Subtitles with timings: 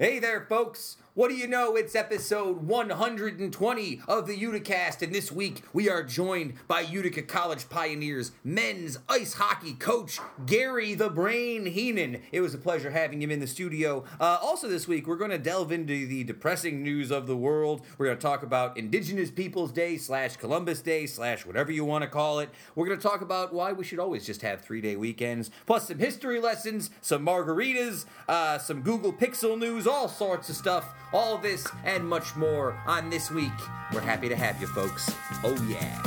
[0.00, 0.96] Hey there, folks.
[1.18, 1.74] What do you know?
[1.74, 7.68] It's episode 120 of the Uticast, and this week we are joined by Utica College
[7.68, 12.22] Pioneers men's ice hockey coach Gary the Brain Heenan.
[12.30, 14.04] It was a pleasure having him in the studio.
[14.20, 17.84] Uh, also, this week we're going to delve into the depressing news of the world.
[17.98, 22.02] We're going to talk about Indigenous Peoples Day slash Columbus Day slash whatever you want
[22.02, 22.50] to call it.
[22.76, 25.88] We're going to talk about why we should always just have three day weekends, plus
[25.88, 30.94] some history lessons, some margaritas, uh, some Google Pixel news, all sorts of stuff.
[31.12, 33.52] All this and much more on this week.
[33.92, 35.10] We're happy to have you folks.
[35.42, 36.02] Oh, yeah.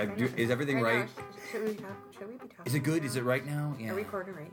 [0.00, 0.32] I do?
[0.34, 1.08] Is everything Right right?
[1.16, 1.86] now, sh- should we talk?
[2.18, 2.56] Should we be talking?
[2.64, 3.04] Is it good?
[3.04, 3.76] Is it right now?
[3.78, 3.90] Yeah.
[3.90, 4.52] Are recording right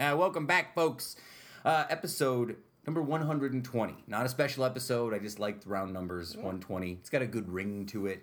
[0.00, 0.16] now?
[0.16, 1.16] Welcome back, folks.
[1.66, 3.94] Uh, episode number 120.
[4.06, 5.12] Not a special episode.
[5.12, 6.34] I just liked round numbers.
[6.34, 6.92] 120.
[6.92, 8.22] It's got a good ring to it.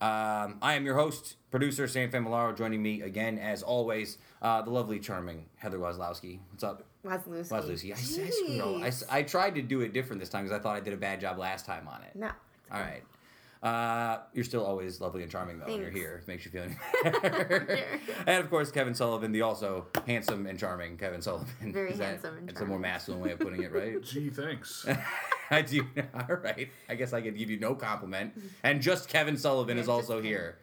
[0.00, 2.56] Um, I am your host, producer Sam Familaro.
[2.56, 6.38] Joining me again, as always, uh, the lovely, charming Heather Wazlowski.
[6.50, 6.84] What's up?
[7.04, 7.50] Wazlowski.
[7.50, 8.60] Wazlowski.
[8.62, 10.80] I, I, I, I tried to do it different this time because I thought I
[10.80, 12.16] did a bad job last time on it.
[12.16, 12.30] No.
[12.72, 13.02] All right.
[13.62, 15.98] Uh, you're still always lovely and charming though when you're Thanks.
[15.98, 16.22] here.
[16.26, 17.78] Makes you feel any better.
[18.26, 21.72] and of course, Kevin Sullivan, the also handsome and charming Kevin Sullivan.
[21.72, 22.48] Very Is that- handsome and charming.
[22.50, 24.00] It's a more masculine way of putting it, right?
[24.04, 24.86] Gee, thanks.
[25.50, 25.86] I do.
[26.14, 26.68] All right.
[26.88, 28.34] I guess I could give you no compliment.
[28.62, 30.24] And just Kevin Sullivan Yeah, is also Kevin.
[30.24, 30.58] here.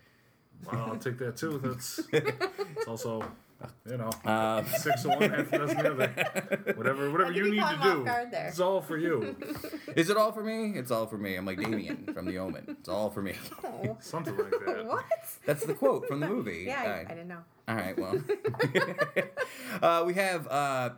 [0.72, 1.60] Well, I'll take that too.
[1.64, 3.24] That's it's also,
[3.90, 6.74] you know, Uh, six of one, half a dozen the other.
[6.76, 8.06] Whatever, whatever you you need to do.
[8.34, 9.36] It's all for you.
[9.96, 10.78] is it all for me?
[10.78, 11.36] It's all for me.
[11.36, 12.78] I'm like Damien from The Omen.
[12.80, 13.34] It's all for me.
[13.86, 13.98] Oh.
[14.00, 14.86] Something like that.
[14.86, 15.04] what?
[15.46, 16.66] That's the quote from the movie.
[16.68, 17.00] Yeah, All I.
[17.02, 17.40] I didn't know.
[17.68, 18.22] All right, well.
[19.82, 20.90] uh, we have uh,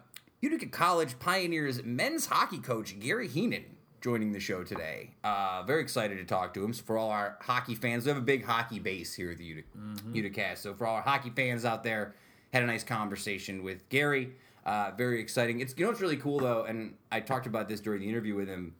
[0.41, 3.65] Utica College Pioneers men's hockey coach Gary Heenan
[4.01, 5.11] joining the show today.
[5.23, 6.73] Uh, very excited to talk to him.
[6.73, 9.45] So for all our hockey fans, we have a big hockey base here at the
[9.45, 9.67] Utica,
[10.13, 10.57] Uticast.
[10.59, 12.13] So for all our hockey fans out there,
[12.55, 14.31] had a nice conversation with Gary.
[14.65, 15.59] Uh, very exciting.
[15.59, 18.33] It's you know what's really cool though, and I talked about this during the interview
[18.33, 18.75] with him.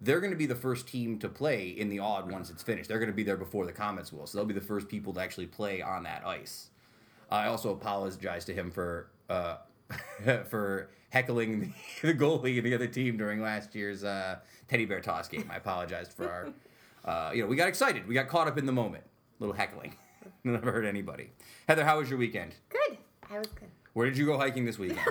[0.00, 2.88] They're going to be the first team to play in the Aud once it's finished.
[2.88, 5.12] They're going to be there before the Comets will, so they'll be the first people
[5.14, 6.70] to actually play on that ice.
[7.28, 9.56] I also apologize to him for uh,
[10.48, 11.72] for heckling the,
[12.12, 14.36] the goalie and the other team during last year's uh,
[14.68, 15.50] teddy bear toss game.
[15.52, 16.48] I apologized for our,
[17.04, 19.56] uh, you know, we got excited, we got caught up in the moment, a little
[19.56, 19.96] heckling.
[20.44, 21.30] Never hurt anybody.
[21.66, 22.54] Heather, how was your weekend?
[22.68, 22.85] Good.
[23.30, 23.68] I was good.
[23.94, 25.00] Where did you go hiking this weekend?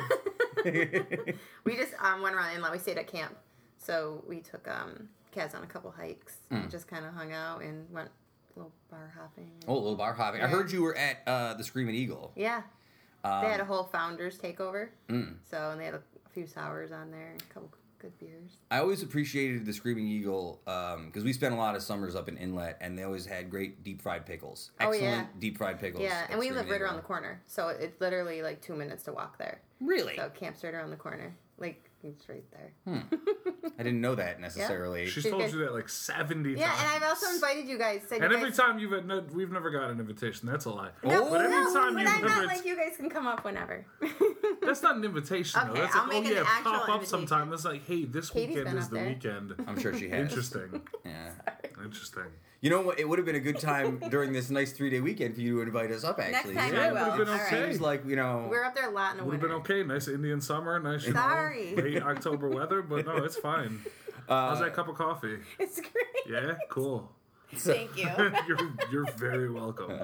[1.64, 2.72] We just um, went around the Inlet.
[2.72, 3.36] We stayed at camp,
[3.78, 6.38] so we took um, Kaz on a couple hikes.
[6.50, 6.56] Hmm.
[6.56, 9.50] and Just kind of hung out and went a little bar hopping.
[9.68, 10.42] oh, a little bar hopping.
[10.42, 12.31] I heard you were at uh, the Screaming Eagle.
[12.36, 12.62] Yeah.
[13.24, 14.90] Um, they had a whole founders takeover.
[15.09, 15.36] mm.
[15.50, 17.70] So and they had a, a few sours on there, a couple
[18.06, 18.58] good beers.
[18.70, 22.30] I always appreciated the Screaming Eagle um, because we spent a lot of summers up
[22.30, 24.72] in Inlet, and they always had great deep fried pickles.
[24.80, 25.26] Oh, Excellent yeah.
[25.40, 26.04] deep fried pickles.
[26.04, 29.14] Yeah, and we live right around the corner, so it's literally like two minutes to
[29.14, 29.62] walk there.
[29.82, 30.16] Really?
[30.16, 32.72] So camp's right around the corner, like it's right there.
[32.86, 33.16] Hmm.
[33.80, 35.06] I didn't know that necessarily.
[35.08, 35.54] She's She's told good.
[35.54, 36.80] you that like seventy Yeah, times.
[36.82, 38.02] and I've also invited you guys.
[38.08, 40.48] Said And you every guys, time you've had no, we've never got an invitation.
[40.48, 40.90] That's a lie.
[41.04, 43.10] No, Oh, but every no, time but you've I meant ever, like you guys can
[43.10, 43.86] come up whenever.
[44.62, 45.72] that's not an invitation though.
[45.72, 47.10] Okay, That's I'll like, oh an yeah, actual pop up invitation.
[47.28, 47.50] sometime.
[47.50, 49.08] That's like, hey, this Katie's weekend been is up the there.
[49.08, 49.54] weekend.
[49.68, 50.30] I'm sure she has.
[50.30, 50.82] Interesting.
[51.04, 51.32] Yeah.
[51.84, 52.24] Interesting.
[52.62, 53.00] You know what?
[53.00, 55.58] It would have been a good time during this nice three day weekend for you
[55.58, 56.20] to invite us up.
[56.20, 57.12] Actually, Next Actually, time Yeah, I it will.
[57.12, 57.56] would've been okay.
[57.62, 57.70] right.
[57.70, 58.48] Seems like you know.
[58.50, 59.84] We're up there a lot in the Would have been okay.
[59.84, 60.80] Nice Indian summer.
[60.80, 61.74] Nice, you Sorry.
[61.76, 62.82] know, late October weather.
[62.82, 63.82] But no, it's fine.
[64.28, 65.38] How's uh, that cup of coffee?
[65.60, 66.06] It's great.
[66.30, 67.12] Yeah, cool.
[67.54, 68.10] Thank you.
[68.48, 70.02] you're you're very welcome.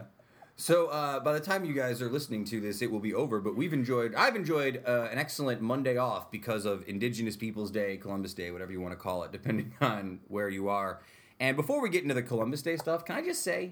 [0.58, 3.40] So uh, by the time you guys are listening to this, it will be over.
[3.42, 4.14] But we've enjoyed.
[4.14, 8.72] I've enjoyed uh, an excellent Monday off because of Indigenous Peoples Day, Columbus Day, whatever
[8.72, 11.02] you want to call it, depending on where you are.
[11.42, 13.72] And before we get into the Columbus Day stuff, can I just say,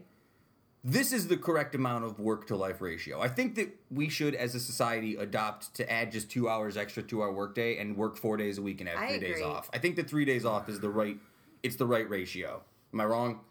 [0.84, 3.22] this is the correct amount of work to life ratio.
[3.22, 7.04] I think that we should, as a society, adopt to add just two hours extra
[7.04, 9.70] to our workday and work four days a week and have I three days off.
[9.72, 11.18] I think that three days off is the right.
[11.62, 12.64] It's the right ratio.
[12.92, 13.42] Am I wrong?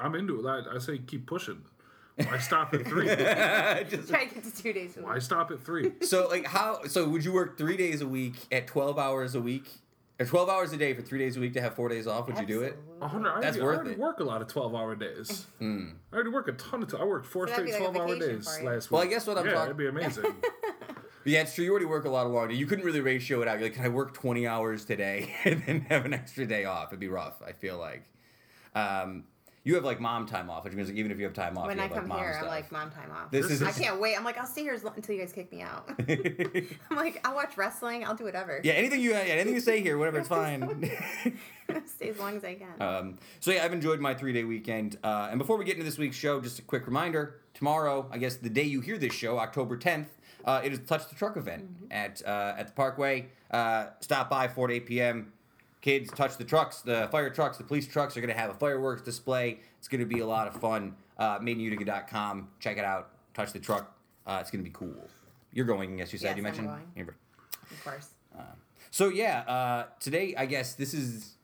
[0.00, 0.50] I'm into it.
[0.50, 1.62] I, I say keep pushing.
[2.16, 3.06] Why stop at three?
[3.06, 4.96] Just- Try to get to two days.
[4.96, 5.08] a week.
[5.08, 5.92] Why stop at three?
[6.00, 9.40] so like how so would you work three days a week at 12 hours a
[9.40, 9.68] week
[10.20, 12.26] Or 12 hours a day for three days a week to have four days off,
[12.26, 12.76] would you do it?
[13.00, 13.30] A hundred.
[13.30, 13.98] I That's already, I worth already it.
[13.98, 15.46] work a lot of twelve-hour days.
[15.60, 15.64] I
[16.12, 16.90] already work a ton of.
[16.90, 18.68] T- I worked four So that'd straight be like a twelve-hour vacation days for you.
[18.68, 18.92] last week.
[18.92, 20.24] Well, I guess what I'm yeah, talk- that'd be amazing.
[21.26, 21.64] Yeah, it's true.
[21.66, 22.58] You already work a lot of long days.
[22.58, 23.58] You couldn't really ratio it out.
[23.58, 26.88] You're like, can I work 20 hours today and then have an extra day off?
[26.88, 28.04] It'd be rough, I feel like.
[28.74, 29.24] Um,
[29.62, 31.66] you have like mom time off, which means like, even if you have time off,
[31.66, 32.44] When I have like come mom here, stuff.
[32.44, 33.30] I'm like, mom time off.
[33.30, 34.16] This is I can't wait.
[34.16, 35.88] I'm like, I'll stay here as long, until you guys kick me out.
[36.90, 38.04] I'm like, I'll watch wrestling.
[38.04, 38.60] I'll do whatever.
[38.64, 40.90] yeah, anything you yeah, anything you say here, whatever, it's fine.
[41.86, 42.80] stay as long as I can.
[42.82, 44.96] Um, so yeah, I've enjoyed my three day weekend.
[45.04, 48.18] Uh, and before we get into this week's show, just a quick reminder: tomorrow, I
[48.18, 50.06] guess the day you hear this show, October 10th,
[50.44, 53.28] uh, it is Touch the Truck event at uh, at the Parkway.
[53.50, 55.32] Uh, stop by 4 to 8 p.m.
[55.80, 56.82] Kids, touch the trucks.
[56.82, 59.60] The fire trucks, the police trucks are going to have a fireworks display.
[59.78, 60.94] It's going to be a lot of fun.
[61.18, 62.48] Uh, MadeInUtica.com.
[62.60, 63.10] Check it out.
[63.34, 63.96] Touch the truck.
[64.26, 65.08] Uh, it's going to be cool.
[65.52, 66.36] You're going, yes, you said.
[66.36, 67.08] Yes, you I'm going.
[67.70, 68.08] Of course.
[68.90, 71.34] So yeah, uh, today I guess this is.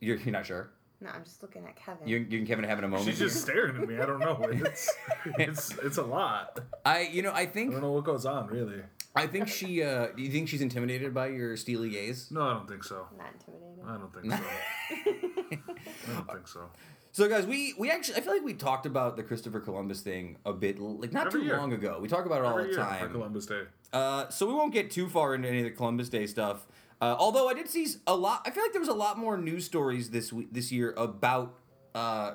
[0.00, 0.70] You're, you're not sure.
[1.00, 2.08] No, I'm just looking at Kevin.
[2.08, 3.08] You, you and Kevin are having a moment.
[3.08, 3.68] She's just here.
[3.68, 3.98] staring at me.
[3.98, 4.40] I don't know.
[4.64, 4.94] It's
[5.38, 6.58] it's it's a lot.
[6.86, 7.70] I, you know, I think.
[7.70, 8.80] I don't know what goes on really.
[9.16, 9.82] I think she.
[9.82, 12.30] Uh, do you think she's intimidated by your steely gaze?
[12.30, 13.06] No, I don't think so.
[13.16, 13.84] Not intimidated.
[13.86, 15.58] I don't think so.
[16.10, 16.70] I don't think so.
[17.12, 20.36] So, guys, we we actually I feel like we talked about the Christopher Columbus thing
[20.44, 21.56] a bit, like not Every too year.
[21.56, 21.98] long ago.
[22.00, 23.10] We talk about it all Every the year for time.
[23.12, 23.62] Columbus Day.
[23.92, 26.66] Uh, so we won't get too far into any of the Columbus Day stuff.
[27.00, 28.42] Uh, although I did see a lot.
[28.46, 31.54] I feel like there was a lot more news stories this week, this year about
[31.94, 32.34] uh,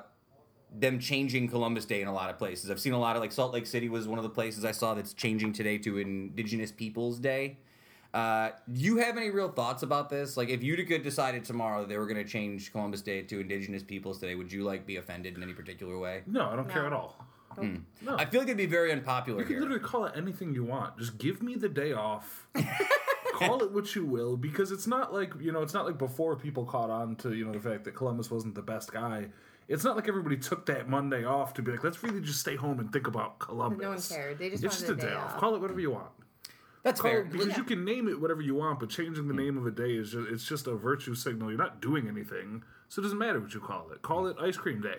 [0.78, 2.70] them changing Columbus Day in a lot of places.
[2.70, 4.72] I've seen a lot of like Salt Lake City was one of the places I
[4.72, 7.58] saw that's changing today to Indigenous Peoples Day.
[8.14, 10.36] Uh, do you have any real thoughts about this?
[10.36, 14.18] Like, if Utica decided tomorrow they were going to change Columbus Day to Indigenous Peoples
[14.18, 16.22] Day, would you like be offended in any particular way?
[16.26, 17.26] No, I don't care at all.
[17.60, 18.16] No.
[18.16, 19.62] I feel like it'd be very unpopular You can here.
[19.62, 20.98] literally call it anything you want.
[20.98, 22.46] Just give me the day off.
[23.34, 26.36] call it what you will, because it's not like you know, it's not like before
[26.36, 29.26] people caught on to you know the fact that Columbus wasn't the best guy.
[29.72, 32.56] It's not like everybody took that Monday off to be like, let's really just stay
[32.56, 33.80] home and think about Columbus.
[33.80, 34.38] No one cared.
[34.38, 35.34] They just It's just a wanted a day day off.
[35.34, 35.40] off.
[35.40, 36.10] Call it whatever you want.
[36.82, 37.20] That's Call fair.
[37.22, 39.40] it, because you can name it whatever you want, but changing the hmm.
[39.40, 41.48] name of a day is just it's just a virtue signal.
[41.48, 44.02] You're not doing anything, so it doesn't matter what you call it.
[44.02, 44.98] Call it ice cream day.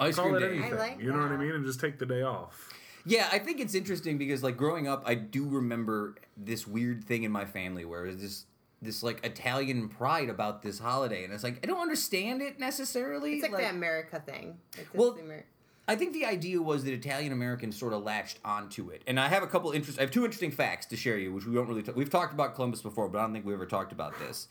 [0.00, 0.56] Ice Call cream it day.
[0.56, 0.78] anything.
[0.78, 1.52] like you know what I mean?
[1.52, 2.70] And just take the day off.
[3.06, 7.22] Yeah, I think it's interesting because like growing up, I do remember this weird thing
[7.22, 8.46] in my family where it was this
[8.82, 13.34] this like Italian pride about this holiday, and it's like I don't understand it necessarily.
[13.34, 14.58] It's like, the America thing.
[14.76, 15.44] It's Well, Amer-
[15.86, 19.28] I think the idea was that Italian Americans sort of latched onto it, and I
[19.28, 19.98] have a couple interest.
[19.98, 21.82] I have two interesting facts to share you, which we don't really.
[21.82, 24.48] Talk, we've talked about Columbus before, but I don't think we ever talked about this.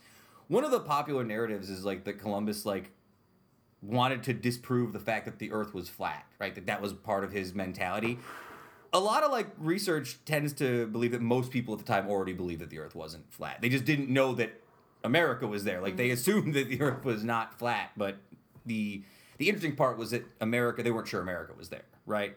[0.47, 2.91] One of the popular narratives is like that Columbus like
[3.81, 6.53] wanted to disprove the fact that the Earth was flat, right?
[6.53, 8.19] That that was part of his mentality.
[8.91, 12.33] A lot of like research tends to believe that most people at the time already
[12.33, 13.61] believed that the Earth wasn't flat.
[13.61, 14.61] They just didn't know that
[15.03, 15.81] America was there.
[15.81, 18.17] Like they assumed that the Earth was not flat, but
[18.65, 19.03] the
[19.37, 22.35] the interesting part was that America they weren't sure America was there, right?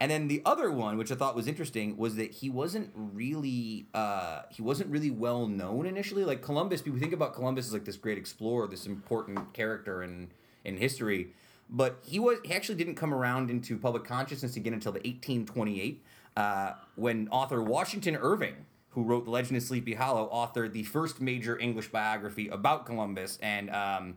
[0.00, 3.86] And then the other one, which I thought was interesting, was that he wasn't really
[3.94, 6.24] uh, he wasn't really well known initially.
[6.24, 10.30] Like Columbus, people think about Columbus as like this great explorer, this important character in
[10.64, 11.32] in history,
[11.74, 16.02] but he was he actually didn't come around into public consciousness again until the 1828,
[16.36, 18.54] uh, when author Washington Irving,
[18.90, 23.40] who wrote The Legend of Sleepy Hollow, authored the first major English biography about Columbus,
[23.42, 24.16] and um,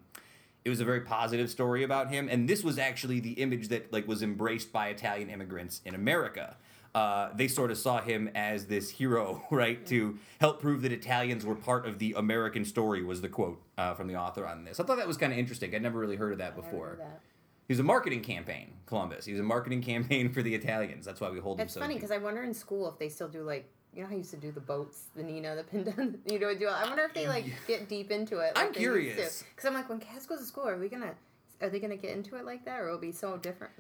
[0.63, 2.30] it was a very positive story about him.
[2.30, 6.58] And this was actually the image that like was embraced by Italian immigrants in America.
[6.93, 11.43] Uh, they sort of saw him as this hero, right, to help prove that Italians
[11.43, 13.03] were part of the American story.
[13.03, 14.79] Was the quote uh, from the author on this?
[14.79, 15.74] I thought that was kind of interesting.
[15.74, 16.98] I'd never really heard of that I before.
[17.00, 17.22] that.
[17.67, 19.25] He was a marketing campaign, Columbus.
[19.25, 21.05] He was a marketing campaign for the Italians.
[21.05, 21.81] That's why we hold him It's so.
[21.81, 24.19] funny because I wonder in school if they still do like you know how you
[24.19, 25.91] used to do the boats, the Nina, the Pinta,
[26.31, 26.67] you know, do.
[26.67, 28.53] I wonder if they like get deep into it.
[28.55, 29.43] I'm curious.
[29.55, 31.13] because I'm like when Cass goes to school, are we gonna?
[31.60, 33.74] Are they gonna get into it like that, or will it be so different?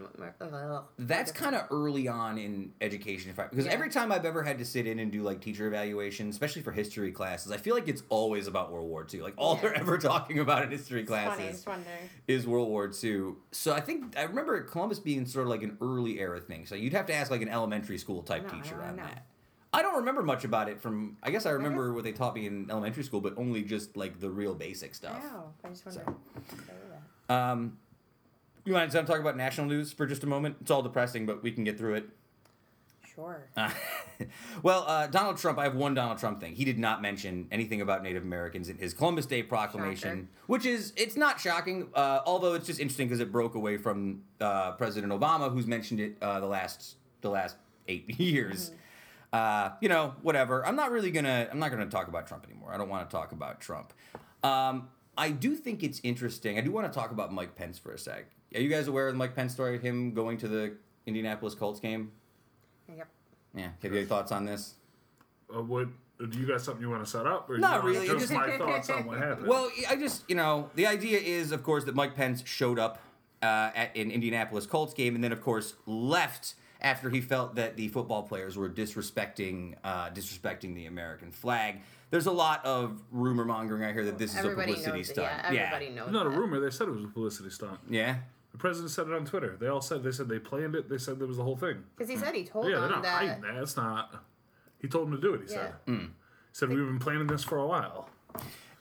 [0.97, 3.71] That's kind of early on in education, if I, because Yeah.
[3.73, 6.71] every time I've ever had to sit in and do like teacher evaluation, especially for
[6.71, 9.21] history classes, I feel like it's always about World War II.
[9.21, 9.61] Like all Yeah.
[9.61, 11.85] they're ever talking about in history It's classes just wonder.
[12.27, 13.33] is World War II.
[13.51, 16.65] So I think I remember Columbus being sort of like an early era thing.
[16.65, 18.95] So you'd have to ask like an elementary school type I know, I teacher on
[18.95, 19.03] know.
[19.03, 19.25] that.
[19.73, 21.17] I don't remember much about it from.
[21.21, 24.19] I guess I remember what they taught me in elementary school, but only just like
[24.19, 25.21] the real basic stuff.
[25.23, 25.53] know.
[25.63, 26.03] I just wonder.
[26.05, 26.15] So.
[27.29, 27.51] If they do that.
[27.51, 27.77] Um,
[28.65, 30.57] you mind to talk about national news for just a moment?
[30.61, 32.09] It's all depressing, but we can get through it.
[33.15, 33.47] Sure.
[33.55, 33.71] Uh,
[34.63, 36.53] well, uh, Donald Trump, I have one Donald Trump thing.
[36.53, 40.27] He did not mention anything about Native Americans in his Columbus Day proclamation, Shocker.
[40.47, 44.21] which is, it's not shocking, uh, although it's just interesting because it broke away from
[44.39, 47.55] uh, President Obama, who's mentioned it uh, the last the last
[47.87, 48.71] eight years.
[49.33, 50.65] Uh, you know, whatever.
[50.65, 51.47] I'm not really gonna.
[51.51, 52.71] I'm not gonna talk about Trump anymore.
[52.73, 53.93] I don't want to talk about Trump.
[54.43, 56.57] Um, I do think it's interesting.
[56.57, 58.25] I do want to talk about Mike Pence for a sec.
[58.55, 59.77] Are you guys aware of the Mike Pence story?
[59.79, 60.73] Him going to the
[61.05, 62.11] Indianapolis Colts game?
[62.95, 63.07] Yep.
[63.55, 63.69] Yeah.
[63.81, 64.75] Have you any thoughts on this?
[65.53, 65.87] Uh, what
[66.29, 67.49] do you got something you want to set up?
[67.49, 69.47] Or Not really, Just just- my thoughts on what happened.
[69.47, 72.99] Well, I just you know the idea is of course that Mike Pence showed up
[73.41, 77.75] uh, at an Indianapolis Colts game and then of course left after he felt that
[77.75, 81.81] the football players were disrespecting uh, disrespecting the American flag.
[82.09, 83.83] There's a lot of rumor mongering.
[83.83, 85.13] I hear that this is Everybody a publicity knows it.
[85.13, 85.53] stunt.
[85.53, 86.59] Yeah, everybody knows it's not a rumor.
[86.59, 87.79] They said it was a publicity stunt.
[87.89, 88.15] Yeah.
[88.53, 89.57] The president said it on Twitter.
[89.59, 90.89] They all said they said they planned it.
[90.89, 91.83] They said that was the whole thing.
[91.95, 93.53] Because he said he told Yeah, they're them not hiding that.
[93.55, 93.61] that.
[93.61, 94.23] It's not.
[94.79, 95.41] He told him to do it.
[95.41, 95.73] He said.
[95.87, 95.93] Yeah.
[95.93, 95.99] Hmm.
[96.05, 96.07] He
[96.53, 98.09] said we've been planning this for a while.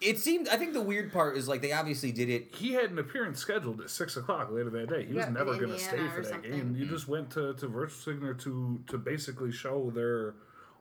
[0.01, 0.49] It seemed.
[0.49, 2.55] I think the weird part is like they obviously did it.
[2.55, 5.07] He had an appearance scheduled at six o'clock later that day.
[5.07, 6.51] He was never going to stay for that something.
[6.51, 6.77] game.
[6.77, 10.35] You just went to to Virtual Signature to to basically show their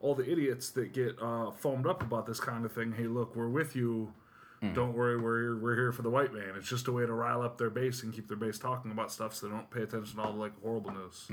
[0.06, 2.92] all the idiots that get uh, foamed up about this kind of thing.
[2.92, 4.14] Hey, look, we're with you.
[4.74, 6.54] Don't worry, we're we're here for the white man.
[6.58, 9.12] It's just a way to rile up their base and keep their base talking about
[9.12, 11.30] stuff, so they don't pay attention to all the like horrible news.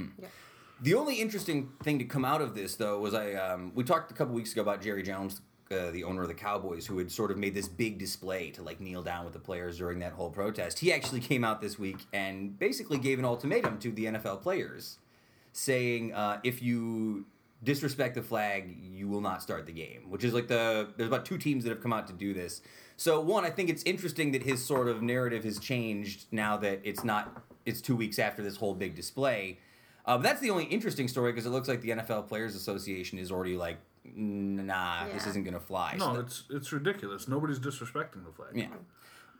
[0.83, 4.11] The only interesting thing to come out of this, though, was I um, we talked
[4.11, 7.11] a couple weeks ago about Jerry Jones, uh, the owner of the Cowboys, who had
[7.11, 10.13] sort of made this big display to like kneel down with the players during that
[10.13, 10.81] whole protest.
[10.81, 14.99] He actually came out this week and basically gave an ultimatum to the NFL players,
[15.55, 17.25] saying uh, if you
[17.63, 20.11] disrespect the flag, you will not start the game.
[20.11, 22.63] Which is like the there's about two teams that have come out to do this.
[22.97, 26.81] So one, I think it's interesting that his sort of narrative has changed now that
[26.85, 29.59] it's not it's two weeks after this whole big display.
[30.05, 33.19] Uh, but that's the only interesting story because it looks like the NFL Players Association
[33.19, 35.95] is already like, nah, this isn't gonna fly.
[35.99, 37.29] No, So it's it's ridiculous.
[37.29, 38.51] Nobody's disrespecting the flag.
[38.55, 38.67] yeah,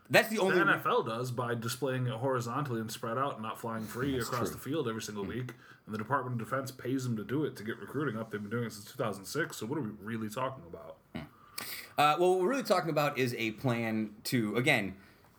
[0.09, 0.57] that's the The only.
[0.57, 4.57] NFL does by displaying it horizontally and spread out, and not flying free across true.
[4.57, 5.53] The field every single week.
[5.85, 8.31] And the Department of Defense pays them to do it to get recruiting up.
[8.31, 9.57] They've been doing it since 2006.
[9.57, 10.97] So what are we really talking about?
[11.15, 14.95] Uh, well, what we're really talking about is a plan to again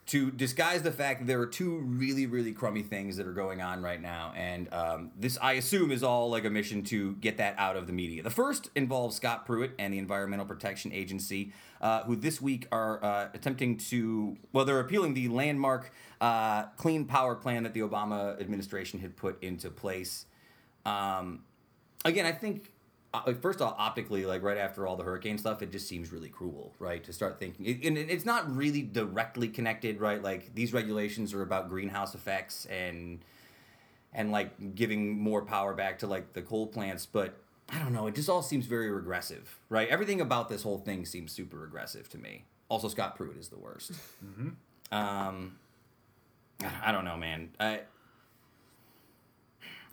[0.06, 3.62] to disguise the fact that there are two really really crummy things that are going
[3.62, 7.38] on right now, and um, this I assume is all like a mission to get
[7.38, 8.22] that out of the media.
[8.22, 13.02] The first involves Scott Pruitt and the Environmental Protection Agency, uh, who this week are
[13.02, 18.38] uh, attempting to well, they're appealing the landmark uh, clean power plan that the Obama
[18.40, 20.26] administration had put into place.
[20.84, 21.44] Um,
[22.04, 22.73] again, I think
[23.26, 26.28] like, first off, optically, like right after all the hurricane stuff, it just seems really
[26.28, 27.02] cruel, right?
[27.04, 30.22] To start thinking, and it's not really directly connected, right?
[30.22, 33.20] Like these regulations are about greenhouse effects and
[34.12, 37.36] and like giving more power back to like the coal plants, but
[37.68, 38.06] I don't know.
[38.06, 39.88] It just all seems very regressive, right?
[39.88, 42.44] Everything about this whole thing seems super regressive to me.
[42.68, 43.92] Also, Scott Pruitt is the worst.
[44.92, 45.56] Um,
[46.82, 47.50] I don't know, man.
[47.58, 47.80] I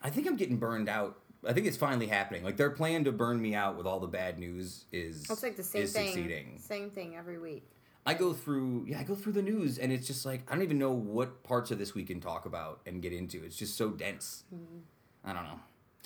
[0.03, 1.17] I think I'm getting burned out.
[1.47, 2.43] I think it's finally happening.
[2.43, 5.57] Like their plan to burn me out with all the bad news is It's like
[5.57, 6.07] the same is thing.
[6.07, 6.59] succeeding.
[6.59, 7.63] Same thing every week.
[8.05, 10.63] I go through yeah, I go through the news and it's just like I don't
[10.63, 13.43] even know what parts of this we can talk about and get into.
[13.43, 14.43] It's just so dense.
[14.53, 15.29] Mm-hmm.
[15.29, 15.59] I don't know.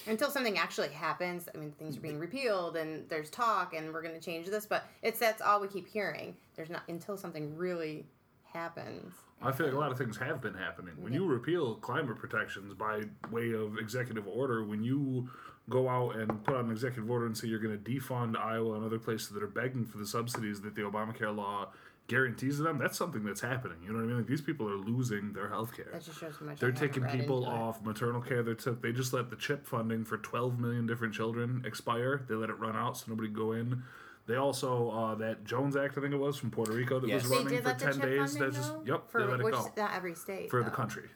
[0.07, 4.01] Until something actually happens, I mean, things are being repealed and there's talk and we're
[4.01, 6.35] going to change this, but it's that's all we keep hearing.
[6.55, 8.05] There's not until something really
[8.43, 9.13] happens.
[9.41, 10.93] I feel like a lot of things have been happening.
[10.97, 15.29] When you repeal climate protections by way of executive order, when you
[15.69, 18.75] go out and put out an executive order and say you're going to defund Iowa
[18.75, 21.69] and other places that are begging for the subsidies that the Obamacare law
[22.07, 23.77] guarantees to them, that's something that's happening.
[23.83, 24.17] You know what I mean?
[24.17, 25.89] Like these people are losing their health care.
[25.91, 27.53] That just shows how much They're I haven't taking read people into it.
[27.53, 28.43] off maternal care.
[28.43, 28.81] They took.
[28.81, 32.23] They just let the chip funding for 12 million different children expire.
[32.27, 33.83] They let it run out so nobody could go in.
[34.27, 37.23] They also uh, that Jones Act, I think it was from Puerto Rico, that Yes.
[37.23, 38.17] was They They running did for let the 10 chip days.
[38.37, 38.81] funding That just go?
[38.85, 40.75] yep, for they let it which, go not every state for the though.
[40.75, 41.09] country,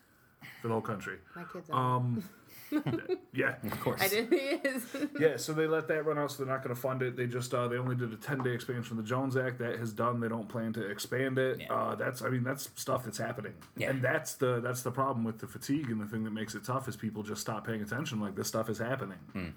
[0.62, 1.18] for the whole country.
[1.36, 1.70] My kids.
[1.72, 2.24] Are, Um,
[3.34, 4.00] yeah, Of course.
[4.00, 4.32] I didn't.
[4.32, 4.86] He is.
[5.20, 5.38] yeah.
[5.38, 7.16] So they let that run out, so they're not going to fund it.
[7.18, 9.58] They just uh, they only did a 10 day expansion of the Jones Act.
[9.58, 10.20] That has done.
[10.20, 11.62] They don't plan to expand it.
[11.62, 11.74] Yeah.
[11.74, 13.90] Uh, that's I mean that's stuff that's happening, Yeah.
[13.90, 16.64] and that's the that's the problem with the fatigue and the thing that makes it
[16.64, 18.20] tough is people just stop paying attention.
[18.22, 19.48] Like this stuff is happening, Hmm.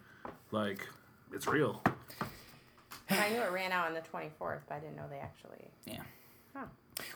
[0.51, 0.89] like
[1.35, 1.83] it's real.
[3.19, 5.69] I knew it ran out on the 24th, but I didn't know they actually.
[5.85, 6.03] Yeah.
[6.55, 6.67] Huh.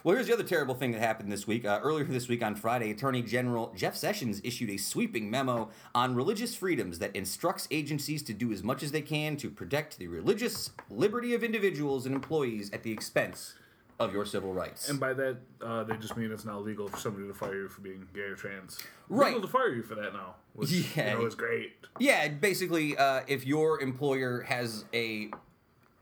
[0.03, 1.65] Well, here's the other terrible thing that happened this week.
[1.65, 6.15] Uh, earlier this week on Friday, Attorney General Jeff Sessions issued a sweeping memo on
[6.15, 10.09] religious freedoms that instructs agencies to do as much as they can to protect the
[10.09, 13.55] religious liberty of individuals and employees at the expense
[13.99, 14.89] of your civil rights.
[14.89, 17.69] And by that, uh, they just mean it's now legal for somebody to fire you
[17.69, 18.79] for being gay or trans.
[19.09, 19.29] Right.
[19.29, 20.35] Legal to fire you for that now.
[20.55, 21.13] Which, Yeah.
[21.13, 21.75] You know, is great.
[21.99, 25.31] Yeah, basically, uh, if your employer has a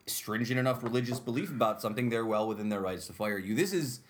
[0.07, 3.55] stringent enough religious belief about something, they're well within their rights to fire you.
[3.55, 4.01] This is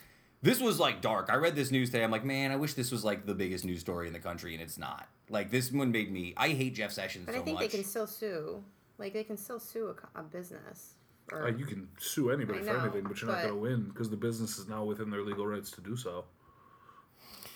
[0.43, 1.29] this was like dark.
[1.31, 2.05] I read this news today.
[2.05, 4.53] I'm like, man, I wish this was like the biggest news story in the country,
[4.53, 5.09] and it's not.
[5.31, 6.35] Like this one made me.
[6.37, 7.71] I hate Jeff Sessions But so I think much.
[7.71, 8.63] they can still sue.
[8.99, 10.95] Like they can still sue a, a business.
[11.33, 13.85] Or, Uh, you can sue anybody I for anything, but you're not going to win
[13.85, 16.27] because the business is now within their legal rights to do so.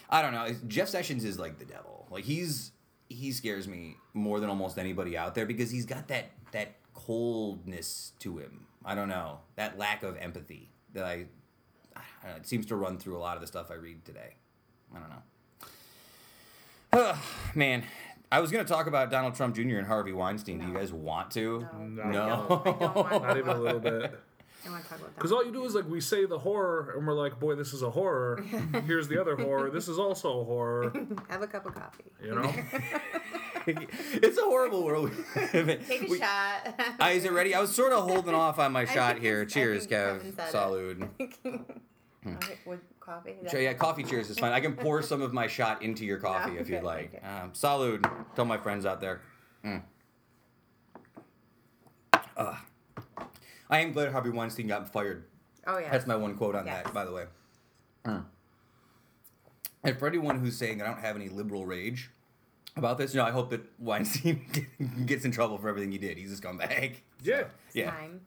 [0.09, 0.49] I don't know.
[0.67, 2.07] Jeff Sessions is like the devil.
[2.11, 2.73] Like he's
[3.11, 6.77] he scares me more than almost anybody out there because he's got that that
[7.07, 8.67] coldness to him.
[8.85, 11.27] I don't know that lack of empathy that I.
[11.97, 14.05] I don't know, it seems to run through a lot of the stuff I read
[14.05, 14.37] today.
[14.95, 15.11] I don't
[17.03, 17.15] know.
[17.55, 17.85] Man,
[18.31, 19.79] I was gonna talk about Donald Trump Jr.
[19.79, 20.59] and Harvey Weinstein.
[20.59, 21.67] Do you guys want to?
[21.79, 22.05] No.
[22.05, 22.11] No.
[22.11, 22.63] No.
[22.65, 24.21] I don't want Not even a little bit.
[24.67, 25.15] I want to talk about that.
[25.17, 27.73] Because all you do is like we say the horror, and we're like, "Boy, this
[27.73, 28.43] is a horror."
[28.87, 29.71] Here's the other horror.
[29.71, 30.93] This is also a horror.
[31.31, 32.05] Have a cup of coffee.
[32.23, 32.55] You know?
[33.67, 35.13] it's a horrible world.
[35.35, 35.55] Take
[36.03, 36.75] a We- shot.
[37.01, 37.55] Uh, is it ready?
[37.55, 39.45] I was sort of holding off on my shot here.
[39.45, 40.19] Cheers, Kev.
[40.19, 40.55] Kevin said it.
[40.55, 41.09] Salud.
[42.27, 43.37] Okay, With coffee.
[43.43, 44.53] Is Sure, yeah, coffee cheers is fine.
[44.53, 47.15] I can pour some of my shot into your coffee Yeah, if you'd like.
[47.15, 47.27] okay.
[47.27, 48.05] Um, salud.
[48.35, 49.21] Tell my friends out there.
[49.65, 49.83] Mm.
[52.37, 52.57] Ugh.
[53.71, 55.25] I am glad Harvey Weinstein got fired.
[55.67, 55.91] Oh yeah.
[55.91, 56.85] That's my one quote on Yes.
[56.85, 57.25] that, by the way.
[58.05, 58.25] Mm.
[59.85, 62.11] And for anyone who's saying I don't have any liberal rage
[62.77, 64.45] about this, you know, I hope that Weinstein
[65.07, 66.17] gets in trouble for everything he did.
[66.19, 66.97] He's a scumbag.
[67.23, 67.45] Yeah.
[67.75, 67.91] Yeah.
[67.91, 68.23] Time.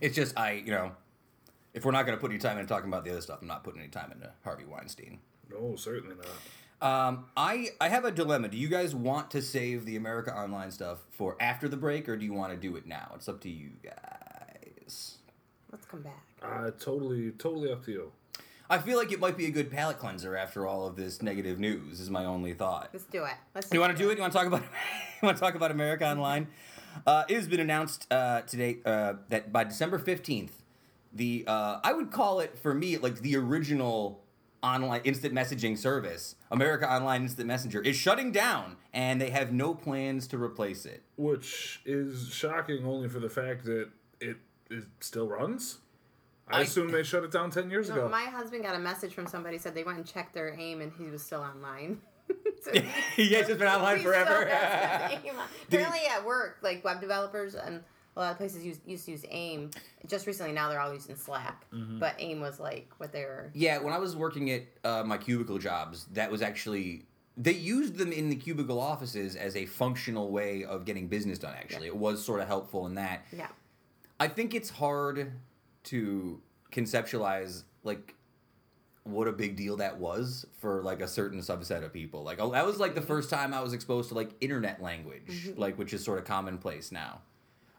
[0.00, 0.92] It's just I, you know,
[1.74, 3.48] if we're not going to put any time into talking about the other stuff, I'm
[3.48, 5.18] not putting any time into Harvey Weinstein.
[5.50, 6.26] No, certainly not.
[6.80, 8.48] Um, I I have a dilemma.
[8.48, 12.16] Do you guys want to save the America Online stuff for after the break, or
[12.16, 13.12] do you want to do it now?
[13.16, 13.92] It's up to you guys.
[15.72, 16.24] Let's come back.
[16.42, 18.12] Uh, totally, totally up to you.
[18.68, 21.58] I feel like it might be a good palate cleanser after all of this negative
[21.58, 22.00] news.
[22.00, 22.90] Is my only thought.
[22.92, 23.34] Let's do it.
[23.54, 23.72] Let's.
[23.72, 24.14] You want to do it?
[24.14, 24.62] You want to talk about?
[25.22, 26.46] you want to talk about America Online?
[27.06, 30.64] Uh, it has been announced uh, today uh, that by December fifteenth,
[31.12, 34.24] the uh, I would call it for me like the original
[34.62, 39.72] online instant messaging service, America Online Instant Messenger, is shutting down, and they have no
[39.72, 41.02] plans to replace it.
[41.16, 43.88] Which is shocking only for the fact that
[44.20, 44.36] it,
[44.70, 45.78] it still runs.
[46.48, 48.08] I, I- assume they shut it down 10 years No, ago.
[48.08, 50.92] my husband got a message from somebody said they went and checked their aim and
[50.98, 52.00] he was still online.
[52.62, 52.82] so yeah,
[53.16, 54.46] it's just been online forever.
[54.46, 55.46] has his AIM on.
[55.68, 57.82] Did he- Apparently at work, like web developers and
[58.16, 59.70] a lot of places use, used to use AIM.
[60.08, 61.64] Just recently, now they're all using Slack.
[61.72, 62.00] Mm-hmm.
[62.00, 63.50] But AIM was like what they were.
[63.54, 67.04] Yeah, when I was working at uh, my cubicle jobs, that was actually
[67.36, 71.54] they used them in the cubicle offices as a functional way of getting business done.
[71.54, 73.24] Actually, it was sort of helpful in that.
[73.32, 73.46] Yeah.
[74.20, 75.32] I think it's hard
[75.84, 78.14] to conceptualize like
[79.04, 82.22] what a big deal that was for like a certain subset of people.
[82.22, 85.50] Like oh, that was like the first time I was exposed to like internet language,
[85.56, 87.22] like which is sort of commonplace now.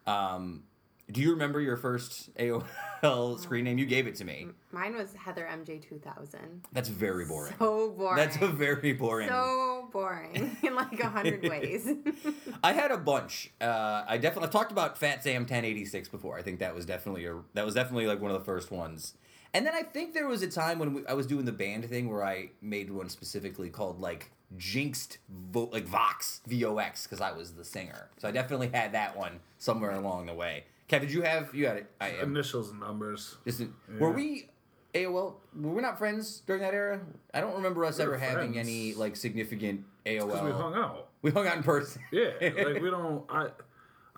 [0.08, 0.64] Um,
[1.12, 3.78] do you remember your first AOL screen name?
[3.78, 4.48] You gave it to me.
[4.72, 6.66] Mine was Heather MJ 2000.
[6.72, 7.54] That's very boring.
[7.60, 8.16] So boring.
[8.16, 9.30] That's a very boring.
[9.30, 11.90] So boring in like a hundred ways.
[12.64, 13.52] I had a bunch.
[13.60, 16.38] Uh, I definitely I've talked about Fat Sam 1086 before.
[16.38, 19.16] I think that was definitely a that was definitely like one of the first ones.
[19.54, 21.84] And then I think there was a time when we, I was doing the band
[21.86, 27.04] thing where I made one specifically called like Jinxed Vo- like Vox V O X
[27.04, 28.10] because I was the singer.
[28.18, 30.64] So I definitely had that one somewhere along the way.
[30.92, 31.92] Kev, did you have you had it?
[32.02, 32.36] I am.
[32.36, 33.38] Initials and numbers.
[33.46, 33.62] Just,
[33.98, 34.16] Were Yeah.
[34.16, 34.50] we
[34.94, 35.36] AOL?
[35.56, 37.00] Were we not friends during that era?
[37.34, 38.68] I don't remember us We were ever having friends.
[38.68, 40.28] any like significant AOL.
[40.28, 41.08] Because we hung out.
[41.22, 42.02] We hung out in person.
[42.12, 43.24] Yeah, like we don't.
[43.30, 43.50] I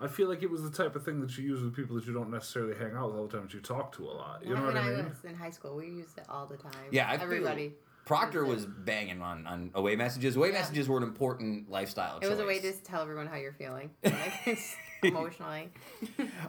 [0.00, 2.04] I feel like it was the type of thing that you use with people that
[2.06, 4.40] you don't necessarily hang out with all the time, but you talk to a lot.
[4.44, 5.08] You know when what I I mean?
[5.08, 6.72] was in high school, we used it all the time.
[6.90, 7.74] Yeah, I feel- everybody.
[8.04, 10.36] Proctor was banging on, on away messages.
[10.36, 10.54] Away Yeah.
[10.58, 12.76] messages were an important lifestyle It was a way choice.
[12.78, 14.76] to tell everyone how you're feeling, like it's
[15.08, 15.70] emotionally.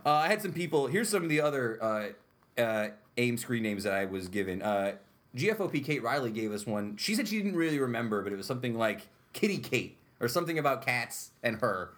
[0.06, 0.88] Uh, I had some people.
[0.88, 4.62] Here's some of the other uh, uh, AIM screen names that I was given.
[4.62, 4.94] Uh,
[5.36, 6.96] GFOP Kate Riley gave us one.
[6.98, 10.60] She said she didn't really remember, but it was something like Kitty Kate or something
[10.60, 11.91] about cats and her.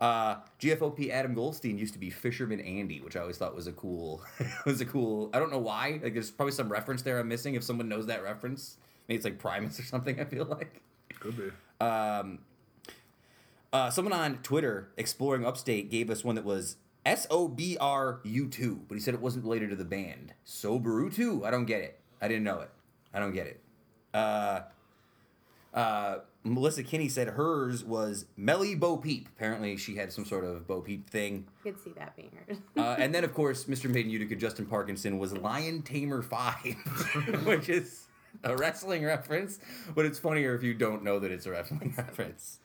[0.00, 3.72] Uh, GFOP Adam Goldstein used to be Fisherman Andy, which I always thought was a
[3.72, 4.22] cool,
[4.66, 5.30] was a cool.
[5.32, 6.00] I don't know why.
[6.02, 7.54] Like, there's probably some reference there I'm missing.
[7.54, 8.76] If someone knows that reference,
[9.08, 10.20] maybe it's like Primus or something.
[10.20, 10.82] I feel like.
[11.20, 11.84] Could be.
[11.84, 12.40] Um,
[13.74, 18.20] uh, someone on Twitter, Exploring Upstate, gave us one that was S O B R
[18.22, 20.32] U 2, but he said it wasn't related to the band.
[20.46, 21.44] Sobaru 2?
[21.44, 21.98] I don't get it.
[22.22, 22.70] I didn't know it.
[23.12, 23.60] I don't get it.
[24.14, 24.60] Uh,
[25.74, 29.28] uh, Melissa Kinney said hers was Melly Bo Peep.
[29.36, 31.48] Apparently, she had some sort of Bo Peep thing.
[31.64, 32.58] You could see that being hers.
[32.76, 33.90] Uh, and then, of course, Mr.
[33.90, 36.64] Made in Utica, Justin Parkinson, was Lion Tamer 5,
[37.44, 38.06] which is
[38.44, 39.58] a wrestling reference,
[39.96, 42.60] but it's funnier if you don't know that it's a wrestling reference.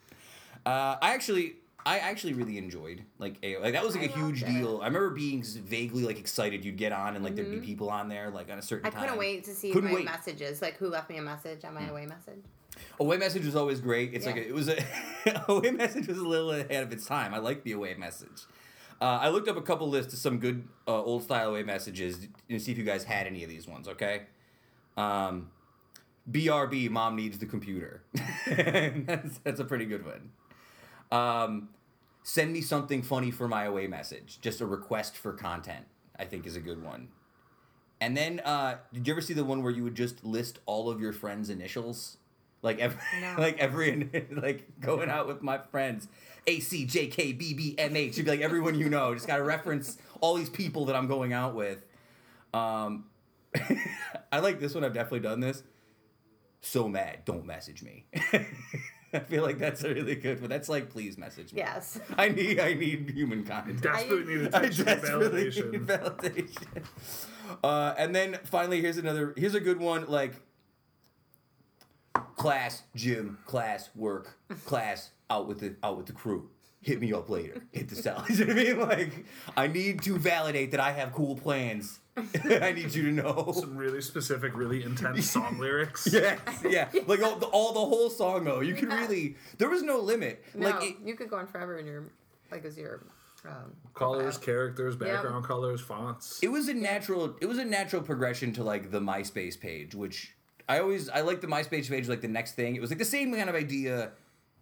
[0.70, 1.56] Uh, I actually,
[1.86, 4.48] I actually really enjoyed like like that was like a huge it.
[4.48, 4.82] deal.
[4.82, 8.08] I remember being vaguely like excited you'd get on and like there'd be people on
[8.10, 8.98] there like on a certain Mm-hmm.
[8.98, 9.10] I time.
[9.10, 10.06] couldn't wait to see Couldn't my wait.
[10.06, 12.44] messages, like who left me a message on my away message.
[13.00, 14.14] Away message was always great.
[14.14, 14.78] It's like a, it was a
[15.48, 17.34] away message was a little ahead of its time.
[17.34, 18.46] I like the away message.
[19.02, 22.28] Uh, I looked up a couple lists of some good uh, old style away messages
[22.50, 23.88] to see if you guys had any of these ones.
[23.88, 24.24] Okay.
[24.98, 25.50] Um,
[26.30, 28.04] BRB, mom needs the computer.
[28.48, 30.30] that's, that's a pretty good one.
[31.12, 31.70] Um,
[32.24, 34.40] send me something funny for my away message.
[34.42, 35.86] Just a request for content,
[36.18, 37.10] I think is a good one.
[38.02, 40.90] And then, uh, did you ever see the one where you would just list all
[40.90, 42.18] of your friends' initials?
[42.62, 43.36] Like every, No.
[43.38, 46.08] like every, like going out with my friends,
[46.48, 48.18] A C J K B B M H.
[48.18, 49.14] You'd be like everyone you know.
[49.14, 51.86] Just got to reference all these people that I'm going out with.
[52.54, 53.06] Um,
[54.32, 54.84] I like this one.
[54.84, 55.64] I've definitely done this.
[56.62, 58.06] So mad, don't message me.
[59.14, 60.50] I feel like that's a really good one.
[60.50, 61.60] That's like, please message me.
[61.60, 62.00] Yes.
[62.18, 63.82] I need, I need human contact.
[63.82, 65.72] Desperately need I attention and desperately validation.
[65.72, 66.84] need validation.
[67.64, 69.34] Uh, and then finally, here's another.
[69.36, 70.06] Here's a good one.
[70.08, 70.36] Like
[72.36, 76.50] class, gym, class, work, class, out with the out with the crew.
[76.82, 77.62] Hit me up later.
[77.72, 78.24] Hit the cell.
[78.30, 78.80] you know what I mean?
[78.80, 79.26] Like,
[79.58, 82.00] I need to validate that I have cool plans.
[82.62, 83.52] I need you to know.
[83.56, 86.08] Some really specific, really intense song lyrics.
[86.12, 86.90] Yes, yeah.
[87.08, 88.60] Like all the, all the whole song though.
[88.62, 89.36] You could really.
[89.58, 90.44] There was no limit.
[90.54, 92.04] No, Like it, you could go on forever in your
[92.52, 93.04] like as your
[93.46, 94.40] um, Colors, profile.
[94.46, 96.40] characters, background colors, fonts.
[96.42, 100.34] it was a natural it was a natural progression to like the MySpace page, which
[100.68, 102.76] I always I like the MySpace page like the next thing.
[102.76, 104.12] It was like the same kind of idea,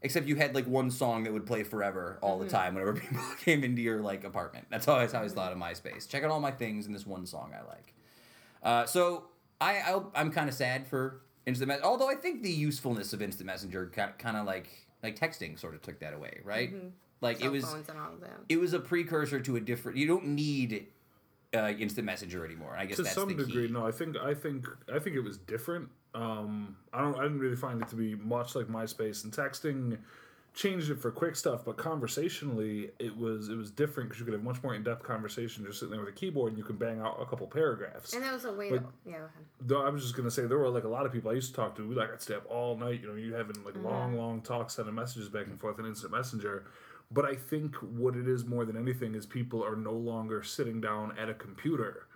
[0.02, 3.22] except you had like one song that would play forever all the time whenever people
[3.44, 4.68] came into your like apartment.
[4.70, 6.08] That's always how I thought of MySpace.
[6.08, 7.94] Check out all my things in this one song I like.
[8.64, 9.26] Uh, so
[9.60, 11.84] I I'll, I'm kind of sad for instant message.
[11.84, 14.70] Although I think the usefulness of instant messenger kind of like
[15.04, 16.74] like texting sort of took that away, right?
[17.22, 17.74] Like cell it was and
[18.50, 19.98] it was a precursor to a different.
[19.98, 20.88] You don't need
[21.56, 22.76] uh, instant messenger anymore.
[22.78, 23.74] I guess to that's some the degree, key.
[23.74, 23.86] no.
[23.88, 25.90] I think I think I think it was different.
[26.16, 27.16] Um, I don't.
[27.18, 29.98] I didn't really find it to be much like MySpace and texting.
[30.56, 34.34] Changed it for quick stuff, but conversationally, it was it was different because you could
[34.34, 36.80] have much more in depth conversation just sitting there with a keyboard and you could
[36.80, 38.14] bang out a couple paragraphs.
[38.14, 39.18] And that was a way But- to yeah.
[39.62, 41.50] Though I was just gonna say there were like a lot of people I used
[41.52, 41.88] to talk to.
[41.88, 43.02] We like I'd stay up all night.
[43.02, 46.12] You know, you having like long, long talks, sending messages back and forth in instant
[46.12, 46.64] messenger.
[47.10, 50.82] But I think what it is more than anything is people are no longer sitting
[50.82, 52.08] down at a computer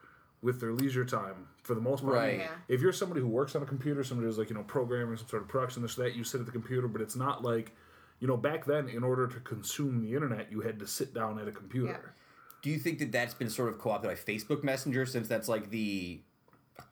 [0.42, 2.16] with their leisure time for the most part.
[2.16, 2.40] Right.
[2.40, 2.50] Yeah.
[2.68, 5.28] If you're somebody who works on a computer, somebody who's like you know programming some
[5.28, 6.88] sort of production, this that, you sit at the computer.
[6.88, 7.74] But it's not like
[8.20, 8.90] you know back then.
[8.90, 11.88] In order to consume the internet, you had to sit down at a computer.
[11.92, 12.24] Yeah.
[12.62, 15.70] Do you think that that's been sort of co-opted by Facebook Messenger since that's like
[15.70, 16.22] the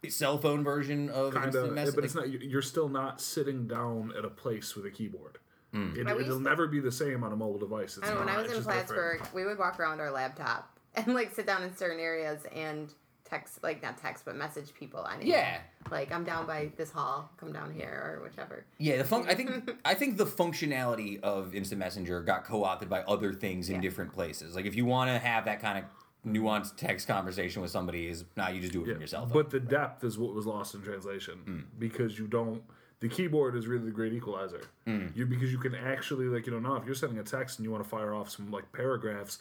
[0.08, 1.96] cell phone version of kind instant of, message?
[1.96, 2.30] but it's not.
[2.30, 5.38] You're still not sitting down at a place with a keyboard.
[5.74, 5.94] Hmm.
[5.98, 7.98] It, But we it'll to- never be the same on a mobile device.
[7.98, 8.30] It's I don't when.
[8.36, 8.88] I was in just different.
[8.88, 12.92] Plattsburgh, we would walk around our laptop and like sit down in certain areas and
[13.24, 15.02] text, like not text, but message people.
[15.02, 15.28] On email.
[15.28, 15.60] Yeah.
[15.92, 17.30] Like I'm down by this hall.
[17.38, 18.66] Come down here or whichever.
[18.80, 23.02] Yeah, the fun- I think I think the functionality of instant messenger got co-opted by
[23.02, 23.82] other things in Yeah.
[23.82, 24.56] different places.
[24.56, 25.84] Like if you want to have that kind of
[26.28, 29.22] nuanced text conversation with somebody, is now you just do it Yeah, from your cell
[29.28, 29.34] phone.
[29.34, 31.60] But the depth is what was lost in translation Hmm.
[31.78, 32.64] because you don't.
[33.02, 34.62] The keyboard is really the great equalizer.
[34.86, 35.08] Hmm.
[35.16, 37.60] You because you can actually like you don't know now if you're sending a text
[37.60, 39.38] and you want to fire off some like paragraphs,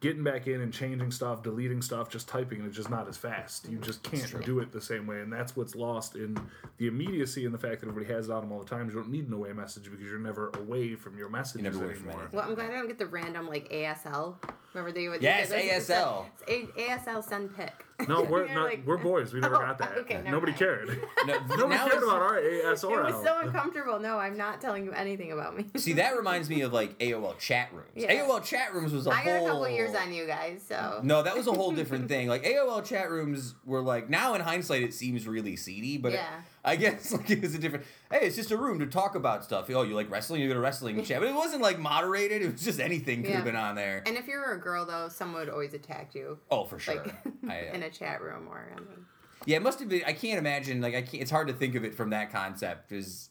[0.00, 3.16] getting back in and changing stuff, deleting stuff, just typing it is just not as
[3.18, 3.68] fast.
[3.68, 6.38] You just can't do it the same way, and that's what's lost in
[6.78, 8.88] the immediacy and the fact that everybody has it on them all the time.
[8.88, 11.94] You don't need an away message because you're never away from your messages never away
[11.94, 12.12] anymore.
[12.14, 12.28] anything.
[12.32, 14.36] Well, I'm glad I don't get the random like ASL.
[14.72, 16.26] Remember they would Yes, they- they- ASL.
[16.48, 17.84] it's ASL send pic.
[18.08, 18.64] No, we're not.
[18.64, 19.32] like- we're boys.
[19.32, 19.98] We never Oh, got that.
[19.98, 20.58] okay, Nobody mind.
[20.58, 20.88] cared.
[21.26, 23.98] No, Nobody cared it's- about our AS It was so uncomfortable.
[24.00, 25.66] No, I'm not telling you anything about me.
[25.76, 27.88] See, that reminds me of like AOL chat rooms.
[27.94, 28.12] Yeah.
[28.24, 29.32] AOL chat rooms was a I whole.
[29.32, 32.08] I got a couple years on you guys, so No, that was a whole different
[32.08, 32.28] thing.
[32.28, 36.16] Like AOL chat rooms were like now in hindsight it seems really seedy, but it-
[36.16, 36.40] Yeah.
[36.64, 37.84] I guess like it was a different.
[38.10, 39.68] Hey, it's just a room to talk about stuff.
[39.70, 40.40] Oh, you like wrestling?
[40.40, 42.42] You go to wrestling chat, but it wasn't like moderated.
[42.42, 43.44] It was just anything could have Yeah.
[43.52, 44.02] been on there.
[44.06, 46.96] And if you were a girl, though, someone would always attack you, oh, for sure.
[47.04, 47.14] like
[47.48, 48.72] I, uh, in a chat room or.
[48.74, 49.04] I mean,
[49.44, 50.02] yeah, it must have been.
[50.06, 50.80] I can't imagine.
[50.80, 51.22] Like I can't.
[51.22, 52.88] It's hard to think of it from that concept.
[52.88, 53.28] Because,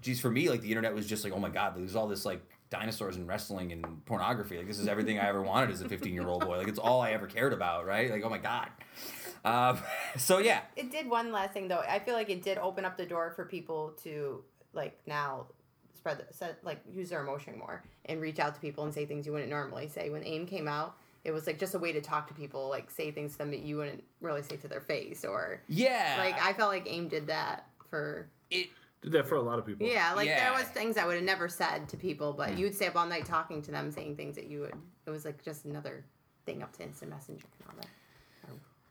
[0.00, 2.24] geez, for me, like the internet was just like, oh my god, there's all this
[2.24, 2.40] like
[2.70, 4.56] dinosaurs and wrestling and pornography.
[4.56, 6.56] Like this is everything I ever wanted as a 15 year old boy.
[6.56, 7.84] Like it's all I ever cared about.
[7.84, 8.10] Right?
[8.10, 8.68] Like oh my god.
[9.44, 9.78] Um,
[10.16, 11.82] so yeah, it did one last thing though.
[11.88, 15.46] I feel like it did open up the door for people to like now
[15.94, 19.04] spread the, set, like use their emotion more and reach out to people and say
[19.04, 20.10] things you wouldn't normally say.
[20.10, 22.90] When AIM came out, it was like just a way to talk to people, like
[22.90, 26.16] say things to them that you wouldn't really say to their face or yeah.
[26.18, 28.68] like I felt like AIM did that for it.
[29.02, 29.86] Did that for a lot of people.
[29.86, 30.50] yeah, like Yeah.
[30.50, 33.06] there was things I would have never said to people, but you'd stay up all
[33.06, 34.74] night talking to them, saying things that you would.
[35.06, 36.04] It was like just another
[36.44, 37.88] thing up to instant messenger and all that.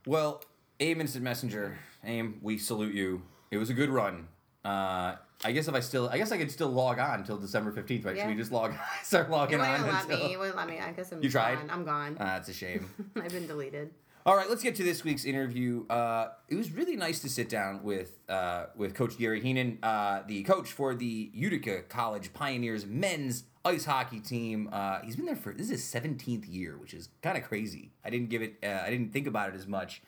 [0.05, 0.43] Well,
[0.79, 3.21] AIM Instant Messenger, AIM, we salute you.
[3.51, 4.27] It was a good run.
[4.63, 7.71] Uh, I guess if I still, I guess I could still log on until December
[7.71, 8.17] fifteenth, right?
[8.17, 9.71] Should we just log, start logging on?
[9.71, 10.33] wouldn't let until- me.
[10.33, 10.79] It wouldn't let me.
[10.79, 11.55] I guess I'm You tried?
[11.59, 11.69] gone.
[11.69, 12.17] I'm gone.
[12.19, 12.89] Ah, that's a shame.
[13.15, 13.91] I've been deleted.
[14.29, 15.87] All right, let's get to this week's interview.
[15.87, 20.21] Uh, it was really nice to sit down with uh, with Coach Gary Heenan, uh,
[20.27, 24.69] the coach for the Utica College Pioneers men's ice hockey team.
[24.71, 27.89] Uh, he's been there for this is his seventeenth year, which is kind of crazy.
[28.05, 30.03] I didn't give it, uh, I didn't think about it as much.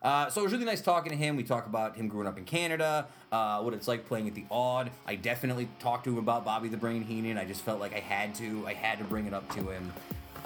[0.00, 1.36] Uh, so it was really nice talking to him.
[1.36, 4.90] We talk about him growing up in Canada, what it's like playing at the Aud.
[5.04, 7.36] I definitely talked to him about Bobby the Brain Heenan.
[7.36, 8.66] I just felt like I had to.
[8.66, 9.92] I had to bring it up to him.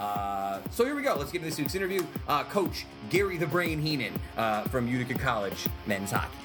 [0.01, 1.15] Uh, so here we go.
[1.15, 2.03] Let's get into this week's interview.
[2.27, 6.35] Uh, Coach Gary the Brain Heenan uh, from Utica College men's hockey.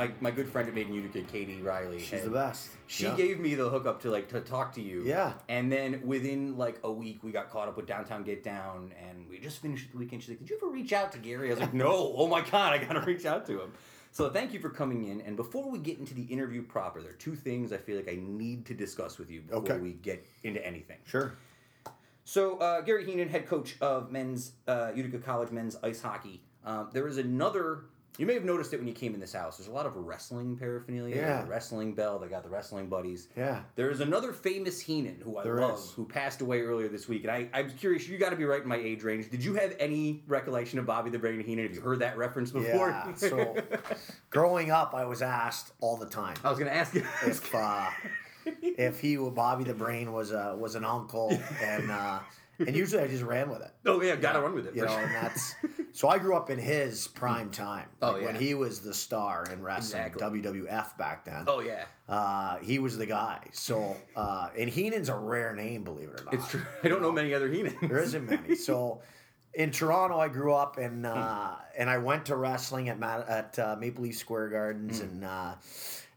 [0.00, 1.98] My my good friend at Made in Utica, Katie Riley.
[2.00, 2.70] She's the best.
[2.86, 3.16] She Yeah.
[3.16, 5.02] gave me the hookup to like to talk to you.
[5.04, 5.34] Yeah.
[5.50, 9.28] And then within like a week, we got caught up with Downtown Get Down, and
[9.28, 10.22] we just finished the weekend.
[10.22, 12.14] She's like, "Did you ever reach out to Gary?" I was like, "No.
[12.16, 13.72] Oh my god, I gotta reach out to him."
[14.10, 15.20] So thank you for coming in.
[15.20, 18.08] And before we get into the interview proper, there are two things I feel like
[18.08, 19.78] I need to discuss with you before Okay.
[19.80, 20.96] we get into anything.
[21.04, 21.34] Sure.
[22.24, 26.40] So uh, Gary Heenan, head coach of men's uh, Utica College men's ice hockey.
[26.64, 27.82] Um, there is another.
[28.18, 29.56] You may have noticed it when you came in this house.
[29.56, 31.16] There's a lot of wrestling paraphernalia.
[31.16, 31.46] Yeah.
[31.48, 32.18] wrestling bell.
[32.18, 33.28] They got the wrestling buddies.
[33.36, 33.62] Yeah.
[33.76, 35.90] There is another famous Heenan who I There love, is.
[35.92, 37.22] who passed away earlier this week.
[37.24, 38.06] And I, I was curious.
[38.08, 39.30] You got to be right in my age range.
[39.30, 41.66] Did you have any recollection of Bobby the Brain Heenan?
[41.66, 42.88] Have you heard that reference before?
[42.90, 43.14] Yeah.
[43.14, 43.56] So,
[44.30, 47.04] growing up, I was asked all the time I was going to ask you.
[47.26, 47.88] if uh,
[48.62, 51.30] if he, Bobby the Brain, was a was an uncle,
[51.62, 52.20] and uh,
[52.66, 53.70] and usually I just ran with it.
[53.86, 54.74] oh yeah, got to run with it.
[54.76, 55.00] You know, sure.
[55.00, 55.54] and that's
[55.92, 57.88] so I grew up in his prime time.
[58.00, 60.40] Oh, Like, when he was the star in wrestling, Exactly.
[60.42, 61.44] WWF back then.
[61.46, 63.40] Oh yeah, Uh, he was the guy.
[63.52, 66.34] So, uh, and Heenan's a rare name, believe it or not.
[66.34, 66.62] it's true.
[66.84, 67.80] I don't know many other Heenans.
[67.88, 68.54] There isn't many.
[68.70, 69.02] So
[69.54, 73.76] in Toronto, I grew up and uh, and I went to wrestling at at uh,
[73.80, 75.24] Maple Leaf Square Gardens and.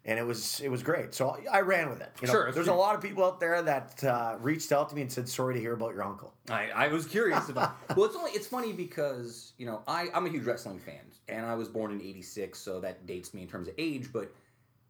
[0.05, 2.11] And it was it was great, so I ran with it.
[2.21, 2.75] You know, Sure, there's true.
[2.75, 5.53] a lot of people out there that uh, reached out to me and said, "Sorry
[5.53, 7.77] to hear about your uncle." I, I was curious about.
[7.95, 11.45] well, it's only it's funny because you know I I'm a huge wrestling fan, and
[11.45, 14.09] I was born in '86, so that dates me in terms of age.
[14.11, 14.33] But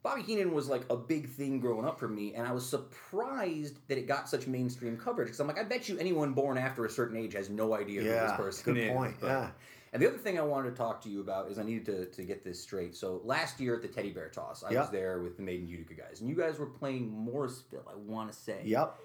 [0.01, 3.87] Bobby Heenan was like a big thing growing up for me, and I was surprised
[3.89, 5.27] that it got such mainstream coverage.
[5.27, 8.01] Because I'm like, I bet you anyone born after a certain age has no idea
[8.01, 8.87] who this person good is.
[8.89, 9.49] Good point, But- yeah.
[9.93, 12.05] And the other thing I wanted to talk to you about is I needed to,
[12.07, 12.95] to get this straight.
[12.95, 14.81] So last year at the Teddy Bear Toss, I Yeah.
[14.81, 17.85] was there with the Made in Utica guys, and you guys were playing Morrisville.
[17.87, 18.61] I want to say.
[18.65, 18.97] Yep.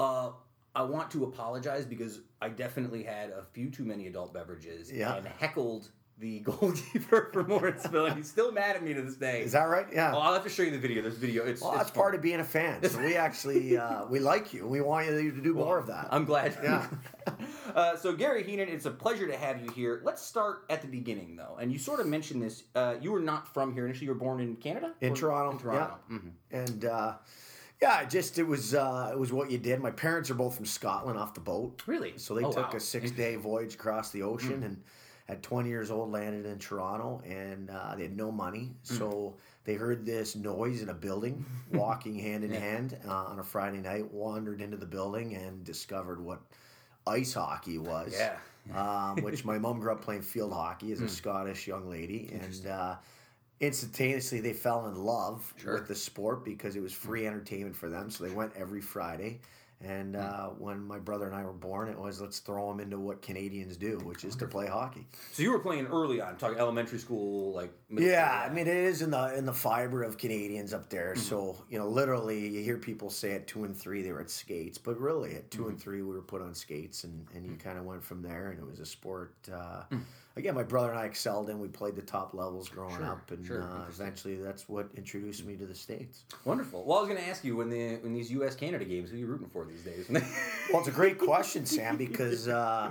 [0.00, 0.30] Uh,
[0.74, 5.14] I want to apologize because I definitely had a few too many adult beverages Yeah.
[5.16, 9.42] and heckled the goalkeeper for Morrisville, and he's still mad at me to this day.
[9.42, 9.86] Is that right?
[9.92, 10.12] Yeah.
[10.14, 11.02] Oh, I'll have to show you the video.
[11.02, 11.44] There's video.
[11.44, 12.00] It's, well, it's that's fun.
[12.02, 12.82] part of being a fan.
[12.88, 14.66] So we actually uh, we like you.
[14.66, 16.08] We want you to do more of that.
[16.10, 16.56] I'm glad.
[16.62, 16.86] Yeah.
[17.74, 20.00] uh, so Gary Heenan, it's a pleasure to have you here.
[20.04, 22.64] Let's start at the beginning though, and you sort of mentioned this.
[22.74, 24.06] Uh, you were not from here initially.
[24.06, 24.92] You were born in Canada.
[25.00, 25.98] In Or- Toronto, In Toronto.
[26.10, 26.16] yeah.
[26.16, 26.30] Mhm.
[26.52, 27.14] and uh,
[27.80, 29.80] yeah, just it was uh, it was what you did.
[29.80, 31.82] My parents are both from Scotland off the boat.
[31.86, 32.12] Really?
[32.16, 32.76] So they Oh, took wow.
[32.76, 34.82] a six day voyage across the ocean and
[35.32, 38.70] at 20 years old landed in Toronto and uh, they had no money.
[38.82, 43.42] So they heard this noise in a building, walking hand in hand uh, on a
[43.44, 46.40] Friday night, wandered into the building and discovered what
[47.06, 48.14] ice hockey was.
[48.16, 48.36] Yeah.
[48.76, 52.30] um, which my mom grew up playing field hockey as a Scottish young lady.
[52.40, 52.96] And uh,
[53.60, 55.74] instantaneously they fell in love Sure.
[55.74, 58.10] with the sport because it was free entertainment for them.
[58.10, 59.40] So they went every Friday.
[59.84, 60.22] And hmm.
[60.22, 63.22] uh, when my brother and I were born, it was let's throw them into what
[63.22, 65.06] Canadians do, which is to play hockey.
[65.32, 67.72] So you were playing early on, talking elementary school, like.
[67.90, 71.14] Yeah, school, I mean it is in the in the fiber of Canadians up there.
[71.14, 71.20] Hmm.
[71.20, 74.30] So you know, literally, you hear people say at two and three they were at
[74.30, 75.68] skates, but really at 2 hmm.
[75.70, 78.50] and three we were put on skates, and and you kind of went from there,
[78.50, 79.82] and it was a sport uh,
[80.36, 81.58] again, my brother and I excelled in.
[81.58, 85.44] We played the top levels growing Sure, up, and sure, uh, eventually that's what introduced
[85.44, 86.24] me to the states.
[86.44, 86.84] Wonderful.
[86.84, 88.54] Well, I was going to ask you when the when these U.S.
[88.54, 90.08] Canada games, who are you rooting for these days?
[90.72, 92.90] Well, it's a great question, Sam, because uh,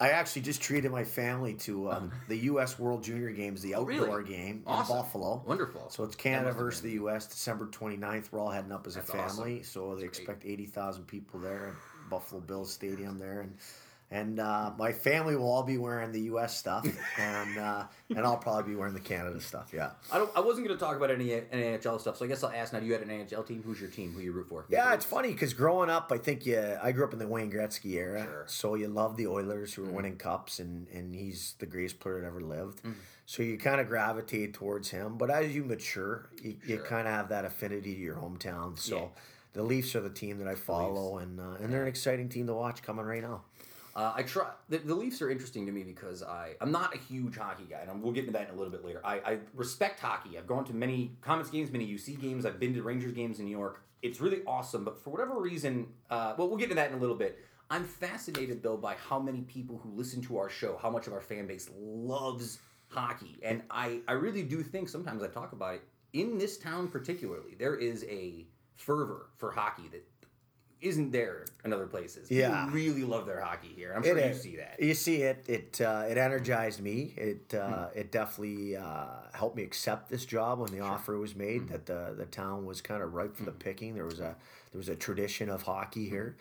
[0.00, 2.78] I actually just treated my family to um, the U.S.
[2.78, 4.24] World Junior Games, the outdoor Oh, really?
[4.28, 4.96] game Awesome.
[4.96, 5.42] in Buffalo.
[5.46, 5.90] Wonderful.
[5.90, 7.26] So it's Canada versus the U.S.
[7.26, 8.28] December 29th.
[8.32, 9.60] We're all heading up as That's a family.
[9.60, 9.64] awesome.
[9.64, 10.06] So they great.
[10.10, 13.40] expect 80,000 people there at Buffalo Bills Stadium there.
[13.40, 13.54] And
[14.10, 16.56] and uh, my family will all be wearing the U.S.
[16.56, 16.86] stuff,
[17.18, 19.70] and uh, and I'll probably be wearing the Canada stuff.
[19.74, 19.90] Yeah.
[20.10, 20.30] I don't.
[20.34, 22.80] I wasn't going to talk about any NHL stuff, so I guess I'll ask now.
[22.80, 23.62] Do you had an NHL team?
[23.64, 24.12] Who's your team?
[24.12, 24.64] Who you root for?
[24.70, 27.50] Yeah, it's funny because growing up, I think yeah, I grew up in the Wayne
[27.52, 28.44] Gretzky era, Sure.
[28.46, 32.20] so you love the Oilers who were winning cups, and and he's the greatest player
[32.20, 32.80] that ever lived.
[33.26, 37.12] So you kind of gravitate towards him, but as you mature, you, you kind of
[37.12, 38.78] have that affinity to your hometown.
[38.78, 39.04] So Yeah.
[39.52, 42.46] the Leafs are the team that I follow, and uh, and they're an exciting team
[42.46, 43.42] to watch coming right now.
[43.98, 44.46] Uh, I try.
[44.68, 47.80] The, the Leafs are interesting to me because I I'm not a huge hockey guy,
[47.80, 49.00] and I'm, we'll get into that in a little bit later.
[49.04, 50.38] I, I respect hockey.
[50.38, 52.46] I've gone to many Comets games, many UC games.
[52.46, 53.82] I've been to Rangers games in New York.
[54.02, 57.00] It's really awesome, but for whatever reason, uh, well, we'll get into that in a
[57.00, 57.44] little bit.
[57.70, 61.12] I'm fascinated though by how many people who listen to our show, how much of
[61.12, 65.74] our fan base loves hockey, and I I really do think sometimes I talk about
[65.74, 65.82] it
[66.12, 67.56] in this town particularly.
[67.58, 70.07] There is a fervor for hockey that
[70.80, 72.28] isn't there in other places.
[72.28, 72.70] People Yeah.
[72.72, 73.92] really love their hockey here.
[73.94, 74.76] I'm sure It you see that.
[74.80, 75.44] You see it.
[75.48, 77.14] It uh, it energized me.
[77.16, 81.68] It uh, it definitely uh, helped me accept this job when the offer was made.
[81.68, 83.94] That the the town was kind of ripe for the picking.
[83.94, 84.36] There was a
[84.72, 86.36] there was a tradition of hockey here.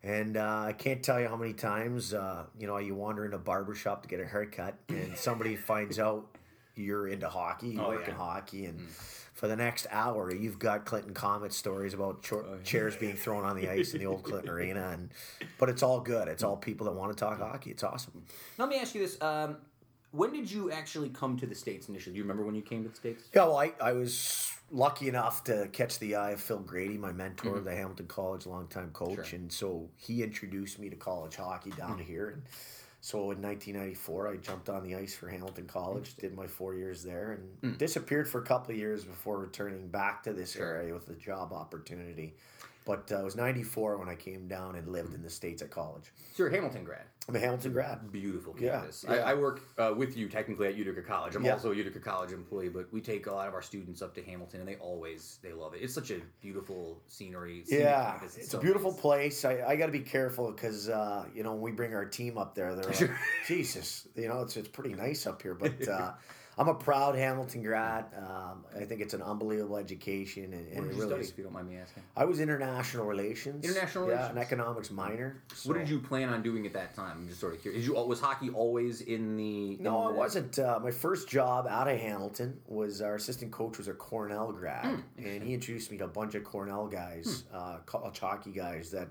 [0.00, 3.32] And uh, I can't tell you how many times, uh, you know, you wander in
[3.32, 6.24] a barber shop to get a haircut, and somebody finds out
[6.78, 8.10] you're into hockey, you Oh, work yeah.
[8.10, 8.80] in hockey, and
[9.34, 13.56] for the next hour, you've got Clinton Comet stories about cho- chairs being thrown on
[13.56, 15.10] the ice in the old Clinton Arena, and
[15.58, 16.28] but it's all good.
[16.28, 17.70] It's all people that want to talk hockey.
[17.70, 18.24] It's awesome.
[18.58, 19.56] Let me ask you this: um,
[20.10, 22.14] When did you actually come to the states initially?
[22.14, 23.24] Do you remember when you came to the states?
[23.34, 27.10] Yeah, well, I, I was lucky enough to catch the eye of Phil Grady, my
[27.12, 29.22] mentor, the Hamilton College longtime coach, Mm-hmm.
[29.24, 29.38] Sure.
[29.38, 32.02] and so he introduced me to college hockey down Hmm.
[32.04, 32.28] here.
[32.30, 32.42] And
[33.00, 37.04] so in 1994, I jumped on the ice for Hamilton College, did my four years
[37.04, 37.78] there, and hmm.
[37.78, 41.52] disappeared for a couple of years before returning back to this area with a job
[41.52, 42.34] opportunity.
[42.88, 45.70] But uh, it was 94 when I came down and lived in the States at
[45.70, 46.10] college.
[46.32, 47.02] So you're a Hamilton grad.
[47.28, 48.10] I'm a Hamilton grad.
[48.10, 49.04] Beautiful campus.
[49.06, 49.16] yeah.
[49.16, 51.36] I, I work uh, with you technically at Utica College.
[51.36, 51.52] I'm Yeah.
[51.52, 54.22] also a Utica College employee, but we take a lot of our students up to
[54.22, 55.82] Hamilton, and they always they love it.
[55.82, 57.62] It's such a beautiful scenery.
[57.68, 58.38] Yeah, campus.
[58.38, 59.00] it's so a beautiful nice.
[59.00, 59.44] place.
[59.44, 62.38] I, I got to be careful because uh, you know when we bring our team
[62.38, 63.10] up there, they're like,
[63.46, 65.54] Jesus, you know it's it's pretty nice up here.
[65.54, 66.12] But uh,
[66.58, 68.06] I'm a proud Hamilton grad.
[68.16, 71.38] Um, I think it's an unbelievable education, and, and What did you really study, if
[71.38, 72.02] you don't mind me asking?
[72.16, 73.64] I was international relations.
[73.64, 74.36] International yeah, relations.
[74.36, 75.42] an economics minor.
[75.64, 77.18] What did you plan on doing at that time?
[77.20, 77.86] I'm just sort of curious.
[77.86, 79.74] You, was hockey always in the?
[79.74, 80.58] in No, the- it wasn't.
[80.58, 84.84] Uh, my first job out of Hamilton was our assistant coach was a Cornell grad,
[84.84, 88.90] Hmm, and he introduced me to a bunch of Cornell guys, uh, college hockey guys
[88.90, 89.08] that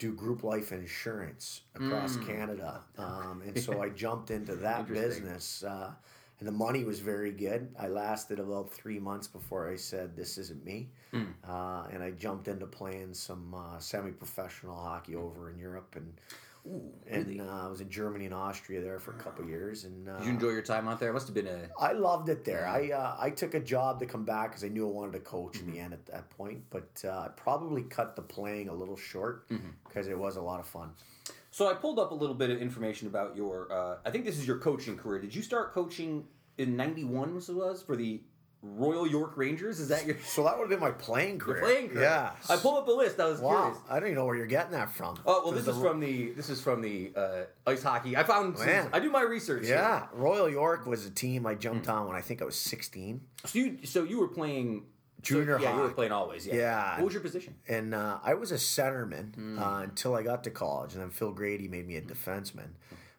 [0.00, 2.80] do group life insurance across Canada.
[2.98, 4.88] Um, and so I jumped into that.
[4.88, 5.92] Business, uh,
[6.40, 7.68] and the money was very good.
[7.78, 11.24] I lasted about three months before I said, "This isn't me," Hmm.
[11.48, 16.12] uh, and I jumped into playing some uh, semi-professional hockey over in Europe and.
[16.66, 17.40] Ooh, And really?
[17.40, 20.26] uh, I was in Germany and Austria there for a couple years, and uh, Did
[20.26, 21.08] you enjoy your time out there?
[21.08, 21.68] It must have been a.
[21.78, 22.66] I loved it there.
[22.68, 25.20] I uh, I took a job to come back because I knew I wanted to
[25.20, 25.84] coach in the Mm-hmm.
[25.84, 29.70] end at that point, but uh, I probably cut the playing a little short Mm-hmm.
[29.88, 30.90] because it was a lot of fun.
[31.50, 33.70] So I pulled up a little bit of information about your.
[33.72, 35.20] Uh, I think this is your coaching career.
[35.20, 36.24] Did you start coaching
[36.58, 37.34] in '91?
[37.34, 38.20] Was it was for the
[38.62, 39.80] Royal York Rangers?
[39.80, 41.60] Is that your So that would have been my playing career.
[41.62, 42.02] playing career?
[42.02, 42.32] Yeah.
[42.48, 43.18] I pulled up a list.
[43.18, 43.62] I was Wow.
[43.62, 43.78] curious.
[43.90, 45.16] I don't even know where you're getting that from.
[45.26, 48.16] Oh well, this is the- from the this is from the uh, ice hockey.
[48.16, 48.56] I found.
[48.56, 48.88] Some, Man.
[48.92, 49.66] I do my research.
[49.66, 49.74] here.
[49.76, 51.94] Yeah, Royal York was a team I jumped Mm.
[51.94, 53.22] on when I think I was 16.
[53.46, 54.84] So you so you were playing
[55.22, 55.94] Junior so, Yeah, you were hockey.
[55.94, 56.46] playing always.
[56.46, 56.54] Yeah.
[56.54, 56.94] Yeah.
[56.96, 57.54] What was your position?
[57.68, 59.58] And uh, I was a centerman Hmm.
[59.58, 62.68] uh, until I got to college, and then Phil Grady made me a defenseman,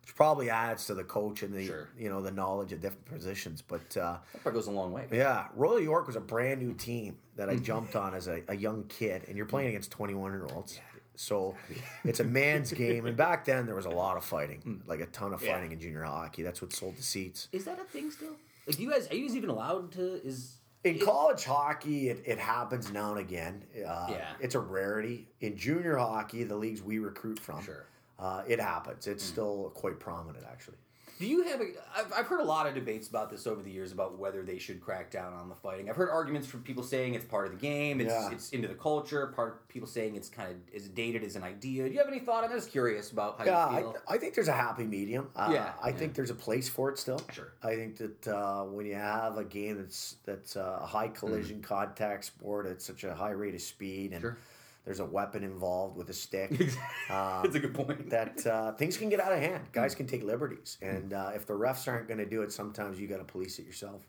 [0.01, 1.89] which probably adds to the coach and the Sure.
[1.97, 3.61] you know the knowledge of different positions.
[3.61, 5.07] But uh, That part goes a long way.
[5.11, 7.55] yeah, Royal York was a brand new team that Hmm.
[7.55, 10.79] I jumped on as a, a young kid, and you're playing against 21 year olds.
[11.15, 11.55] So
[12.03, 15.05] it's a man's game, and back then there was a lot of fighting, like a
[15.07, 15.45] ton of Hmm.
[15.47, 15.53] Yeah.
[15.55, 16.41] fighting in junior hockey.
[16.41, 17.47] That's what sold the seats.
[17.51, 18.35] Is that a thing still?
[18.65, 20.25] Like, do you guys are you guys even allowed to?
[20.25, 23.63] Is In college hockey, it, it happens now and again.
[23.75, 24.33] Uh, Yeah.
[24.39, 25.27] It's a rarity.
[25.41, 27.85] In junior hockey, the leagues we recruit from, Sure.
[28.17, 29.05] uh, it happens.
[29.07, 29.31] It's Hmm.
[29.33, 30.77] still quite prominent, actually.
[31.21, 31.65] Do you have a?
[31.95, 34.57] I've, I've heard a lot of debates about this over the years about whether they
[34.57, 35.87] should crack down on the fighting.
[35.87, 38.31] I've heard arguments from people saying it's part of the game, it's Yeah.
[38.31, 39.27] it's into the culture.
[39.27, 41.83] Part people saying it's kind of is dated as an idea.
[41.87, 42.43] Do you have any thought?
[42.43, 43.95] I'm just curious about how Yeah, you I, feel.
[44.07, 45.29] I think there's a happy medium.
[45.35, 45.95] Uh, Yeah, I yeah.
[45.95, 47.21] think there's a place for it still.
[47.31, 47.53] Sure.
[47.61, 51.61] I think that uh, when you have a game that's that's uh, a high collision
[51.61, 54.37] contact sport at such a high rate of speed, and Sure.
[54.85, 56.51] There's a weapon involved with a stick,
[57.09, 58.09] um, That's a good point.
[58.09, 59.63] that uh, things can get out of hand.
[59.71, 62.99] Guys can take liberties, and uh, if the refs aren't going to do it, sometimes
[62.99, 64.01] you got to police it yourself.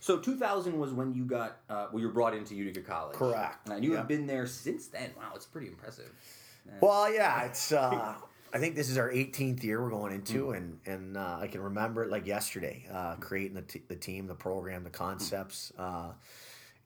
[0.00, 3.16] So 2000 was when you got uh, well, you were brought into Utica College.
[3.16, 3.68] Correct.
[3.68, 3.98] And you Yeah.
[3.98, 5.10] have been there since then.
[5.16, 6.10] Wow, it's pretty impressive.
[6.80, 7.72] Well, yeah, it's.
[7.72, 8.14] Uh,
[8.54, 11.60] I think this is our 18th year we're going into, and and uh, I can
[11.60, 15.72] remember it like yesterday, uh, creating the, t- the team, the program, the concepts.
[15.76, 16.12] Uh,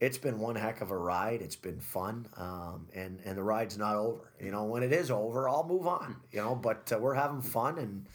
[0.00, 1.42] it's been one heck of a ride.
[1.42, 4.32] It's been fun, um, and and the ride's not over.
[4.40, 6.16] You know, when it is over, I'll move on.
[6.32, 8.06] You know, but uh, we're having fun and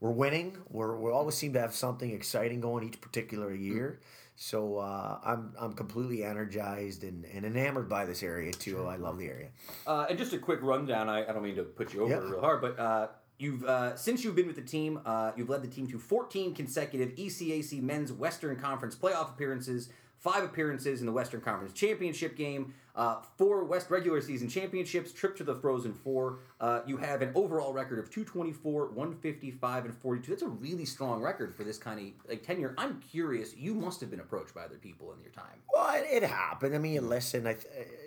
[0.00, 0.56] we're winning.
[0.70, 4.00] We're we always seem to have something exciting going each particular year.
[4.38, 8.86] So uh, I'm I'm completely energized and, and enamored by this area too.
[8.86, 9.48] I love the area.
[9.86, 11.08] Uh, and just a quick rundown.
[11.08, 12.18] I, I don't mean to put you over Yeah.
[12.30, 13.08] real hard, but uh,
[13.38, 16.54] you've uh, since you've been with the team, uh, you've led the team to 14
[16.54, 19.88] consecutive ECAC Men's Western Conference playoff appearances,
[20.18, 25.36] five appearances in the Western Conference Championship game, uh, four West regular season championships, trip
[25.36, 26.38] to the Frozen Four.
[26.60, 30.30] Uh, you have an overall record of 224, 155, and 42.
[30.30, 32.74] That's a really strong record for this kind of like tenure.
[32.78, 33.54] I'm curious.
[33.54, 35.60] You must have been approached by other people in your time.
[35.72, 36.74] Well, it, it happened.
[36.74, 37.46] I mean, listen.
[37.46, 37.66] I, th-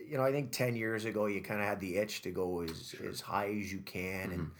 [0.09, 2.61] you know, I think ten years ago, you kind of had the itch to go
[2.61, 4.51] as as high as you can, and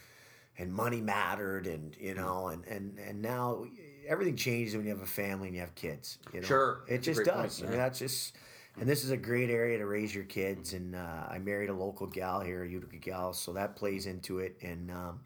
[0.58, 3.64] and money mattered, and you know, and and and now
[4.06, 6.18] everything changes when you have a family and you have kids.
[6.32, 6.82] You know, Sure.
[6.86, 7.62] it That's just great point, does.
[7.62, 8.36] I mean, that's just.
[8.78, 10.72] And this is a great area to raise your kids.
[10.74, 14.38] And uh, I married a local gal here, a Utica gal, so that plays into
[14.38, 14.56] it.
[14.62, 15.20] And um,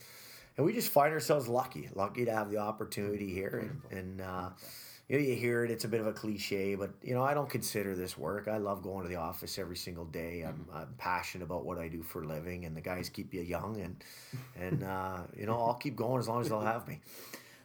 [0.57, 3.71] and we just find ourselves lucky, lucky to have the opportunity here.
[3.91, 4.49] And, and uh,
[5.09, 7.35] you know, you hear it; it's a bit of a cliche, but you know, I
[7.35, 8.49] don't consider this work.
[8.49, 10.43] I love going to the office every single day.
[10.47, 13.43] I'm, I'm passionate about what I do for a living, and the guys keep you
[13.43, 13.79] young.
[13.81, 14.03] And
[14.59, 17.01] and uh, you know, I'll keep going as long as they'll have me.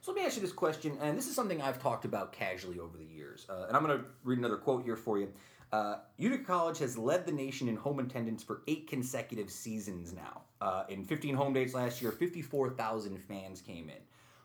[0.10, 2.80] So let me ask you this question, and this is something I've talked about casually
[2.80, 3.46] over the years.
[3.48, 5.32] Uh, and I'm going to read another quote here for you.
[5.72, 10.42] Uh, Utica College has led the nation in home attendance for eight consecutive seasons now.
[10.62, 14.02] Uh, in 15 home dates last year, 54,000 fans came in.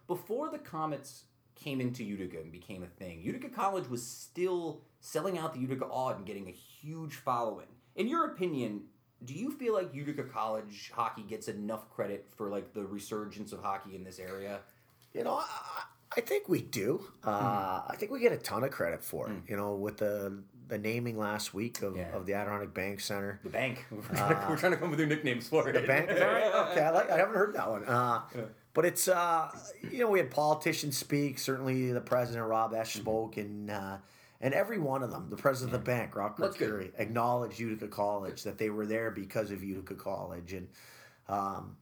[0.07, 5.39] Before the Comets came into Utica and became a thing, Utica College was still selling
[5.39, 7.69] out the Utica Aud and getting a huge following.
[7.97, 8.83] In your opinion,
[9.25, 13.62] do you feel like Utica College hockey gets enough credit for like the resurgence of
[13.62, 14.61] hockey in this area?
[15.15, 15.83] You know, I,
[16.17, 17.05] I think we do.
[17.25, 19.37] Uh, I think we get a ton of credit for it.
[19.49, 22.09] You know, with the the naming last week of, Yeah.
[22.17, 23.39] of the Adirondack Bank Center.
[23.45, 23.85] The bank.
[23.91, 25.75] We're trying, to, we're trying to come up with new nicknames for it.
[25.75, 26.69] The bank, is that right?
[26.71, 27.85] Okay, I, like, I haven't heard that one.
[27.85, 28.23] Uh,
[28.73, 29.51] But it's uh,
[29.91, 31.39] you know we had politicians speak.
[31.39, 32.81] Certainly, the president Rob Mm-hmm.
[32.81, 33.99] Esch spoke, and uh,
[34.41, 36.57] and every one of them, the president of the bank, Rob That's.
[36.57, 40.69] Curry, acknowledged Utica College that they were there because of Utica College, and
[41.29, 41.77] um,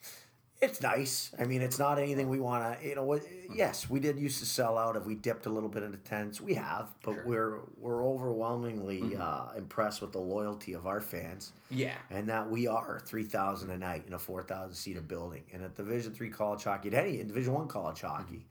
[0.62, 1.30] it's nice.
[1.38, 2.88] I mean, it's not anything we want to.
[2.88, 3.22] You know, what?
[3.54, 4.96] yes, we did used to sell out.
[4.96, 7.24] If we dipped a little bit into attendance, we have, but Sure.
[7.26, 11.94] we're we're overwhelmingly uh, impressed with the loyalty of our fans Yeah.
[12.10, 15.62] and that we are three thousand a night in a four thousand seater building, and
[15.62, 18.46] at Division three college hockey, at any Division one college hockey,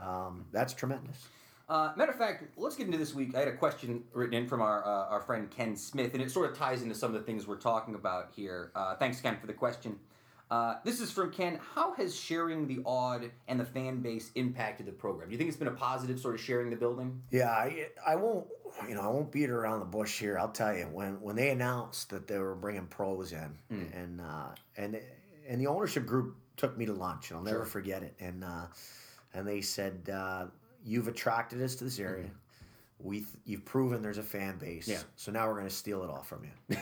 [0.00, 1.26] um, that's tremendous.
[1.68, 3.34] Uh, matter of fact, let's get into this week.
[3.34, 6.30] I had a question written in from our uh, our friend Ken Smith, and it
[6.30, 8.70] sort of ties into some of the things we're talking about here.
[8.76, 9.98] Uh, thanks, Ken, for the question.
[10.50, 11.58] Uh, this is from Ken.
[11.74, 15.28] How has sharing the Aud and the fan base impacted the program?
[15.28, 17.20] Do you think it's been a positive sort of sharing the building?
[17.30, 18.46] Yeah, I, I won't
[18.88, 20.38] you know I won't beat around the bush here.
[20.38, 24.48] I'll tell you when when they announced that they were bringing pros in, and uh,
[24.76, 25.00] and
[25.48, 27.66] and the ownership group took me to lunch, and I'll never Sure.
[27.66, 28.14] forget it.
[28.20, 28.66] And uh,
[29.34, 30.46] and they said, uh,
[30.84, 32.30] "You've attracted us to this area."
[32.98, 35.02] We th- you've proven there's a fan base, Yeah.
[35.16, 36.78] so now we're going to steal it all from you,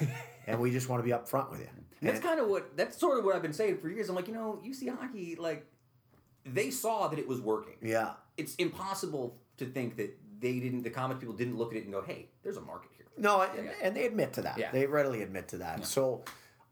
[0.46, 1.66] and we just want to be upfront with you.
[2.00, 4.08] And that's kind of what that's sort of what I've been saying for years.
[4.08, 5.66] I'm like, you know, UC hockey, like
[6.44, 7.74] they saw that it was working.
[7.82, 10.82] Yeah, It's impossible to think that they didn't.
[10.82, 13.40] The comic people didn't look at it and go, "Hey, there's a market here." no,
[13.42, 13.70] and, Yeah.
[13.82, 14.58] and they admit to that.
[14.58, 14.70] Yeah.
[14.72, 15.86] They readily admit to that.
[15.86, 16.24] So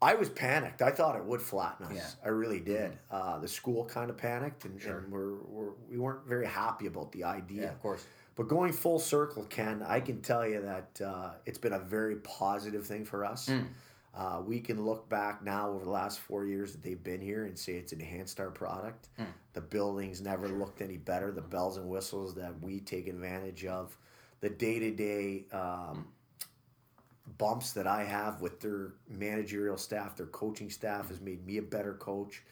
[0.03, 0.83] I was panicked.
[0.83, 1.93] I thought it would flatten us.
[1.95, 2.01] Yeah.
[2.03, 2.27] Mm-hmm.
[2.27, 2.99] I really did.
[3.11, 4.99] Uh, the school kind of panicked, and, Sure.
[4.99, 7.71] and we're, we're we weren't very happy about the idea.
[7.71, 8.05] of course.
[8.35, 12.17] But going full circle, Ken, I can tell you that uh, it's been a very
[12.17, 13.49] positive thing for us.
[13.49, 13.67] Mm.
[14.15, 17.47] Uh, we can look back now over the last four years that they've been here
[17.47, 19.09] and say it's enhanced our product.
[19.19, 19.27] Mm.
[19.55, 21.33] The buildings never looked any better.
[21.33, 23.97] The bells and whistles that we take advantage of,
[24.41, 25.47] the day to day
[27.39, 31.63] bumps that I have with their managerial staff, their coaching staff has made me a
[31.63, 32.43] better coach.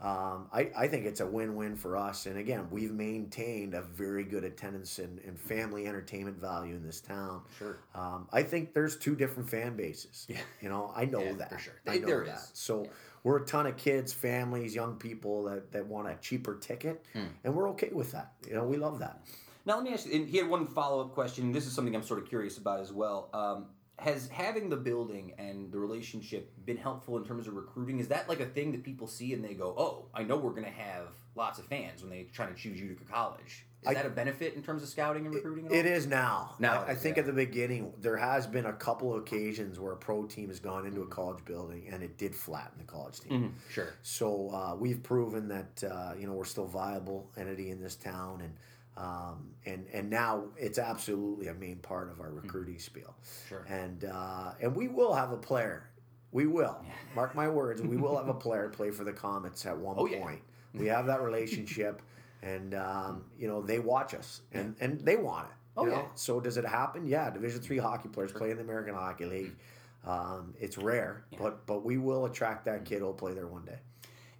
[0.00, 2.26] Um, I, I think it's a win win for us.
[2.26, 7.00] And again, we've maintained a very good attendance and, and family entertainment value in this
[7.00, 7.42] town.
[7.58, 7.78] Sure.
[7.94, 10.26] Um, I think there's two different fan bases.
[10.28, 10.38] Yeah.
[10.60, 11.50] You know, I know Yeah, that.
[11.50, 11.74] for sure.
[11.86, 12.36] I know There that.
[12.36, 12.50] is.
[12.52, 12.86] So
[13.22, 17.26] we're a ton of kids, families, young people that, that want a cheaper ticket, Hmm.
[17.44, 18.32] and we're okay with that.
[18.48, 19.20] You know, we love that.
[19.64, 20.14] Now let me ask you.
[20.16, 21.52] And he had one follow up question.
[21.52, 23.30] This is something I'm sort of curious about as well.
[23.32, 23.66] Um,
[24.02, 27.98] has having the building and the relationship been helpful in terms of recruiting?
[28.00, 30.50] Is that like a thing that people see and they go, "Oh, I know we're
[30.50, 33.64] going to have lots of fans when they try to choose Utica College"?
[33.82, 35.66] Is I- that a benefit in terms of scouting and recruiting?
[35.66, 35.78] at all?
[35.78, 36.54] It is now.
[36.58, 37.20] Now I, I think yeah.
[37.22, 40.60] at the beginning there has been a couple of occasions where a pro team has
[40.60, 43.32] gone into a college building and it did flatten the college team.
[43.68, 43.88] Mhm, Sure.
[44.02, 48.40] So uh, we've proven that uh, you know we're still viable entity in this town,
[48.40, 48.52] and
[48.96, 53.14] um, and and now it's absolutely a main part of our recruiting spiel.
[53.22, 53.48] Mm-hmm.
[53.48, 53.66] Sure.
[53.68, 55.88] And uh, and we will have a player.
[56.30, 56.82] We will
[57.14, 57.82] mark my words.
[57.82, 60.20] We will have a player play for the Comets at one Oh, yeah.
[60.20, 60.40] point.
[60.74, 62.00] We have that relationship,
[62.42, 65.54] and um, you know they watch us, and and they want it.
[65.76, 65.92] Oh, know?
[65.92, 66.02] yeah.
[66.14, 67.06] So does it happen?
[67.06, 69.52] Yeah, Division three hockey players play in the American Hockey League.
[70.06, 73.78] Um, it's rare, but but we will attract that kid who'll play there one day.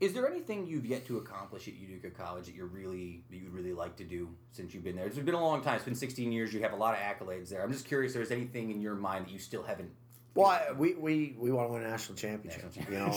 [0.03, 3.53] Is there anything you've yet to accomplish at Utica College that you're really that you'd
[3.53, 5.07] really like to do since you've been there?
[5.07, 5.77] It's been a long time.
[5.77, 6.53] It's been 16 years.
[6.53, 7.63] You have a lot of accolades there.
[7.63, 8.11] I'm just curious.
[8.11, 9.93] If there's anything in your mind that you still haven't?
[10.35, 13.13] Well, I, we, we, we want to win a national championship, National you know,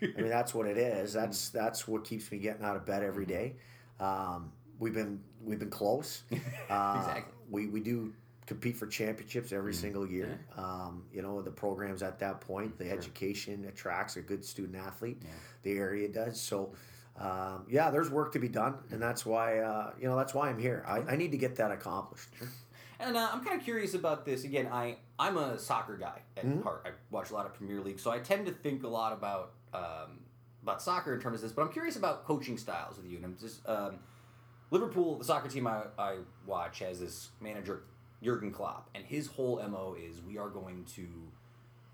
[0.00, 1.12] and I mean that's what it is.
[1.12, 3.54] That's that's what keeps me getting out of bed every day.
[4.00, 4.50] Um,
[4.80, 6.24] we've been we've been close.
[6.68, 7.32] Uh, Exactly.
[7.48, 8.12] We we do
[8.46, 10.38] compete for championships every single year.
[10.56, 15.22] Um, you know, the programs at that point, the education attracts a good student athlete.
[15.62, 16.72] The area does so.
[17.18, 20.48] Um, yeah, there's work to be done, and that's why uh, you know that's why
[20.50, 20.84] I'm here.
[20.86, 22.28] I, I need to get that accomplished.
[22.98, 24.44] And uh, I'm kind of curious about this.
[24.44, 26.62] Again, I I'm a soccer guy at Mm-hmm.
[26.62, 26.82] heart.
[26.86, 29.52] I watch a lot of Premier League, so I tend to think a lot about
[29.74, 30.20] um,
[30.62, 31.52] about soccer in terms of this.
[31.52, 33.16] But I'm curious about coaching styles with you.
[33.16, 33.98] And I'm just um,
[34.70, 36.16] Liverpool, the soccer team I, I
[36.46, 37.82] watch, has this manager
[38.22, 41.06] Jurgen Klopp, and his whole mo is we are going to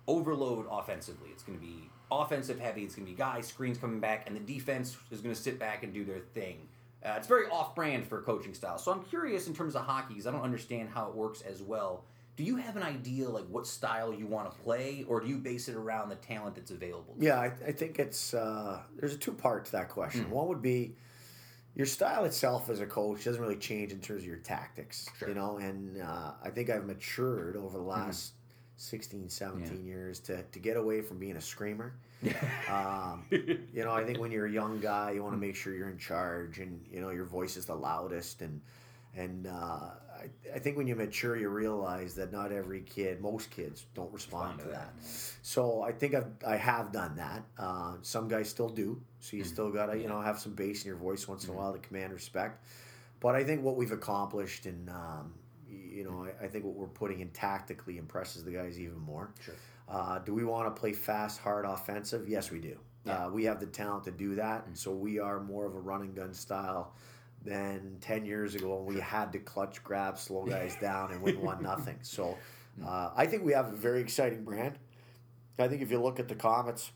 [0.07, 1.31] overload offensively.
[1.31, 2.85] It's going to be offensive heavy.
[2.85, 5.59] It's going to be guys screens coming back, and the defense is going to sit
[5.59, 6.69] back and do their thing.
[7.05, 8.79] Uh, it's very off-brand for coaching style.
[8.79, 11.61] So I'm curious in terms of hockey, because I don't understand how it works as
[11.63, 12.05] well.
[12.37, 15.37] Do you have an idea like what style you want to play, or do you
[15.37, 17.15] base it around the talent that's available?
[17.19, 20.31] Yeah, I, I think it's uh, there's a two part to that question.
[20.31, 20.95] One would be
[21.75, 25.29] your style itself as a coach doesn't really change in terms of your tactics, Sure.
[25.29, 25.57] you know.
[25.59, 28.33] And uh, I think I've matured over the last
[28.77, 31.95] 16, 17 years to, to get away from being a screamer.
[32.71, 35.75] um, you know, I think when you're a young guy, you want to make sure
[35.75, 38.61] you're in charge, and you know your voice is the loudest, and
[39.17, 39.91] and uh,
[40.23, 44.13] I, I think when you mature, you realize that not every kid, most kids, don't
[44.13, 44.93] respond to that.
[45.43, 47.43] So I think I've, I have done that.
[47.59, 49.01] Uh, some guys still do.
[49.21, 51.53] So you still gotta you know have some bass in your voice once in a
[51.53, 52.65] while to command respect.
[53.21, 55.35] But I think what we've accomplished and um,
[55.69, 59.33] you know I, I think what we're putting in tactically impresses the guys even more.
[59.45, 59.55] Sure.
[59.89, 62.29] Uh, do we want to play fast, hard, offensive?
[62.29, 62.79] Yes, we do.
[63.05, 63.27] Yeah.
[63.27, 65.81] Uh, we have the talent to do that, and so we are more of a
[65.81, 66.95] run and gun style
[67.45, 71.41] than ten years ago when we had to clutch grab, slow guys down, and win
[71.41, 71.99] one nothing.
[72.03, 72.37] So
[72.85, 74.79] uh, I think we have a very exciting brand.
[75.59, 76.91] I think if you look at the Comets,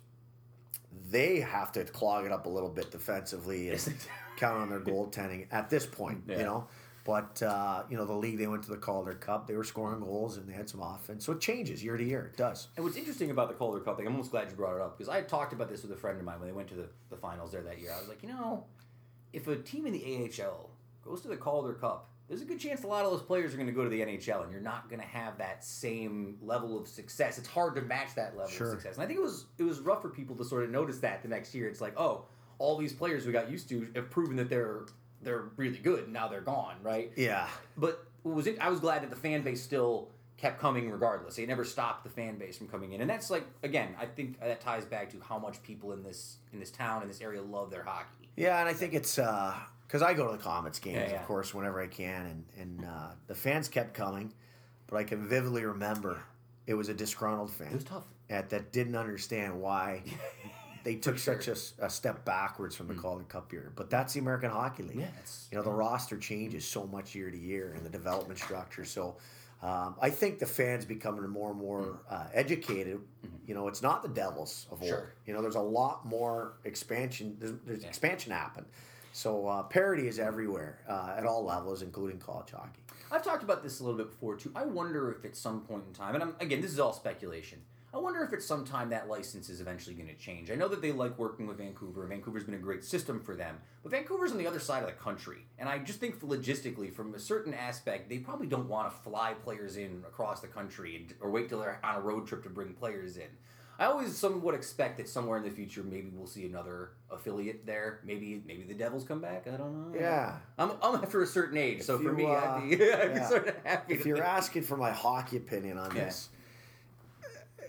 [1.11, 3.99] they have to clog it up a little bit defensively and Yes, they do.
[4.37, 6.25] count on their goaltending at this point.
[6.29, 6.39] Yeah.
[6.39, 6.67] You know.
[7.05, 9.47] But uh, you know the league, they went to the Calder Cup.
[9.47, 11.25] They were scoring goals and they had some offense.
[11.25, 12.33] So it changes year to year.
[12.33, 12.67] It does.
[12.75, 14.99] And what's interesting about the Calder Cup thing, I'm almost glad you brought it up
[14.99, 16.75] because I had talked about this with a friend of mine when they went to
[16.75, 17.93] the, the finals there that year.
[17.95, 18.65] I was like, you know,
[19.37, 20.71] if a team in the AHL
[21.05, 23.57] goes to the Calder Cup, there's a good chance a lot of those players are
[23.57, 26.77] going to go to the NHL, and you're not going to have that same level
[26.81, 27.39] of success.
[27.39, 28.67] It's hard to match that level Sure.
[28.69, 28.95] of success.
[28.97, 31.23] And I think it was it was rough for people to sort of notice that
[31.23, 31.69] the next year.
[31.69, 32.25] It's like, oh,
[32.59, 34.87] all these players we got used to have proven that they're
[35.23, 36.05] they're really good.
[36.05, 37.13] and Now they're gone, right?
[37.17, 37.47] Yeah.
[37.77, 38.59] But was it?
[38.61, 41.37] I was glad that the fan base still kept coming regardless.
[41.37, 44.41] They never stopped the fan base from coming in, and that's like again, I think
[44.41, 47.41] that ties back to how much people in this in this town in this area
[47.41, 48.26] love their hockey.
[48.37, 51.21] Yeah, and I think it's because I go to the Comets games, Yeah, yeah.
[51.21, 54.33] of course, whenever I can, and and uh, the fans kept coming,
[54.87, 56.21] but I can vividly remember
[56.67, 58.05] it was a disgruntled fan It was tough.
[58.29, 60.03] at, that didn't understand why
[60.85, 61.37] they took sure.
[61.37, 61.45] Mm.
[61.47, 63.73] such a, step backwards from the Calder Cup year.
[63.77, 64.99] But that's the American Hockey League.
[64.99, 65.49] Yes.
[65.51, 68.85] you know the roster changes so much year to year and the development structure.
[68.85, 69.17] So.
[69.63, 73.01] Um, I think the fans becoming more and more uh, educated.
[73.47, 74.83] You know, it's not the Devils of old.
[74.83, 74.89] Mm-hmm.
[74.89, 75.13] Sure.
[75.27, 77.37] You know, there's a lot more expansion.
[77.41, 78.67] There's, there's expansion happen.
[79.13, 82.83] So uh, parity is everywhere uh, at all levels, including college hockey.
[83.11, 84.53] I've talked about this a little bit before too.
[84.55, 87.61] I wonder if at some point in time, and I'm, again, this is all speculation.
[87.97, 90.51] I wonder if at some time that license is eventually going to change.
[90.51, 92.07] I know that they like working with Vancouver.
[92.07, 94.95] Vancouver's been a great system for them, but Vancouver's on the other side of the
[94.95, 98.97] country, and I just think logistically, from a certain aspect, they probably don't want to
[99.03, 102.43] fly players in across the country and, or wait till they're on a road trip
[102.43, 103.29] to bring players in.
[103.79, 108.01] I always somewhat expect that somewhere in the future, maybe we'll see another affiliate there.
[108.05, 109.47] Maybe maybe the Devils come back.
[109.47, 109.99] I don't know.
[109.99, 110.37] Yeah.
[110.59, 113.21] I'm, I'm after a certain age, so for you, me, uh, I'd be, I'd be
[113.21, 113.93] sort of happy.
[113.95, 116.05] If you're think- asking for my hockey opinion on Yeah.
[116.05, 116.31] this,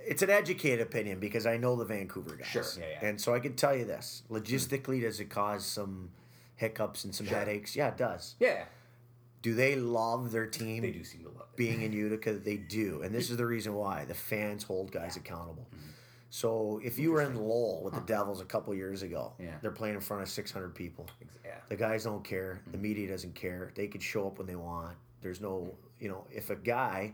[0.07, 2.47] it's an educated opinion because I know the Vancouver guys.
[2.47, 3.07] Sure, yeah, yeah.
[3.09, 6.09] And so I can tell you this: logistically, does it cause some
[6.55, 7.37] hiccups and some Sure.
[7.37, 7.75] headaches?
[7.75, 8.35] Yeah, it does.
[8.39, 8.65] yeah,
[9.41, 10.81] Do they love their team?
[10.81, 11.57] they do seem to love it.
[11.57, 15.15] being in Utica, they do, and this is the reason why the fans hold guys
[15.17, 15.67] accountable.
[15.75, 15.89] Mm-hmm.
[16.29, 19.55] So if you were in Lowell with the Devils a couple years ago, Yeah.
[19.61, 21.07] they're playing in front of 600 people.
[21.45, 21.51] yeah.
[21.69, 22.59] The guys don't care.
[22.61, 22.71] Mm-hmm.
[22.73, 23.71] The media doesn't care.
[23.75, 24.97] They could show up when they want.
[25.21, 27.13] There's no, you know, if a guy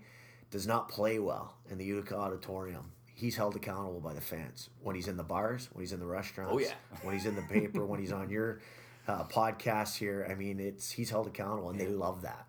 [0.54, 4.70] does not play well in the Utica auditorium, he's held accountable by the fans.
[4.84, 6.74] When he's in the bars, when he's in the restaurants, Oh, yeah.
[7.02, 8.62] when he's in the paper, when he's on your
[9.08, 10.28] uh, podcast here.
[10.30, 12.46] I mean, it's he's held accountable, and they love that.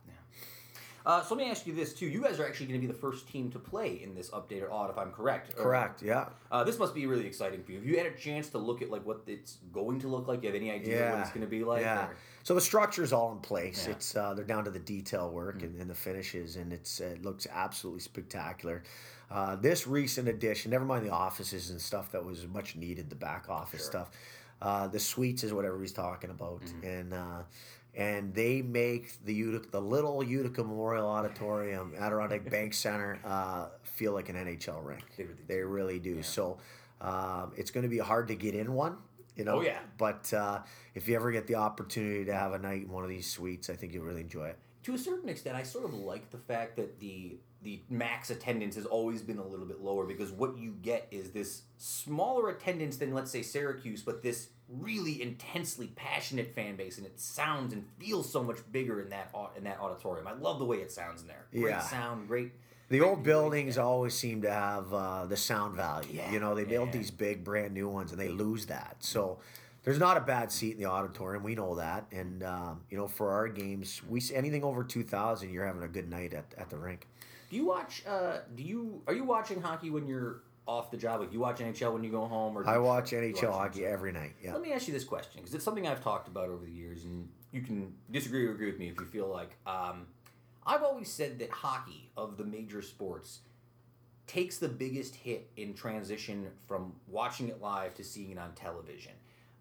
[1.06, 2.06] Uh, so let me ask you this too.
[2.06, 4.70] You guys are actually going to be the first team to play in this updated
[4.70, 5.54] Aud, if I'm correct.
[5.54, 6.02] Correct.
[6.02, 6.28] Yeah.
[6.50, 7.78] Uh, this must be really exciting for you.
[7.78, 10.40] Have you had a chance to look at like what it's going to look like?
[10.40, 11.82] Do you have any idea what it's going to be like?
[11.82, 12.06] Yeah.
[12.06, 13.84] or- So the structure's all in place.
[13.86, 13.92] Yeah.
[13.92, 17.04] It's uh, they're down to the detail work and, and the finishes, and it's uh,
[17.04, 18.82] it looks absolutely spectacular.
[19.30, 23.16] Uh, this recent addition, never mind the offices and stuff that was much needed, the
[23.16, 23.90] back office Sure.
[23.90, 24.10] stuff.
[24.62, 26.86] Uh, the suites is what everybody's talking about, Mm-hmm.
[26.86, 27.42] and uh,
[27.96, 34.12] and they make the Utica, the little Utica Memorial Auditorium, Adirondack Bank Center, uh, feel
[34.12, 35.04] like an NHL rink.
[35.16, 36.22] They really They really do.
[36.22, 36.58] So
[37.00, 38.96] um, it's going to be hard to get in one.
[39.36, 39.78] You know, Oh, yeah.
[39.98, 40.60] but uh,
[40.94, 43.68] if you ever get the opportunity to have a night in one of these suites,
[43.68, 44.58] I think you'll really enjoy it.
[44.84, 48.76] to a certain extent, I sort of like the fact that the the max attendance
[48.76, 52.98] has always been a little bit lower because what you get is this smaller attendance
[52.98, 57.84] than let's say Syracuse, but this really intensely passionate fan base, and it sounds and
[57.98, 60.26] feels so much bigger in that in that auditorium.
[60.26, 61.46] I love the way it sounds in there.
[61.52, 61.80] Great Yeah.
[61.80, 62.52] sound, great.
[62.88, 66.08] The great old buildings always seem to have uh, the sound value.
[66.12, 68.96] Yeah, You know, they build these big, brand new ones, and they lose that.
[69.00, 69.38] So
[69.84, 71.42] there's not a bad seat in the auditorium.
[71.42, 75.50] We know that, and um, you know, for our games, we anything over two thousand,
[75.50, 77.06] you're having a good night at, at the rink.
[77.50, 78.02] Do you watch?
[78.06, 81.20] Uh, do you are you watching hockey when you're off the job?
[81.20, 83.86] Like you watch NHL when you go home, or I watch you NHL watch hockey
[83.86, 84.34] every night.
[84.42, 84.52] Yeah.
[84.52, 87.04] Let me ask you this question because it's something I've talked about over the years,
[87.04, 89.56] and you can disagree or agree with me if you feel like.
[89.66, 90.06] Um,
[90.66, 93.40] I've always said that hockey of the major sports
[94.26, 99.12] takes the biggest hit in transition from watching it live to seeing it on television.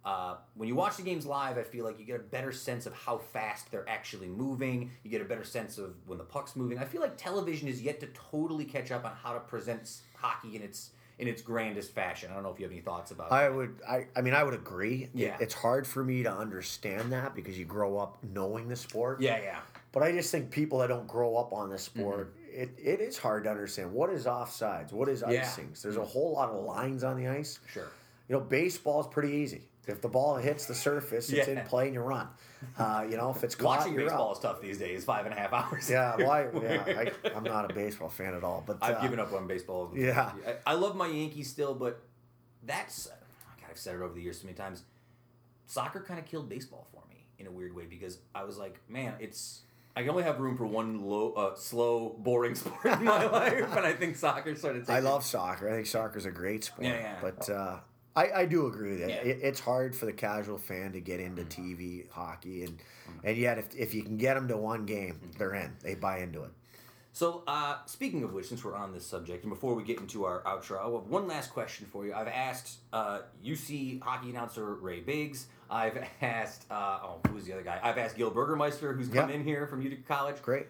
[0.05, 2.85] Uh, when you watch the games live, I feel like you get a better sense
[2.85, 4.91] of how fast they're actually moving.
[5.03, 6.77] You get a better sense of when the puck's moving.
[6.77, 10.55] I feel like television is yet to totally catch up on how to present hockey
[10.55, 12.29] in its in its grandest fashion.
[12.31, 13.27] I don't know if you have any thoughts about.
[13.27, 13.33] It.
[13.33, 13.55] I that.
[13.55, 15.03] would, I, I mean, I would agree.
[15.03, 15.37] It- Yeah.
[15.39, 19.21] it's hard for me to understand that because you grow up knowing the sport.
[19.21, 19.59] Yeah, yeah.
[19.91, 21.99] But I just think people that don't grow up on this Mm-hmm.
[21.99, 25.43] sport, it, it is hard to understand what is offsides, what is Yeah.
[25.43, 25.83] icings.
[25.83, 27.59] There's a whole lot of lines on the ice.
[27.71, 27.91] Sure.
[28.27, 29.61] You know, baseball is pretty easy.
[29.85, 32.27] If the ball hits the surface, it's in play and you run.
[32.77, 34.37] Uh, you know, if it's caught, Watching baseball out.
[34.37, 35.03] is tough these days.
[35.03, 35.89] Five and a half hours.
[35.89, 36.83] Yeah, well, I, yeah,
[37.25, 38.63] I, I'm not a baseball fan at all.
[38.65, 39.91] But I've uh, given up on baseball.
[39.93, 40.31] yeah.
[40.65, 42.01] I, I love my Yankees still, but
[42.63, 44.83] that's God, I've said it over the years so many times.
[45.65, 48.79] Soccer kind of killed baseball for me in a weird way because I was like,
[48.87, 49.61] man, it's
[49.95, 53.75] I can only have room for one low, uh, slow, boring sport in my life,
[53.75, 54.89] and I think soccer sort of.
[54.89, 55.69] I love soccer.
[55.69, 56.87] I think soccer's a great sport.
[56.87, 57.15] Yeah, yeah.
[57.21, 57.77] But uh,
[58.15, 59.09] I, I do agree with that.
[59.09, 59.15] Yeah.
[59.31, 62.77] It, it's hard for the casual fan to get into TV hockey, and
[63.23, 65.71] and yet if, if you can get them to one game, they're in.
[65.81, 66.51] They buy into it.
[67.15, 70.25] So, uh, speaking of which, since we're on this subject, and before we get into
[70.25, 72.13] our outro, I have one last question for you.
[72.13, 75.45] I've asked uh, UC hockey announcer Ray Biggs.
[75.69, 77.79] I've asked, uh, oh, who's the other guy?
[77.83, 79.35] I've asked Gil Burgermeister, who's come Yeah.
[79.35, 80.41] in here from Utica College.
[80.41, 80.65] Great.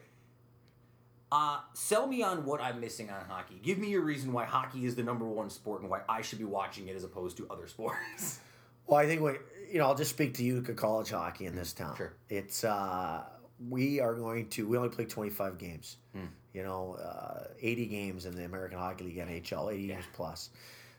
[1.34, 3.60] Uh, sell me on what I'm missing on hockey.
[3.64, 6.38] Give me your reason why hockey is the number one sport and why I should
[6.38, 8.40] be watching it as opposed to other sports.
[8.86, 9.38] Well, I think what
[9.72, 11.96] you know, I'll just speak to Utica College hockey in this town.
[11.96, 12.12] Sure.
[12.28, 13.24] It's uh,
[13.70, 14.68] we are going to.
[14.68, 15.96] We only play twenty five games.
[16.54, 20.50] You know, uh, eighty games in the American Hockey League NHL, eighty games plus.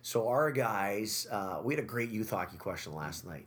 [0.01, 3.45] So our guys, uh, we had a great youth hockey question last night.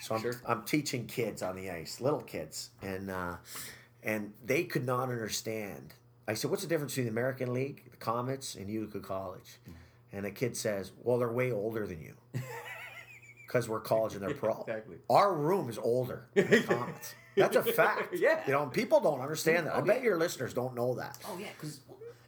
[0.00, 0.40] So I'm, Sure.
[0.46, 3.34] I'm teaching kids on the ice, little kids, and uh,
[4.04, 5.92] and they could not understand.
[6.28, 10.16] I said, "What's the difference between the American League, the Comets, and Utica College?" Mm-hmm.
[10.16, 12.14] And the kid says, "Well, they're way older than you."
[13.52, 14.64] because we're college and they're pro.
[14.66, 14.96] exactly.
[15.10, 17.14] Our room is older than the Comets.
[17.36, 18.14] That's a fact.
[18.14, 18.40] Yeah.
[18.46, 19.76] You know, and people don't understand that.
[19.76, 21.18] I bet your listeners don't know that.
[21.28, 21.80] Oh yeah, because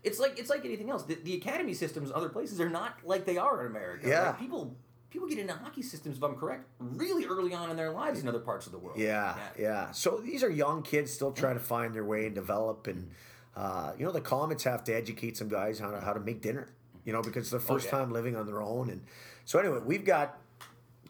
[0.03, 1.05] it's like it's like anything else.
[1.05, 4.09] The, the academy systems other places are not like they are in America.
[4.09, 4.29] Yeah.
[4.29, 4.77] Like, people
[5.11, 8.29] people get into hockey systems, if I'm correct, really early on in their lives in
[8.29, 8.99] other parts of the world.
[8.99, 9.93] Yeah, yeah.
[9.93, 12.87] So these are young kids still trying to find their way and develop.
[12.87, 13.11] And,
[13.57, 16.41] uh, you know, the Comets have to educate some guys how to, how to make
[16.41, 16.69] dinner,
[17.05, 17.93] you know, because it's their first yeah.
[17.93, 18.91] time living on their own.
[18.91, 19.03] And
[19.45, 20.39] so, anyway, we've got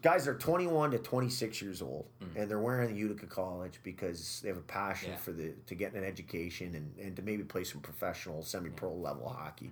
[0.01, 4.41] guys that are 21 to 26 years old, and they're wearing the Utica College because
[4.41, 5.17] they have a passion Yeah.
[5.17, 8.93] for the to get an education and, and to maybe play some professional, semi pro
[8.93, 9.71] level hockey.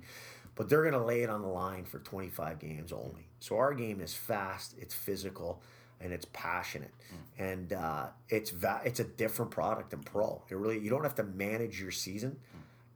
[0.56, 3.28] But they're going to lay it on the line for 25 games only.
[3.40, 5.62] So our game is fast, it's physical,
[6.00, 6.92] and it's passionate,
[7.40, 10.42] and uh, it's va- it's a different product than pro.
[10.50, 12.38] It really you don't have to manage your season.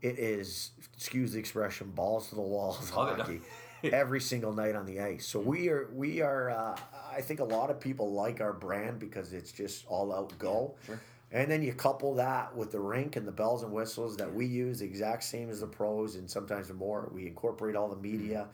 [0.02, 3.42] It is, excuse the expression, balls to the walls hockey
[3.84, 5.26] every single night on the ice.
[5.26, 6.50] So we are we are.
[6.50, 6.78] Uh,
[7.12, 10.76] I think a lot of people like our brand because it's just all out go.
[10.86, 11.00] sure.
[11.32, 14.46] And then you couple that with the rink and the bells and whistles that we
[14.46, 17.10] use, the exact same as the pros, and sometimes more.
[17.14, 18.48] We incorporate all the media,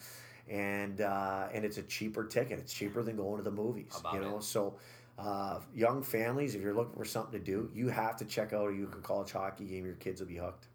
[0.49, 2.59] and uh, and it's a cheaper ticket.
[2.59, 3.93] It's cheaper than going to the movies.
[4.13, 4.43] You know, it?
[4.43, 4.75] so.
[5.15, 8.67] Uh, young families, if you're looking for something to do, you have to check out
[8.67, 9.85] a Utica College hockey game.
[9.85, 10.65] Your kids will be hooked.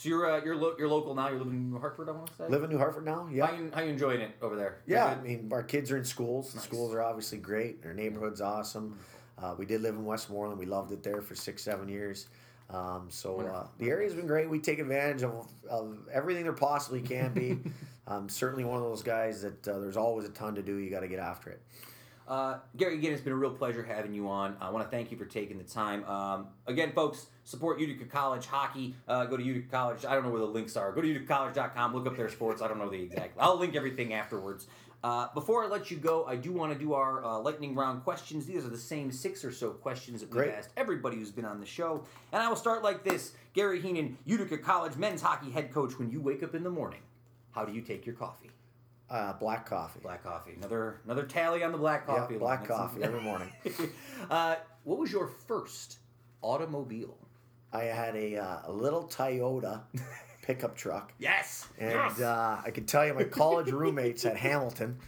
[0.00, 1.28] So you're uh, you're lo- you're local now.
[1.28, 2.48] You're living in New Hartford, I want to say.
[2.48, 3.28] Live in New Hartford now?
[3.30, 3.44] Yeah.
[3.48, 4.78] How you, how you enjoying it over there?
[4.86, 6.52] Yeah, I mean, our kids are in schools.
[6.52, 6.64] The Nice.
[6.64, 7.80] schools are obviously great.
[7.84, 8.98] Our neighborhood's awesome.
[9.36, 10.58] Uh, we did live in Westmoreland.
[10.58, 12.28] We loved it there for six, seven years.
[12.70, 14.48] Um, so uh, the area's been great.
[14.48, 17.58] We take advantage of, of everything there possibly can be.
[18.06, 20.76] um, certainly one of those guys that uh, there's always a ton to do.
[20.76, 21.60] You got to get after it.
[22.30, 24.56] Uh, Gary, again, it's been a real pleasure having you on.
[24.60, 26.04] I want to thank you for taking the time.
[26.04, 28.94] Um, again, folks, support Utica College hockey.
[29.08, 30.04] Uh, go to Utica College.
[30.06, 30.92] I don't know where the links are.
[30.92, 31.92] Go to uticacollege.com.
[31.92, 32.62] Look up their sports.
[32.62, 33.36] I don't know the exact.
[33.40, 34.68] I'll link everything afterwards.
[35.02, 38.04] Uh, before I let you go, I do want to do our uh, lightning round
[38.04, 38.46] questions.
[38.46, 40.54] These are the same six or so questions that we've Great.
[40.54, 42.04] asked everybody who's been on the show.
[42.32, 45.98] And I will start like this Gary Heenan, Utica College men's hockey head coach.
[45.98, 47.00] When you wake up in the morning,
[47.50, 48.50] how do you take your coffee?
[49.10, 49.98] Uh, black coffee.
[50.02, 50.52] Black coffee.
[50.56, 52.36] Another another tally on the black Yeah, coffee.
[52.36, 53.50] black coffee every morning.
[54.30, 54.54] uh,
[54.84, 55.98] what was your first
[56.42, 57.16] automobile?
[57.72, 59.82] I had a, uh, a little Toyota
[60.42, 61.12] pickup truck.
[61.18, 61.66] Yes.
[61.78, 62.20] And yes.
[62.20, 64.98] uh, I can tell you, my college roommates at Hamilton.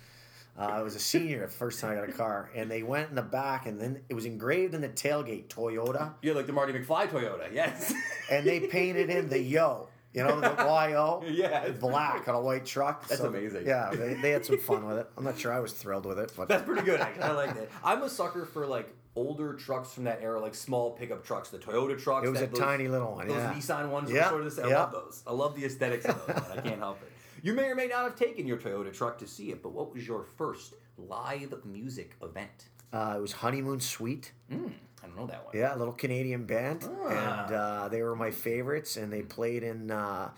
[0.59, 3.09] Uh, I was a senior the first time I got a car, and they went
[3.09, 6.53] in the back, and then it was engraved in the tailgate Toyota, You're like the
[6.53, 7.51] Marty McFly Toyota.
[7.53, 7.95] Yes.
[8.31, 12.41] and they painted in the yo, you know, the Y-O, Yeah, it's black on a
[12.41, 13.07] white truck.
[13.09, 13.67] That's amazing.
[13.67, 15.09] Yeah, they, they had some fun with it.
[15.17, 17.01] I'm not sure I was thrilled with it, but That's pretty good.
[17.01, 17.23] Actually.
[17.25, 17.69] I like that.
[17.85, 21.59] I'm a sucker for like older trucks from that era, like small pickup trucks, the
[21.59, 22.27] Toyota trucks.
[22.27, 23.29] it was that- a those- tiny little one.
[23.29, 24.67] Those Yeah, Nissan ones Yeah, were sort of.
[24.67, 24.79] I yeah.
[24.81, 25.23] love those.
[25.27, 26.59] I love the aesthetics of those.
[26.59, 27.09] I can't help it.
[27.45, 29.93] You may or may not have taken your Toyota truck to see it, but what
[29.93, 32.69] was your first live music event?
[32.93, 34.33] uh, it was Honeymoon Suite.
[34.53, 34.73] Mm,
[35.03, 35.57] I don't know that one.
[35.57, 37.45] Yeah, a little Canadian band, Ah.
[37.47, 38.97] and uh, they were my favorites.
[38.97, 40.31] And they played in uh,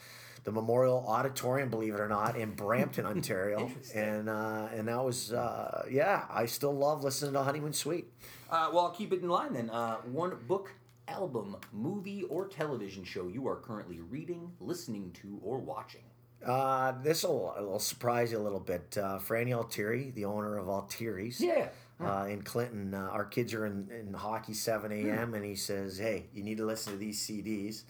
[0.45, 3.71] the Memorial Auditorium, believe it or not, in Brampton, Ontario.
[3.95, 6.25] And uh, and that was uh, yeah.
[6.31, 8.07] I still love listening to Honeymoon Suite.
[8.51, 9.69] Uh, well, I'll keep it in line then.
[9.71, 10.71] Uh, one book,
[11.09, 16.03] album, movie, or television show you are currently reading, listening to, or watching.
[16.45, 18.97] Uh, this will will surprise you a little bit.
[18.99, 21.41] Uh, Franny Altieri, the owner of Altieri's.
[21.41, 21.69] Yeah.
[22.01, 25.33] Uh, in Clinton, uh, our kids are in, in hockey 7 a.m.
[25.35, 27.85] and he says, "Hey, you need to listen to these CDs,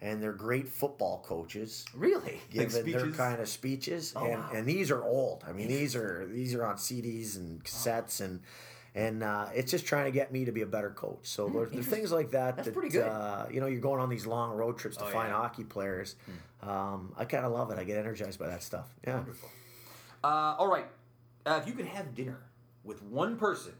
[0.00, 2.40] and they're great football coaches." Really?
[2.50, 4.50] giving their kind of speeches, Oh, and wow.
[4.54, 5.44] and these are old.
[5.46, 8.40] I mean, these are these are on CDs and cassettes, and
[8.94, 11.18] and uh, it's just trying to get me to be a better coach.
[11.22, 12.52] So there's, there's things like that.
[12.52, 13.08] Hmm, That's that, pretty good.
[13.08, 15.34] Uh, you know, you're going on these long road trips to Oh, find yeah.
[15.36, 15.42] Hmm.
[15.42, 16.14] hockey players.
[16.62, 17.78] Um, I kind of love it.
[17.78, 18.86] I get energized by that stuff.
[19.06, 19.16] Yeah.
[19.16, 19.48] Wonderful.
[20.22, 20.86] Uh, all right.
[21.44, 22.38] Uh, if you could have dinner
[22.88, 23.74] with one person,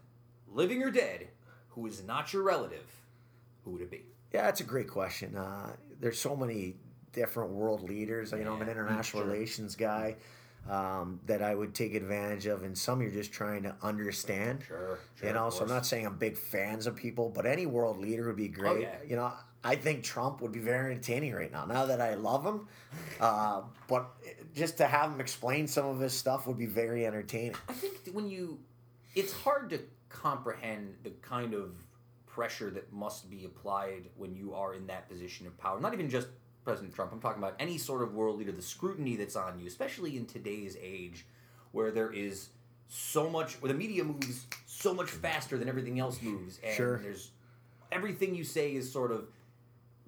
[0.46, 1.28] living or dead,
[1.70, 2.86] who is not your relative,
[3.64, 4.04] who would it be?
[4.32, 5.34] Yeah, that's a great question.
[5.34, 6.74] Uh, there's so many
[7.12, 8.32] different world leaders.
[8.32, 9.32] You know, I'm an international sure.
[9.32, 10.16] relations guy
[10.68, 14.64] um, that I would take advantage of, and some you're just trying to understand.
[14.68, 14.98] Sure.
[15.22, 18.26] you know, so I'm not saying I'm big fans of people, but any world leader
[18.26, 18.70] would be great.
[18.70, 18.96] Oh, yeah.
[19.08, 19.32] You know,
[19.64, 21.64] I think Trump would be very entertaining right now.
[21.64, 22.68] Now that I love him,
[23.20, 24.10] uh, but
[24.54, 27.54] just to have him explain some of his stuff would be very entertaining.
[27.68, 28.58] I think when you,
[29.14, 31.72] it's hard to comprehend the kind of
[32.26, 35.80] pressure that must be applied when you are in that position of power.
[35.80, 36.28] Not even just
[36.64, 37.12] President Trump.
[37.12, 38.52] I'm talking about any sort of world leader.
[38.52, 41.26] The scrutiny that's on you, especially in today's age,
[41.72, 42.50] where there is
[42.88, 46.98] so much, where the media moves so much faster than everything else moves, and Sure.
[46.98, 47.30] there's
[47.90, 49.28] everything you say is sort of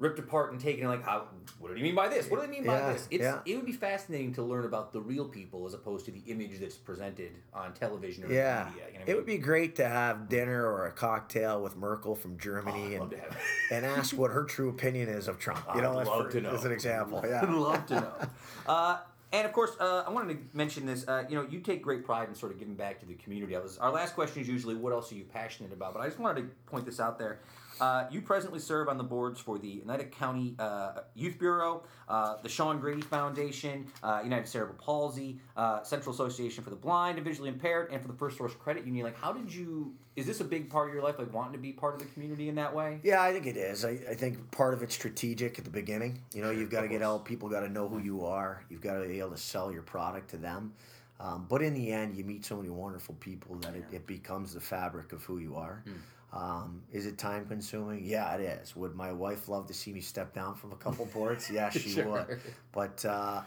[0.01, 1.27] ripped apart and taken like how
[1.59, 3.41] what do you mean by this what do they mean by Yeah, this it's yeah.
[3.45, 6.59] it would be fascinating to learn about the real people as opposed to the image
[6.59, 9.17] that's presented on television or Yeah, media you know I it mean?
[9.17, 13.01] would be great to have dinner or a cocktail with Merkel from Oh, Germany I'd
[13.01, 13.23] love and
[13.85, 15.63] and ask what her true opinion is of Trump.
[15.75, 16.51] You know, I'd love for- to know.
[16.55, 17.19] as an example.
[17.23, 17.43] I'd Yeah.
[17.55, 18.15] love to know.
[18.67, 18.99] Uh,
[19.33, 21.07] and of course, uh, I wanted to mention this.
[21.07, 23.55] Uh, you know, you take great pride in sort of giving back to the community.
[23.57, 25.93] I was our last question is usually, what else are you passionate about?
[25.95, 27.41] But I just wanted to point this out there.
[27.81, 32.37] Uh, you presently serve on the boards for the Oneida County uh, Youth Bureau, uh,
[32.43, 37.27] the Sean Grady Foundation, uh, United Cerebral Palsy, uh, Central Association for the Blind and
[37.27, 39.05] Visually Impaired, and for the First Source Credit Union.
[39.05, 39.95] Like, how did you?
[40.17, 42.07] Is this a big part of your life, like wanting to be part of the
[42.07, 43.01] community in that way?
[43.03, 43.85] Yeah, I think it is.
[43.85, 46.21] I, I think part of it's strategic at the beginning.
[46.35, 47.25] You know, you've got to get out.
[47.25, 48.65] People got to know who you are.
[48.69, 50.75] You've got to be able to sell your product to them.
[51.21, 54.55] Um, but in the end, you meet so many wonderful people that it, it becomes
[54.55, 55.83] the fabric of who you are.
[55.85, 55.93] Hmm.
[56.33, 58.05] Um, is it time consuming?
[58.05, 58.77] Yeah, it is.
[58.77, 61.51] Would my wife love to see me step down from a couple boards?
[61.51, 62.07] Yeah, she Sure.
[62.07, 62.41] would.
[62.73, 63.43] But uh,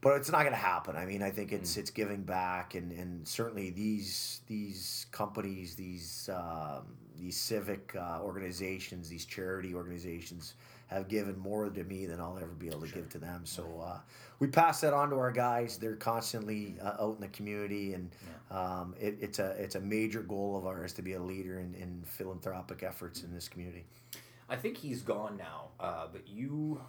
[0.00, 0.96] but it's not going to happen.
[0.96, 6.28] I mean, I think it's it's giving back, and, and certainly these these companies, these
[6.34, 6.82] um,
[7.16, 10.54] these civic uh, organizations, these charity organizations
[10.88, 13.42] have given more to me than I'll ever be able to give to them.
[13.44, 13.98] So uh,
[14.38, 15.78] we pass that on to our guys.
[15.78, 18.10] They're constantly uh, out in the community, and
[18.50, 21.74] um, it, it's a it's a major goal of ours to be a leader in,
[21.74, 23.84] in philanthropic efforts in this community.
[24.48, 25.68] I think he's gone now.
[25.80, 26.80] Uh, but you,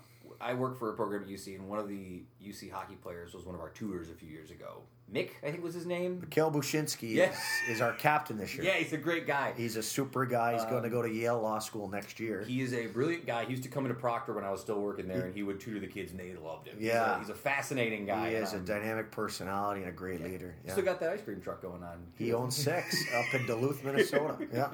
[0.42, 3.46] I work for a program at UC, and one of the UC hockey players was
[3.46, 4.82] one of our tutors a few years ago.
[5.14, 6.20] Mick, I think was his name.
[6.22, 7.30] Mikhail Bushinsky Yeah.
[7.30, 8.64] is, is our captain this year.
[8.66, 9.54] Yeah, he's a great guy.
[9.56, 10.54] He's a super guy.
[10.54, 12.44] He's going to go to Yale Law School next year.
[12.44, 13.46] He is a brilliant guy.
[13.46, 15.60] He used to come into Proctor when I was still working there, and he would
[15.60, 16.78] tutor the kids, and they loved him.
[16.80, 17.18] He's Yeah.
[17.18, 18.30] a, he's a fascinating guy.
[18.30, 20.56] He is a Um, dynamic personality and a great leader.
[20.66, 20.72] Yeah.
[20.72, 22.00] Still got that ice cream truck going on.
[22.18, 24.38] He owns six up in Duluth, Minnesota.
[24.52, 24.70] Yeah.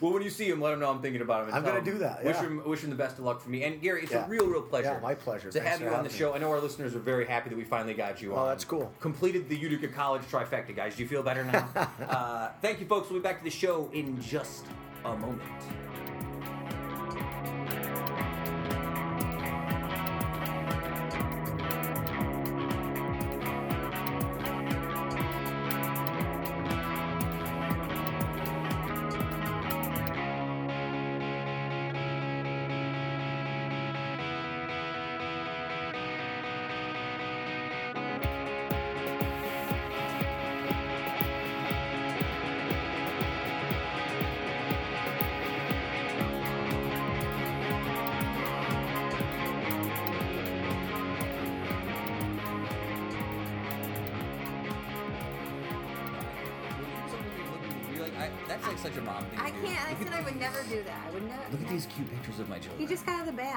[0.00, 1.48] Well, when you see him, let him know I'm thinking about him.
[1.48, 2.42] And I'm tell gonna him- do that, Wish yeah.
[2.42, 3.62] him, wish him the best of luck for me.
[3.64, 4.24] And Gary, it's Yeah.
[4.26, 4.88] a real, real pleasure.
[4.94, 5.50] Yeah, my pleasure.
[5.50, 6.34] To Thanks have for you on the having show.
[6.34, 8.38] I know our listeners are very happy that we finally got you on.
[8.44, 8.92] Oh, that's cool.
[9.00, 9.56] Completed the
[9.94, 10.96] College trifecta, guys.
[10.96, 11.68] Do you feel better now?
[12.08, 13.10] uh, thank you, folks.
[13.10, 14.64] We'll be back to the show in just
[15.04, 15.42] a moment.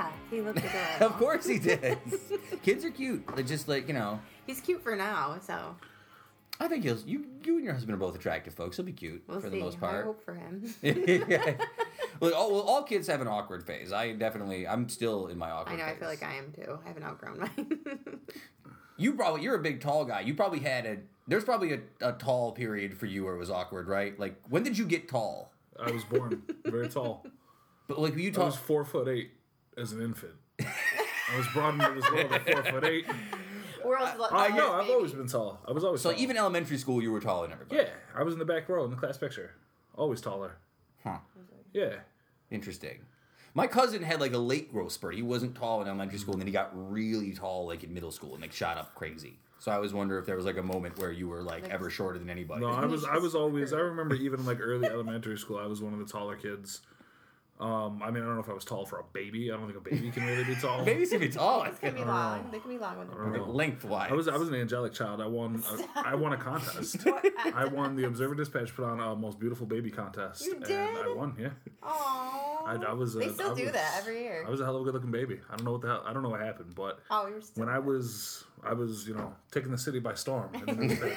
[0.10, 0.32] Got of.
[0.32, 1.06] He looked adorable.
[1.06, 1.98] of course he did.
[2.64, 3.24] Kids are cute.
[3.36, 4.20] They're just like you know.
[4.48, 5.76] He's cute for now, so
[6.60, 6.98] I think he'll.
[7.06, 8.78] You, you and your husband are both attractive folks.
[8.78, 9.58] He'll be cute we'll for see.
[9.58, 10.06] the most I part.
[10.06, 10.74] hope for him.
[10.82, 11.54] yeah.
[12.20, 13.94] Well, all, well, all kids have an awkward phase.
[13.94, 14.68] I definitely.
[14.68, 15.76] I'm still in my awkward.
[15.78, 15.82] Phase.
[15.82, 15.94] I know.
[15.94, 16.80] I feel like I am too.
[16.84, 18.20] I haven't outgrown mine.
[18.98, 19.44] You probably.
[19.44, 20.22] You're a big tall guy.
[20.22, 20.98] You probably had a.
[21.28, 24.20] There's probably a, a tall period for you where it was awkward, right?
[24.20, 25.54] Like when did you get tall?
[25.80, 27.26] I was born very tall.
[27.88, 29.32] But like were you I was four foot eight
[29.80, 30.34] as an infant.
[30.60, 33.06] I was brought into this world at four foot eight.
[33.86, 34.74] World's lo- I know.
[34.74, 35.62] Oh, I've always been tall.
[35.68, 36.20] I was always So tall.
[36.20, 37.82] even elementary school, you were taller than everybody.
[37.84, 39.52] yeah, I was in the back row in the class picture.
[39.96, 40.58] Always taller.
[41.04, 41.20] Huh.
[41.72, 41.96] Yeah.
[42.52, 43.00] Interesting.
[43.54, 45.16] My cousin had like a late growth spurt.
[45.16, 48.12] He wasn't tall in elementary school, and then he got really tall like in middle
[48.12, 49.40] school and like shot up crazy.
[49.60, 51.90] So I always wonder if there was like a moment where you were like ever
[51.90, 52.62] shorter than anybody.
[52.62, 55.82] No, I was I was always I remember even like early elementary school I was
[55.82, 56.82] one of the taller kids.
[57.60, 59.52] Um, I mean I don't know if I was tall for a baby.
[59.52, 60.86] I don't think a baby can really be tall.
[60.86, 61.64] Babies can be tall.
[61.64, 62.50] It's gonna be long.
[62.52, 63.54] They can be long when they're don't.
[63.54, 64.10] Lengthwise.
[64.12, 65.20] I was I was an angelic child.
[65.22, 67.06] I won a, I won a contest.
[67.54, 70.78] I won the Observer Dispatch put on a most beautiful baby contest, You and did?
[70.80, 71.36] I won.
[71.38, 71.50] Yeah,
[71.84, 71.90] Aww.
[72.66, 73.14] I, I was.
[73.14, 74.46] They still I do was- that every year.
[74.48, 75.40] I was a hell of a good looking baby.
[75.52, 76.04] I don't know what the hell.
[76.06, 77.66] I don't know what happened, but oh, you're still.
[77.66, 80.50] when I was I was you know taking the city by storm.
[80.56, 81.16] in the newspaper.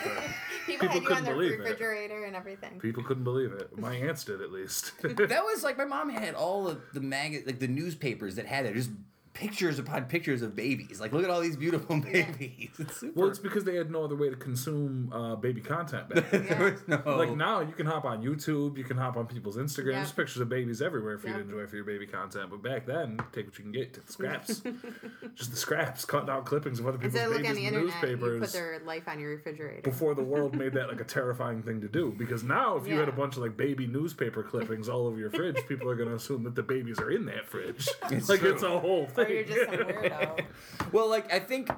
[0.67, 1.59] people, people had you on couldn't their believe it.
[1.59, 2.79] refrigerator and everything.
[2.81, 3.77] People couldn't believe it.
[3.79, 4.93] My aunts did at least.
[5.03, 8.67] that was like my mom had all of the mag like the newspapers that had
[8.67, 8.91] it just
[9.35, 11.01] pictures upon pictures of babies.
[11.01, 12.71] Like, look at all these beautiful babies.
[12.79, 13.21] It's super.
[13.21, 16.47] Well, it's because they had no other way to consume uh, baby content back then.
[16.49, 19.57] there was no Like now, you can hop on YouTube, you can hop on people's
[19.57, 19.87] Instagram.
[19.93, 19.99] Yeah.
[19.99, 21.45] There's pictures of babies everywhere for you to Yeah.
[21.45, 22.51] enjoy for your baby content.
[22.51, 24.63] But back then, take what you can get, take the scraps,
[25.35, 27.79] just the scraps, cut down clippings of other people's Instead of looking babies on the
[27.79, 28.53] in internet, you put newspapers.
[28.53, 29.83] their life on your refrigerator.
[29.83, 32.95] Before the world made that like a terrifying thing to do, because now if you
[32.99, 33.17] had a Yeah.
[33.17, 36.55] bunch of like baby newspaper clippings all over your fridge, people are gonna assume that
[36.55, 37.89] the babies are in that fridge.
[38.11, 38.53] It's like true.
[38.53, 40.45] it's a whole or you're just some weirdo.
[40.93, 41.71] well, like I think,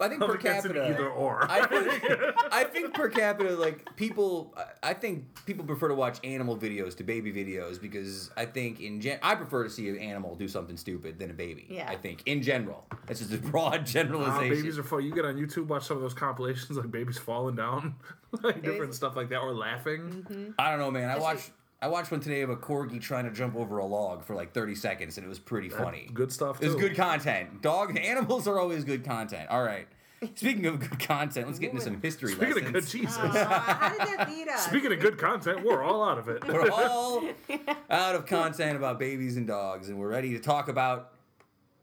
[0.00, 0.88] I think I per think that's an capita.
[0.90, 1.46] either or.
[1.50, 2.04] I think,
[2.52, 6.96] I think per capita, like people, I- I think people prefer to watch animal videos
[6.96, 10.48] to baby videos because I think in gen, I prefer to see an animal do
[10.48, 11.66] something stupid than a baby.
[11.70, 11.88] Yeah.
[11.88, 14.50] I think in general, that's just a broad Wow, generalization.
[14.56, 15.04] babies are fun.
[15.04, 17.94] You get on YouTube, watch some of those compilations like babies falling down,
[18.42, 20.00] like different stuff like that, or laughing.
[20.28, 20.50] Mm-hmm.
[20.58, 21.08] I don't know, man.
[21.08, 21.50] I Especially- watched.
[21.82, 24.54] I watched one today of a corgi trying to jump over a log for like
[24.54, 26.08] 30 seconds, and it was pretty funny.
[26.14, 26.62] Good stuff.
[26.62, 26.80] It's too.
[26.80, 27.60] good content.
[27.60, 29.50] Dog animals are always good content.
[29.50, 29.88] All right.
[30.36, 32.66] Speaking of good content, let's get into some history Speaking lessons.
[32.68, 33.16] of good Jesus.
[33.18, 34.64] Aw, how did that lead us?
[34.66, 36.46] Speaking of good content, we're all out of it.
[36.46, 37.24] We're all
[37.90, 41.11] out of content about babies and dogs, and we're ready to talk about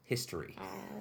[0.10, 0.56] history.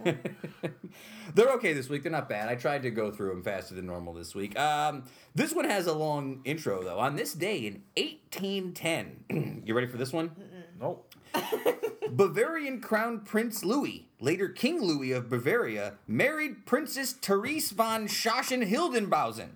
[1.35, 2.03] They're okay this week.
[2.03, 2.51] They're not bad.
[2.51, 4.57] I tried to go through them faster than normal this week.
[4.59, 5.05] Um,
[5.35, 6.99] this one has a long intro, though.
[6.99, 10.31] On this day in 1810, you ready for this one?
[10.79, 11.15] nope.
[12.11, 19.49] Bavarian Crown Prince Louis, later King Louis of Bavaria, married Princess Therese von Sachsen-Hildenbausen.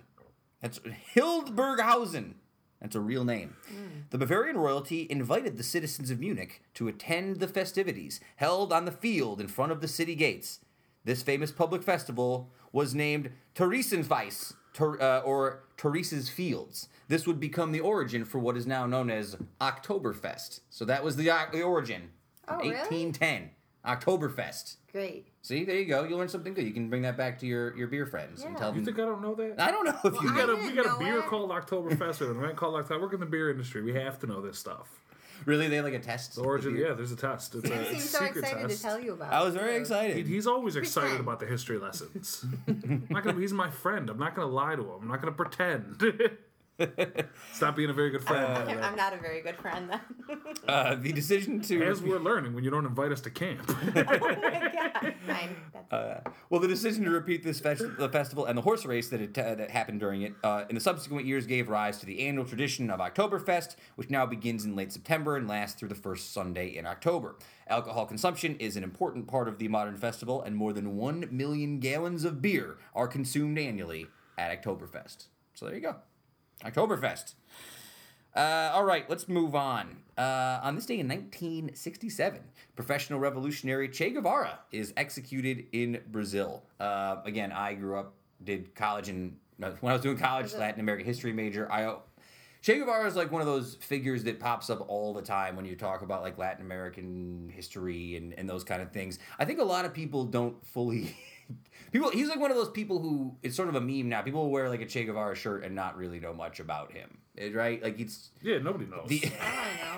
[0.62, 0.80] That's
[1.14, 2.34] Hildburghausen.
[2.82, 3.56] That's a real name.
[4.10, 8.90] The Bavarian royalty invited the citizens of Munich to attend the festivities held on the
[8.90, 10.58] field in front of the city gates.
[11.04, 16.88] This famous public festival was named Theresienfest, Ter- uh, or Therese's Fields.
[17.06, 20.60] This would become the origin for what is now known as Oktoberfest.
[20.70, 22.10] So that was the, uh, the origin.
[22.48, 22.88] Oh, really?
[23.84, 24.28] 1810.
[24.46, 24.76] Oktoberfest.
[24.92, 25.26] Great.
[25.42, 26.04] See, there you go.
[26.04, 26.64] You learned something good.
[26.66, 28.80] You can bring that back to your, your beer friends and tell You them.
[28.80, 29.60] You think I don't know that?
[29.60, 30.56] I don't know if you Well, we got a, do.
[30.56, 31.26] we didn't got a know beer it.
[31.26, 33.00] called Oktoberfest or an event called Oktober.
[33.00, 33.82] I work in the beer industry.
[33.82, 34.88] We have to know this stuff.
[35.44, 36.36] Really, they like a test.
[36.36, 36.88] The origin, beer?
[36.88, 37.56] yeah, there's a test.
[37.56, 38.76] It's a, it's seem a so secret excited test.
[38.76, 39.32] to tell you about.
[39.32, 40.16] I was very excited.
[40.26, 42.44] He- He's always excited about the history lessons.
[42.68, 44.08] I'm not gonna, he's my friend.
[44.08, 45.00] I'm not going to lie to him.
[45.02, 46.00] I'm not going to pretend.
[47.52, 48.46] Stop being a very good friend.
[48.46, 50.00] I'm I'm not a very good friend then.
[50.68, 53.60] Uh, the decision to As we're learning when you don't invite us to camp.
[53.68, 55.14] oh my god.
[55.26, 55.56] Fine.
[55.90, 56.20] Uh,
[56.50, 59.36] well, the decision to repeat this fest- the festival and the horse race that had,
[59.36, 62.44] uh, that happened during it uh, in the subsequent years gave rise to the annual
[62.44, 66.68] tradition of Oktoberfest, which now begins in late September and lasts through the first Sunday
[66.68, 67.36] in October.
[67.66, 71.80] Alcohol consumption is an important part of the modern festival, and more than one million
[71.80, 74.06] gallons of beer are consumed annually
[74.38, 75.26] at Oktoberfest.
[75.54, 75.96] So there you go,
[76.64, 77.34] Oktoberfest.
[78.34, 79.98] Uh, all right, let's move on.
[80.16, 82.40] Uh, on this day in 1967,
[82.76, 86.62] professional revolutionary Che Guevara is executed in Brazil.
[86.80, 91.06] Uh, again, I grew up, did college and when I was doing college, Latin American
[91.06, 91.70] history major.
[91.70, 91.94] I
[92.62, 95.64] Che Guevara is like one of those figures that pops up all the time when
[95.64, 99.18] you talk about like Latin American history and, and those kind of things.
[99.38, 101.16] I think a lot of people don't fully.
[101.92, 104.22] People, he's like one of those people who it's sort of a meme now.
[104.22, 107.50] People wear like a Che Guevara shirt and not really know much about him, eh,
[107.52, 107.82] right?
[107.82, 109.08] Like it's yeah, nobody knows.
[109.08, 109.30] the,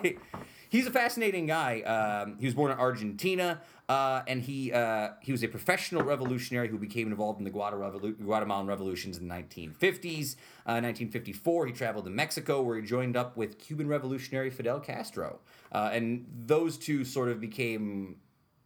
[0.02, 0.10] know.
[0.68, 1.82] he's a fascinating guy.
[1.82, 6.66] Um, he was born in Argentina, uh, and he uh, he was a professional revolutionary
[6.66, 10.34] who became involved in the Guatemala Revolu- Guatemalan revolutions in the 1950s.
[10.66, 15.38] Uh, 1954, he traveled to Mexico, where he joined up with Cuban revolutionary Fidel Castro,
[15.70, 18.16] uh, and those two sort of became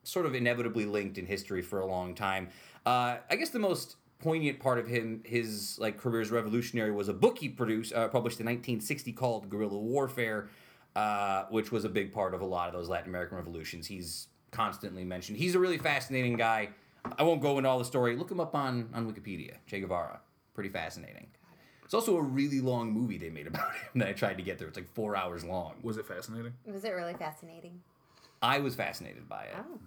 [0.09, 2.49] sort of inevitably linked in history for a long time.
[2.89, 7.09] Uh, I guess the most poignant part of him, his like career as revolutionary, was
[7.09, 10.49] a book he produced, uh, published in 1960 called Guerrilla Warfare,
[10.97, 13.87] uh, which was a big part of a lot of those Latin American revolutions.
[13.87, 15.37] He's constantly mentioned.
[15.37, 16.71] He's a really fascinating guy.
[17.19, 18.17] I won't go into all the story.
[18.17, 19.57] Look him up on on Wikipedia.
[19.67, 20.21] Che Guevara,
[20.55, 21.27] pretty fascinating.
[21.85, 24.59] It's also a really long movie they made about him that I tried to get
[24.59, 24.69] through.
[24.69, 25.75] It's like four hours long.
[25.83, 26.55] Was it fascinating?
[26.65, 27.83] Was it really fascinating?
[28.41, 29.57] I was fascinated by it.
[29.57, 29.79] Oh.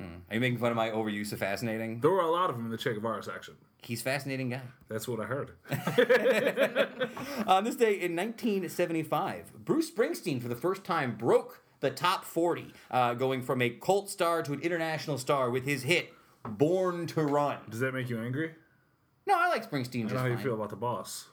[0.00, 0.20] Mm.
[0.28, 2.00] Are you making fun of my overuse of fascinating?
[2.00, 3.54] There were a lot of them in the Che Guevara section.
[3.82, 4.62] He's a fascinating guy.
[4.88, 5.52] That's what I heard.
[7.46, 12.72] On this day in 1975, Bruce Springsteen for the first time broke the top 40,
[12.90, 16.12] uh, going from a cult star to an international star with his hit
[16.44, 18.54] "Born to Run." Does that make you angry?
[19.26, 21.26] No, I like Springsteen I don't just know how you feel about the boss.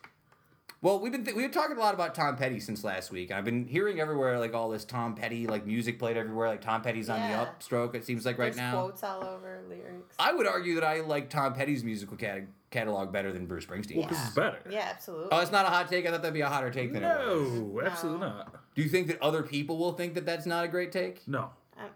[0.83, 3.29] Well, we've been th- we've been talking a lot about Tom Petty since last week,
[3.29, 6.61] and I've been hearing everywhere like all this Tom Petty like music played everywhere, like
[6.61, 7.93] Tom Petty's on the upstroke.
[7.93, 8.71] It seems like right There's now.
[8.81, 10.15] quotes all over lyrics.
[10.17, 13.97] I would argue that I like Tom Petty's musical cat- catalog better than Bruce Springsteen.
[13.97, 14.57] Well, 'cause it's better.
[14.71, 15.27] Yeah, absolutely.
[15.31, 16.07] Oh, it's not a hot take.
[16.07, 17.51] I thought that'd be a hotter take than it was.
[17.51, 18.55] No, absolutely not.
[18.73, 21.27] Do you think that other people will think that that's not a great take?
[21.27, 21.89] No, Um,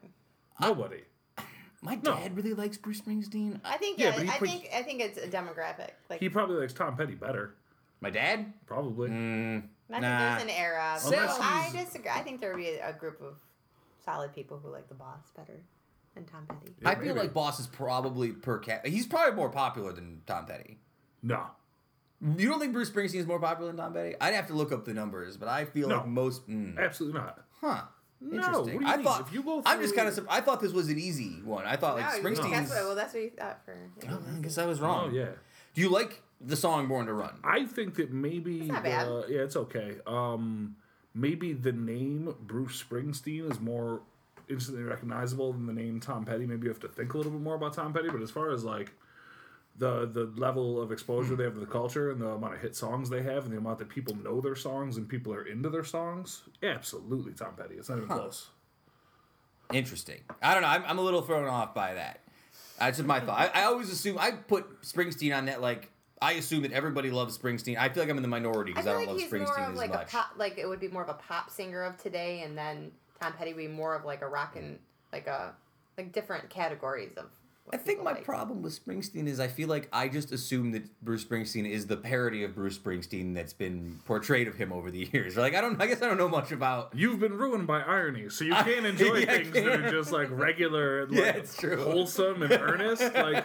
[0.62, 1.02] nobody.
[1.82, 2.16] My No.
[2.16, 3.60] dad really likes Bruce Springsteen.
[3.64, 5.90] I think Yeah, yeah, but I puts- think I think it's a demographic.
[6.08, 7.56] Like He probably likes Tom Petty better.
[8.02, 8.54] My dad?
[8.66, 9.10] Probably.
[9.10, 10.98] Mm, I think there's an era.
[11.04, 12.10] but Unless I he's- disagree.
[12.12, 13.39] I think there would be a, a group of
[14.04, 15.60] solid people who like the boss better
[16.14, 16.74] than Tom Petty.
[16.82, 17.20] Yeah, I feel maybe.
[17.20, 18.86] like Boss is probably per cap.
[18.86, 20.78] He's probably more popular than Tom Petty.
[21.24, 21.46] No.
[22.22, 24.16] You don't think Bruce Springsteen is more popular than Tom Petty?
[24.22, 25.98] I'd have to look up the numbers, but I feel No.
[25.98, 26.48] like most.
[26.50, 27.43] Mm, Absolutely not.
[27.62, 27.82] huh.
[28.22, 28.76] No, Interesting.
[28.76, 29.06] what do you I mean?
[29.06, 29.22] thought.
[29.28, 30.28] If you go I'm just through- kind of.
[30.30, 31.66] I thought this was an easy one.
[31.66, 32.52] I thought like No, you- Springsteen's.
[32.52, 33.78] That's what, well, that's what you thought for.
[34.10, 35.10] Oh, I guess I was wrong.
[35.12, 35.32] Oh yeah.
[35.76, 37.39] Do you like the song "Born to Run"?
[37.43, 39.07] I think that maybe not bad.
[39.07, 39.97] uh, yeah, it's okay.
[40.07, 40.78] Um,
[41.13, 44.01] maybe the name Bruce Springsteen is more
[44.49, 46.45] instantly recognizable than the name Tom Petty.
[46.45, 48.09] Maybe you have to think a little bit more about Tom Petty.
[48.09, 48.93] But as far as like
[49.78, 52.76] the the level of exposure they have to the culture and the amount of hit
[52.76, 55.69] songs they have and the amount that people know their songs and people are into
[55.69, 57.76] their songs, absolutely Tom Petty.
[57.76, 58.47] It's not even close.
[59.73, 60.21] Interesting.
[60.41, 60.69] I don't know.
[60.69, 62.21] I'm, I'm a little thrown off by that.
[62.80, 63.39] That's just my thought.
[63.39, 65.61] I, I always assume I put Springsteen on that.
[65.61, 65.89] Like
[66.21, 67.78] I assume that everybody loves Springsteen.
[67.78, 69.57] I feel like I'm in the minority because I, feel don't like love he's Springsteen
[69.57, 70.07] more of as like much.
[70.07, 70.32] a pop.
[70.38, 73.53] Like it would be more of a pop singer of today, and then Tom Petty
[73.53, 74.80] would be more of like a rock and
[75.11, 75.53] like a
[75.97, 77.26] like different categories of.
[77.66, 78.24] What I think my like.
[78.24, 81.97] problem with Springsteen is I feel like I just assume that Bruce Springsteen is the
[81.97, 85.36] parody of Bruce Springsteen that's been portrayed of him over the years.
[85.36, 85.82] Like I don't.
[85.82, 86.91] I guess I don't know much about.
[86.95, 90.11] You've been ruined by irony, so you can't enjoy Yeah, I things that are just
[90.11, 91.84] like regular, and, like, Yeah, it's true.
[91.84, 93.13] wholesome and earnest.
[93.16, 93.43] Like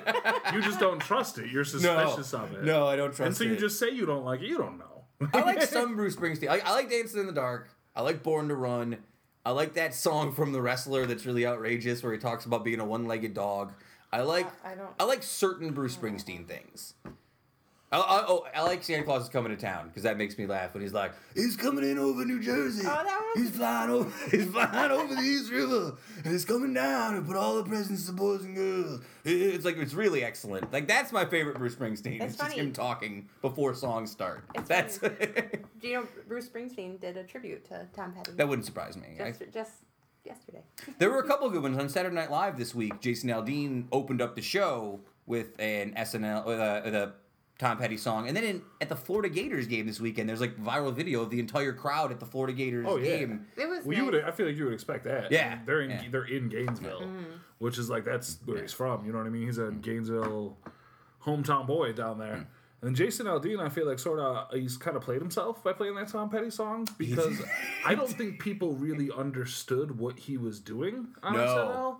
[0.52, 1.50] you just don't trust it.
[1.50, 2.62] You're suspicious of it.
[2.64, 3.20] No, I don't trust.
[3.20, 3.26] It.
[3.26, 3.50] And so it.
[3.50, 4.46] you just say you don't like it.
[4.48, 5.04] You don't know.
[5.34, 6.48] I like some Bruce Springsteen.
[6.48, 7.68] I, I like Dancing in the Dark.
[7.94, 8.98] I like Born to Run.
[9.44, 12.78] I like that song from The Wrestler that's really outrageous where he talks about being
[12.80, 13.72] a one-legged dog.
[14.12, 16.94] I like I don't- I like certain Bruce Springsteen things.
[17.92, 20.46] I, I, oh, I like Santa Claus is coming to town because that makes me
[20.46, 22.84] laugh when he's like, "He's coming in over New Jersey.
[22.86, 24.12] Oh, that was- He's flying over.
[24.30, 28.06] He's flying over the East River, and he's coming down and put all the presents
[28.06, 30.72] to boys and girls." It- It's like it's really excellent.
[30.72, 32.20] Like that's my favorite Bruce Springsteen.
[32.20, 32.60] That's it's just funny.
[32.62, 34.44] him talking before songs start.
[34.54, 34.98] It's that's
[35.80, 38.30] Do you know Bruce Springsteen did a tribute to Tom Petty?
[38.36, 39.16] that wouldn't surprise me.
[39.20, 39.72] I- just, just
[40.24, 40.62] yesterday.
[40.98, 43.00] There were a couple of good ones on Saturday Night Live this week.
[43.00, 47.12] Jason Aldean opened up the show with an SNL with uh, a, with a
[47.58, 50.56] Tom Petty song, and then in, at the Florida Gators game this weekend, there's like
[50.56, 53.18] viral video of the entire crowd at the Florida Gators Oh, yeah.
[53.18, 53.46] game.
[53.56, 53.84] It was.
[53.84, 54.14] Well, you would.
[54.24, 55.30] I feel like you would expect that.
[55.30, 55.90] Yeah, they're in.
[55.90, 56.04] yeah.
[56.10, 57.24] They're in Gainesville, mm-hmm.
[57.58, 59.04] which is like that's where he's from.
[59.04, 59.44] You know what I mean?
[59.44, 60.56] He's a Gainesville
[61.22, 62.36] hometown boy down there.
[62.36, 62.46] Mm.
[62.82, 65.96] And Jason Aldean, I feel like sort of he's kind of played himself by playing
[65.96, 67.40] that Tom Petty song because
[67.86, 71.38] I don't think people really understood what he was doing on No.
[71.40, 71.96] SNL.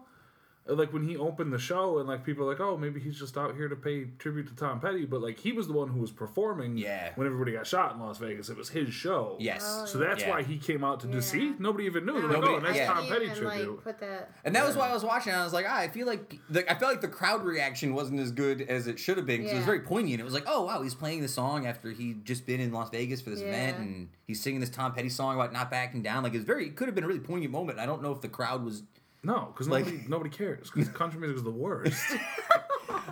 [0.71, 3.37] Like when he opened the show, and like people are like, oh, maybe he's just
[3.37, 6.01] out here to pay tribute to Tom Petty, but like he was the one who
[6.01, 6.77] was performing.
[6.79, 7.11] Yeah.
[7.17, 9.37] When everybody got shot in Las Vegas, it was his show.
[9.41, 9.63] Yes.
[9.67, 10.31] Oh, So that's Yeah.
[10.31, 11.15] why he came out to do.
[11.17, 11.21] Yeah.
[11.21, 12.15] See, nobody even knew.
[12.15, 12.87] They're like, Nobody- oh, next yeah.
[12.93, 13.71] Tom Petty even, tribute.
[13.77, 14.31] Like, put that.
[14.45, 15.33] And that was why I was watching.
[15.33, 18.21] I was like, ah, I feel like the, I felt like the crowd reaction wasn't
[18.21, 20.21] as good as it should have been because it was very poignant.
[20.21, 22.91] It was like, oh wow, he's playing the song after he'd just been in Las
[22.91, 26.23] Vegas for this event, and he's singing this Tom Petty song about not backing down.
[26.23, 27.79] Like it was very, it could have been a really poignant moment.
[27.79, 28.83] I don't know if the crowd was
[29.23, 30.71] no, because Like- nobody nobody cares.
[30.71, 32.05] Because country music is the worst.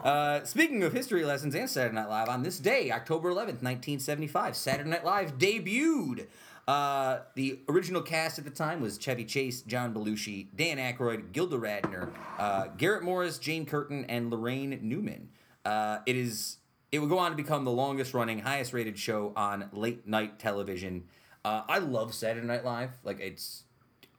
[0.05, 4.57] Uh, speaking of history lessons and Saturday Night Live, on this day, October 11th, 1975,
[4.57, 6.27] Saturday Night Live debuted.
[6.69, 11.57] Uh, the original cast at the time was Chevy Chase, John Belushi, Dan Aykroyd, Gilda
[11.57, 15.31] Radner, uh, Garrett Morris, Jane Curtin, and Laraine Newman.
[15.65, 16.59] Uh, it is.
[16.93, 20.39] It would go on to become the longest running, highest rated show on late night
[20.39, 21.05] television.
[21.45, 22.91] Uh, I love Saturday Night Live.
[23.03, 23.65] Like it's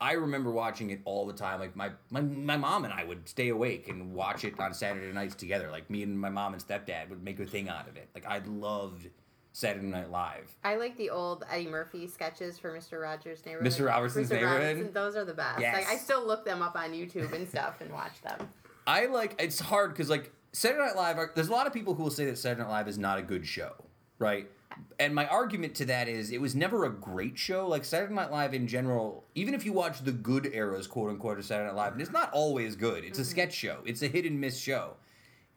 [0.02, 1.60] I remember watching it all the time.
[1.60, 5.12] Like my, my my mom and I would stay awake and watch it on Saturday
[5.12, 5.70] nights together.
[5.70, 8.10] Like me and my mom and stepdad would make a thing out of it.
[8.16, 9.10] Like I loved
[9.52, 10.56] Saturday Night Live.
[10.64, 13.02] I like the old Eddie Murphy sketches for Mr.
[13.02, 13.72] Rogers' Neighborhood.
[13.72, 13.88] Mr.
[13.88, 14.62] Robertson's Neighborhood?
[14.62, 15.60] Robinson, those are the best.
[15.60, 15.76] Yes.
[15.76, 18.48] Like I still look them up on YouTube and stuff and watch them.
[18.88, 21.18] I like it's hard because like Saturday Night Live.
[21.18, 23.20] Are, there's a lot of people who will say that Saturday Night Live is not
[23.20, 23.74] a good show,
[24.18, 24.50] right?
[25.00, 27.68] And my argument to that is it was never a great show.
[27.68, 31.40] Like Saturday Night Live in general, even if you watch the good eras, quote unquote,
[31.40, 33.04] of Saturday Night Live, and it's not always good.
[33.04, 33.32] It's a mm-hmm.
[33.32, 33.80] sketch show.
[33.86, 34.96] It's a hit and miss show.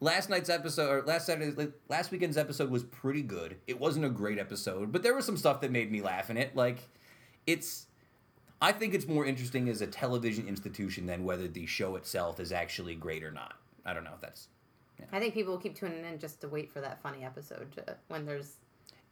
[0.00, 3.58] Last night's episode, or last Saturday, like, last weekend's episode was pretty good.
[3.66, 6.36] It wasn't a great episode, but there was some stuff that made me laugh in
[6.36, 6.56] it.
[6.56, 6.88] Like,
[7.46, 7.86] it's
[8.62, 12.52] I think it's more interesting as a television institution than whether the show itself is
[12.52, 13.54] actually great or not.
[13.84, 14.46] I don't know if that's.
[15.12, 17.96] I think people will keep tuning in just to wait for that funny episode to,
[18.06, 18.58] when there's.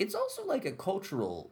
[0.01, 1.51] It's also like a cultural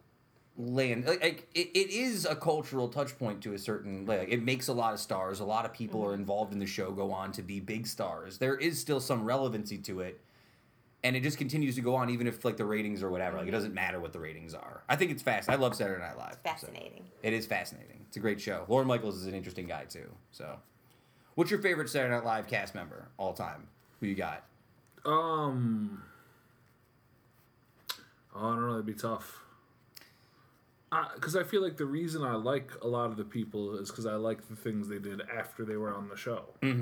[0.57, 1.05] land.
[1.05, 4.05] Like, like it, it is a cultural touch point to a certain.
[4.05, 5.39] Like it makes a lot of stars.
[5.39, 6.91] A lot of people are involved in the show.
[6.91, 8.37] Go on to be big stars.
[8.37, 10.19] There is still some relevancy to it.
[11.01, 13.37] And it just continues to go on, even if like the ratings or whatever.
[13.37, 14.83] Like it doesn't matter what the ratings are.
[14.89, 15.49] I think it's fast.
[15.49, 16.33] I love Saturday Night Live.
[16.33, 16.39] so.
[16.43, 17.05] Fascinating.
[17.23, 18.01] It is fascinating.
[18.09, 18.65] It's a great show.
[18.67, 20.09] Lorne Michaels is an interesting guy too.
[20.31, 20.57] So,
[21.39, 23.67] What's your favorite Saturday Night Live cast member all time?
[24.01, 24.43] Who you got?
[25.05, 26.03] Um,
[28.39, 28.71] I don't know.
[28.73, 29.43] That'd be tough.
[31.15, 34.05] Because I feel like the reason I like a lot of the people is because
[34.07, 36.45] I like the things they did after they were on the show.
[36.63, 36.73] Like,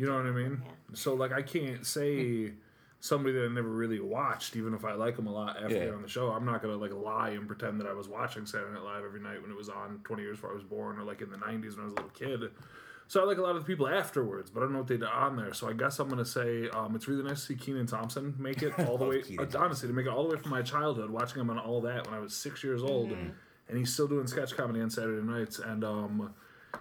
[0.00, 0.62] You know what I mean?
[0.64, 0.70] Yeah.
[0.94, 2.52] So like I can't say
[3.00, 5.80] somebody that I never really watched, even if I like them a lot after Yeah.
[5.86, 6.30] they're on the show.
[6.30, 9.20] I'm not gonna like lie and pretend that I was watching Saturday Night Live every
[9.20, 11.36] night when it was on 20 years before I was born, or like in the
[11.36, 12.50] 90s when I was a little kid.
[13.08, 14.96] So I like a lot of the people afterwards, but I don't know what they
[14.96, 15.52] did on there.
[15.52, 18.62] So I guess I'm gonna say um, it's really nice to see Kenan Thompson make
[18.62, 19.22] it all the way.
[19.22, 21.58] Kenan uh, honestly, to make it all the way from my childhood, watching him on
[21.58, 23.12] all that when I was six years old,
[23.68, 25.58] and he's still doing sketch comedy on Saturday nights.
[25.58, 26.34] And um,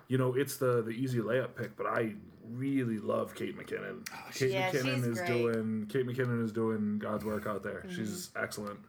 [0.07, 2.13] you know, it's the the easy layup pick, but I
[2.49, 4.05] really love Kate McKinnon.
[4.33, 5.27] Kate Yeah, McKinnon she's is great.
[5.27, 7.83] doing Kate McKinnon is doing God's work out there.
[7.89, 8.79] She's excellent.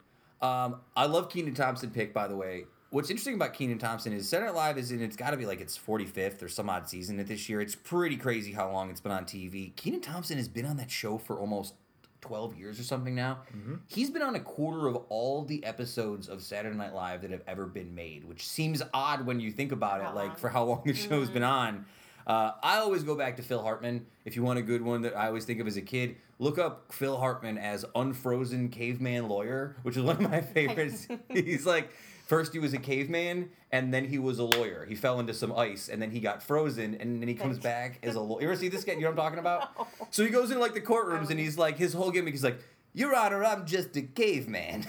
[0.41, 2.65] Um, I love Kenan Thompson pick, by the way.
[2.93, 5.47] What's interesting about Kenan Thompson is Saturday Night Live is in it's got to be
[5.47, 7.63] like its 45th or some odd season at this year.
[7.63, 9.75] It's pretty crazy how long it's been on TV.
[9.77, 11.73] Kenan Thompson has been on that show for almost
[12.21, 13.39] 12 years or something now.
[13.87, 17.41] He's been on a quarter of all the episodes of Saturday Night Live that have
[17.47, 20.65] ever been made, which seems odd when you think about it, How like for how
[20.65, 21.87] long the show's been on.
[22.27, 24.05] Uh, I always go back to Phil Hartman.
[24.27, 26.59] If you want a good one that I always think of as a kid, look
[26.59, 31.09] up Phil Hartman as Unfrozen Caveman Lawyer, which is one of my favorites.
[31.31, 31.89] He's like,
[32.33, 34.87] first he was a caveman, and then he was a lawyer.
[34.89, 37.99] He fell into some ice, and then he got frozen, and then he comes back
[38.03, 38.41] as a lawyer.
[38.41, 38.95] You ever see this guy?
[38.95, 39.69] You know what I'm talking about?
[40.11, 42.59] So he goes into like the courtrooms, and he's like, his whole gimmick is like,
[42.95, 44.87] your Honor, I'm just a caveman.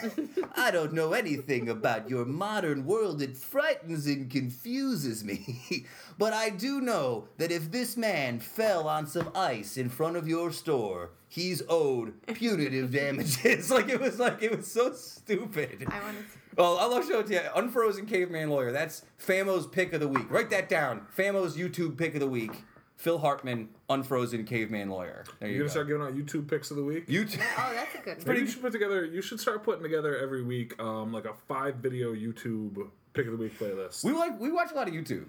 [0.56, 3.22] I don't know anything about your modern world.
[3.22, 5.86] It frightens and confuses me.
[6.18, 10.30] but I do know that if this man fell on some ice in front of
[10.30, 13.70] your store, he's owed punitive damages.
[13.72, 15.86] like it was like it was so stupid.
[15.90, 16.43] I want to.
[16.57, 17.41] Well, I'll show it to you.
[17.55, 18.71] Unfrozen Caveman Lawyer.
[18.71, 20.30] That's Famo's pick of the week.
[20.30, 21.07] Write that down.
[21.15, 22.51] Famo's YouTube pick of the week.
[22.95, 25.25] Phil Hartman, Unfrozen Caveman Lawyer.
[25.39, 25.71] There you You're gonna go.
[25.71, 27.07] start giving out YouTube picks of the week.
[27.07, 27.41] YouTube.
[27.57, 28.27] Oh, that's a good one.
[28.27, 29.03] Maybe you should put together.
[29.03, 33.34] You should start putting together every week, um, like a five video YouTube pick of
[33.34, 34.03] the week playlist.
[34.05, 35.25] We like we watch a lot of YouTube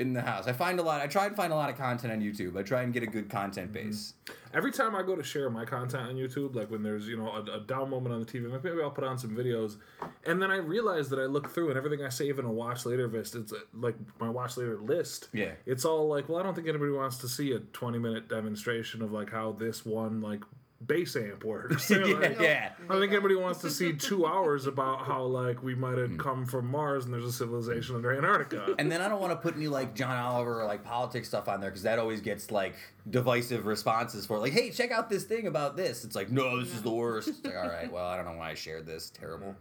[0.00, 0.46] in the house.
[0.46, 1.02] I find a lot.
[1.02, 2.56] I try and find a lot of content on YouTube.
[2.58, 4.14] I try and get a good content base.
[4.54, 7.28] Every time I go to share my content on YouTube, like when there's you know
[7.28, 9.76] a, a down moment on the TV, like maybe I'll put on some videos,
[10.24, 12.86] and then I realize that I look through and everything I save in a watch
[12.86, 15.28] later list, it's uh, like my watch later list.
[15.32, 15.52] Yeah.
[15.66, 19.02] it's all like, well, I don't think anybody wants to see a 20 minute demonstration
[19.02, 20.42] of like how this one like
[20.86, 21.90] bass amp works.
[21.90, 22.72] Yeah, like, yeah.
[22.88, 26.00] I think anybody wants to see two hours about how like we might Hmm.
[26.12, 28.74] have come from Mars and there's a civilization under Antarctica.
[28.78, 31.48] And then I don't want to put any like John Oliver or like politics stuff
[31.48, 32.74] on there because that always gets like
[33.08, 36.04] divisive responses for like, hey, check out this thing about this.
[36.04, 37.28] It's like, no, this is the worst.
[37.28, 39.10] It's like, all right, well, I don't know why I shared this.
[39.10, 39.54] Terrible.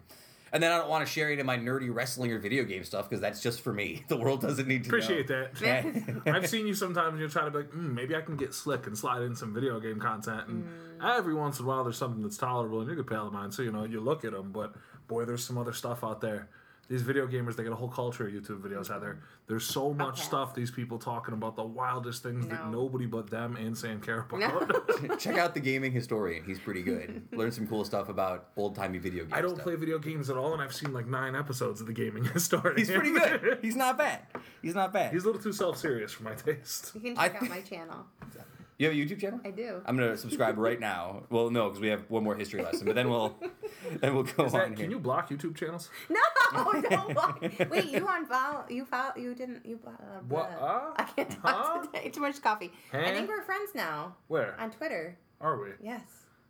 [0.51, 2.83] And then I don't want to share any of my nerdy wrestling or video game
[2.83, 4.03] stuff because that's just for me.
[4.07, 5.47] The world doesn't need to Appreciate know.
[5.61, 6.21] that.
[6.25, 8.87] I've seen you sometimes you're trying to be like, mm, maybe I can get slick
[8.87, 10.47] and slide in some video game content.
[10.47, 10.63] And
[10.99, 11.17] Mm.
[11.17, 13.33] every once in a while, there's something that's tolerable and you're a good pal of
[13.33, 13.51] mine.
[13.51, 14.73] So, you know, you look at them, but
[15.07, 16.49] boy, there's some other stuff out there.
[16.89, 19.13] These video gamers, they got a whole culture of YouTube videos out there.
[19.13, 19.23] Mm-hmm.
[19.47, 20.23] There's so much Okay.
[20.23, 24.21] stuff, these people talking about the wildest things that nobody but them and Sam care
[24.21, 24.39] about.
[25.07, 25.15] No.
[25.17, 26.43] Check out the gaming historian.
[26.43, 27.21] He's pretty good.
[27.31, 29.33] Learn some cool stuff about old timey video games.
[29.35, 31.93] I don't play video games at all, and I've seen like nine episodes of the
[31.93, 32.77] gaming historian.
[32.77, 33.59] He's pretty good.
[33.61, 34.21] He's not bad.
[34.61, 35.13] He's not bad.
[35.13, 36.91] He's a little too self serious for my taste.
[36.95, 38.05] You can I check out my channel.
[38.79, 39.41] You have a YouTube channel?
[39.43, 39.81] I do.
[39.85, 41.23] I'm gonna subscribe right now.
[41.29, 43.35] Well, no, because we have one more history lesson, but then we'll
[44.01, 44.77] then we'll go Is on that, here.
[44.77, 45.89] can you block YouTube channels?
[46.09, 47.41] No, don't block.
[47.69, 48.67] Wait, you unfollow?
[48.71, 49.11] You follow?
[49.15, 49.63] You didn't?
[49.65, 49.91] You uh,
[50.27, 50.49] What?
[50.59, 50.93] uh?
[50.95, 51.85] I can't talk Huh?
[51.85, 52.09] today.
[52.09, 52.71] Too much coffee.
[52.93, 55.15] I think we're friends now Where on Twitter.
[55.41, 55.69] are we?
[55.83, 56.01] Yes.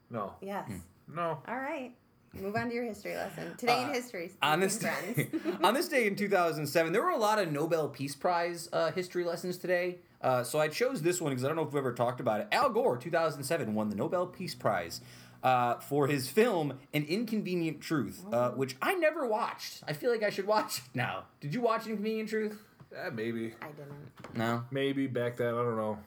[0.09, 0.67] No, Yes.
[0.69, 1.15] Hmm.
[1.15, 1.39] no.
[1.47, 1.91] All right.
[2.33, 3.53] Move on to your history lesson.
[3.57, 4.31] Today in Uh, history.
[4.41, 5.19] on this friends.
[5.63, 9.23] on this day in 2007, there were a lot of Nobel Peace Prize uh, history
[9.23, 9.97] lessons today.
[10.21, 12.41] Uh, so I chose this one because I don't know if we've ever talked about
[12.41, 12.47] it.
[12.51, 15.01] Al Gore, 2007, won the Nobel Peace Prize
[15.43, 19.81] uh, for his film "An Inconvenient Truth," uh, which I never watched.
[19.87, 21.23] I feel like I should watch it now.
[21.41, 22.61] Did you watch "Inconvenient Truth"?
[22.95, 24.37] Eh, maybe, I didn't.
[24.37, 24.63] No.
[24.71, 25.53] maybe back then.
[25.53, 25.97] I don't know.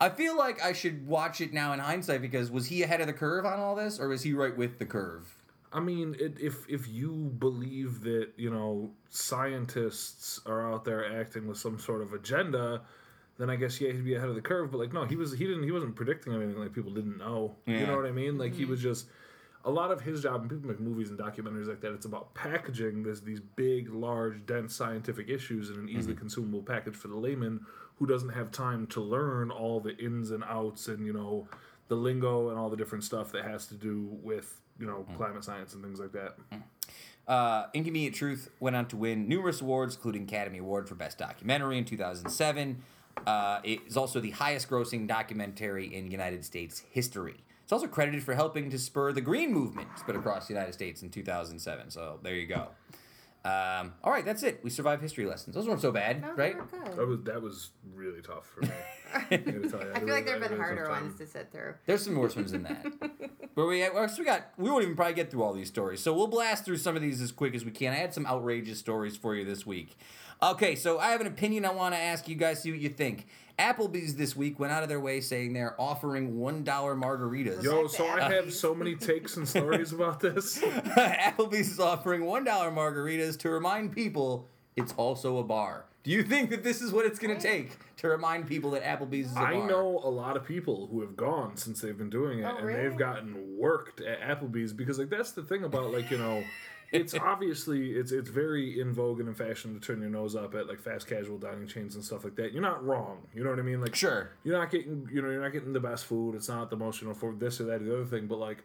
[0.00, 3.06] I feel like I should watch it now in hindsight because was he ahead of
[3.08, 5.34] the curve on all this, or was he right with the curve?
[5.72, 11.46] I mean, it, if if you believe that you know scientists are out there acting
[11.46, 12.82] with some sort of agenda,
[13.38, 14.70] then I guess yeah he'd be ahead of the curve.
[14.70, 17.54] But like no, he was he didn't he wasn't predicting anything like people didn't know.
[17.66, 18.38] You know what I mean?
[18.38, 18.70] Like he hmm.
[18.70, 19.06] was just
[19.64, 20.40] a lot of his job.
[20.40, 21.92] And people make movies and documentaries like that.
[21.92, 26.20] It's about packaging this these big, large, dense scientific issues in an easily mm-hmm.
[26.20, 27.60] consumable package for the layman
[27.96, 31.46] who doesn't have time to learn all the ins and outs and you know
[31.88, 35.44] the lingo and all the different stuff that has to do with you know climate
[35.44, 36.36] science and things like that.
[37.26, 41.76] Uh, Inconvenient Truth went on to win numerous awards, including Academy Award for Best Documentary
[41.76, 42.82] in 2007.
[43.26, 47.36] Uh, it is also the highest grossing documentary in United States history.
[47.62, 51.02] It's also credited for helping to spur the Green Movement spread across the United States
[51.02, 51.90] in 2007.
[51.90, 52.68] So there you go.
[53.48, 54.60] Um, all right, that's it.
[54.62, 55.54] We survived history lessons.
[55.54, 56.54] Those weren't so bad, No, right?
[56.54, 56.96] they were good.
[56.96, 58.70] That was that was really tough for me.
[59.14, 61.74] I, tell you, I feel like there have been harder ones to sit through.
[61.86, 62.84] There's some worse ones than that.
[63.54, 66.00] but we, we got we won't even probably get through all these stories.
[66.02, 67.92] So we'll blast through some of these as quick as we can.
[67.92, 69.96] I had some outrageous stories for you this week.
[70.42, 72.90] Okay, so I have an opinion I want to ask you guys, see what you
[72.90, 73.26] think.
[73.58, 77.62] Applebee's this week went out of their way saying they're offering one dollar margaritas.
[77.62, 80.58] Yo, so I have so many takes and stories about this.
[80.62, 85.84] Applebee's is offering one dollar margaritas to remind people it's also a bar.
[86.04, 88.84] Do you think that this is what it's going to take to remind people that
[88.84, 89.46] Applebee's is a bar?
[89.54, 92.56] I know a lot of people who have gone since they've been doing it, Oh,
[92.56, 92.80] and really?
[92.88, 96.44] they've gotten worked at Applebee's because, like, that's the thing about like you know,
[96.92, 100.54] it's obviously it's it's very in vogue and in fashion to turn your nose up
[100.54, 102.52] at like fast casual dining chains and stuff like that.
[102.52, 103.18] You're not wrong.
[103.34, 103.80] You know what I mean?
[103.80, 104.30] Like, Sure.
[104.44, 106.34] you're not getting you know you're not getting the best food.
[106.34, 108.38] It's not the most you know for this or that or the other thing, but
[108.38, 108.64] like.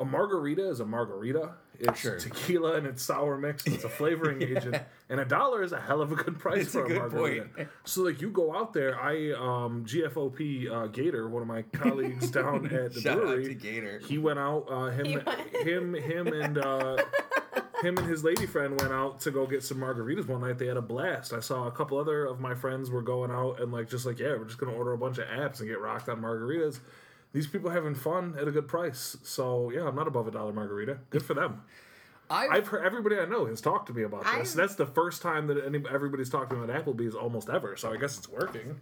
[0.00, 1.54] A margarita is a margarita.
[1.80, 2.20] It's Sure.
[2.20, 3.66] tequila and it's sour mix.
[3.66, 4.76] And it's a flavoring agent,
[5.08, 7.46] and a dollar is a hell of a good price It's for a a, margarita.
[7.56, 7.68] point.
[7.84, 12.30] So like you go out there, I um GFOP uh, Gator, one of my colleagues
[12.30, 13.98] down at the Shout out brewery, to Gator.
[14.06, 14.66] he went out.
[14.70, 15.20] Uh, him,
[15.64, 16.96] him, him, and uh,
[17.82, 20.58] him and his lady friend went out to go get some margaritas one night.
[20.58, 21.32] They had a blast.
[21.32, 24.18] I saw a couple other of my friends were going out and like just like
[24.18, 26.80] yeah, we're just gonna order a bunch of apps and get rocked on margaritas.
[27.32, 29.16] These people having fun at a good price.
[29.22, 30.98] So yeah, I'm not above a dollar margarita.
[31.10, 31.62] Good for them.
[32.30, 34.32] I've, I've heard everybody I know has talked to me about this.
[34.54, 37.74] I've- That's the first time that any, everybody's talked to me about Applebee's almost ever.
[37.76, 38.78] So I guess it's working.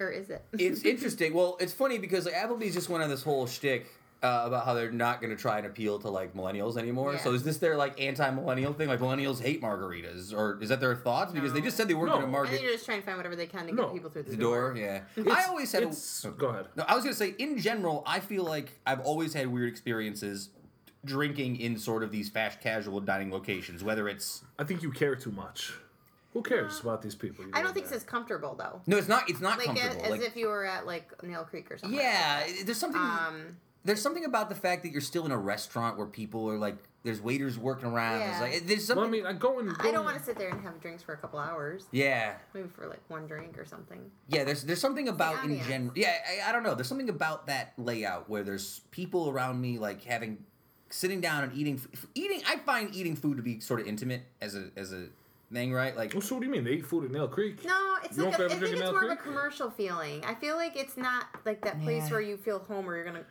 [0.00, 0.44] Or is it?
[0.52, 1.32] it's interesting.
[1.34, 3.86] Well, it's funny because like, Applebee's just went on this whole shtick
[4.22, 7.12] uh, about how they're not going to try and appeal to like millennials anymore.
[7.12, 7.18] Yeah.
[7.20, 8.88] So is this their like anti-millennial thing?
[8.88, 11.32] Like millennials hate margaritas, or is that their thoughts?
[11.32, 12.12] Because they just said they weren't No.
[12.14, 13.84] going to I market think you're just trying to find whatever they can to No.
[13.84, 14.74] get people through the, the door.
[14.76, 15.82] Yeah, I always had.
[15.84, 16.66] A, go ahead.
[16.76, 19.68] no, I was going to say in general, I feel like I've always had weird
[19.68, 20.48] experiences
[21.04, 25.14] drinking in sort of these fast casual dining locations, whether it's I think you care
[25.14, 25.72] too much.
[26.32, 27.44] Who cares about these people?
[27.46, 27.94] you I don't think there?
[27.94, 28.82] it's as comfortable though.
[28.86, 29.28] no, it's not.
[29.30, 30.04] It's not Like as, comfortable.
[30.04, 31.98] as like, if you were at like Nail Creek or something.
[31.98, 33.00] yeah, there's something.
[33.00, 33.56] Um,
[33.86, 36.76] there's something about the fact that you're still in a restaurant where people are like,
[37.04, 38.18] there's waiters working around.
[38.18, 38.40] There's Yeah.
[38.40, 39.00] like, there's something.
[39.02, 41.02] Well, I mean, I go and I don't want to sit there and have drinks
[41.04, 41.86] for a couple hours.
[41.92, 44.10] yeah, Maybe for like one drink or something.
[44.28, 44.44] yeah.
[44.44, 45.92] There's there's something about in general.
[45.94, 46.14] Yeah,
[46.44, 46.74] I, I don't know.
[46.74, 50.38] There's something about that layout where there's people around me like having,
[50.90, 51.80] sitting down and eating.
[52.16, 55.06] Eating, I find eating food to be sort of intimate as a as a
[55.52, 55.96] thing, right?
[55.96, 56.64] Like, Well, so what do you mean?
[56.64, 57.64] They eat food at Nail Creek?
[57.64, 60.24] No, it's You like don't a, I think it's more Nail of a commercial feeling.
[60.24, 62.10] I feel like it's not like that place Yeah.
[62.10, 63.24] where you feel home where you're gonna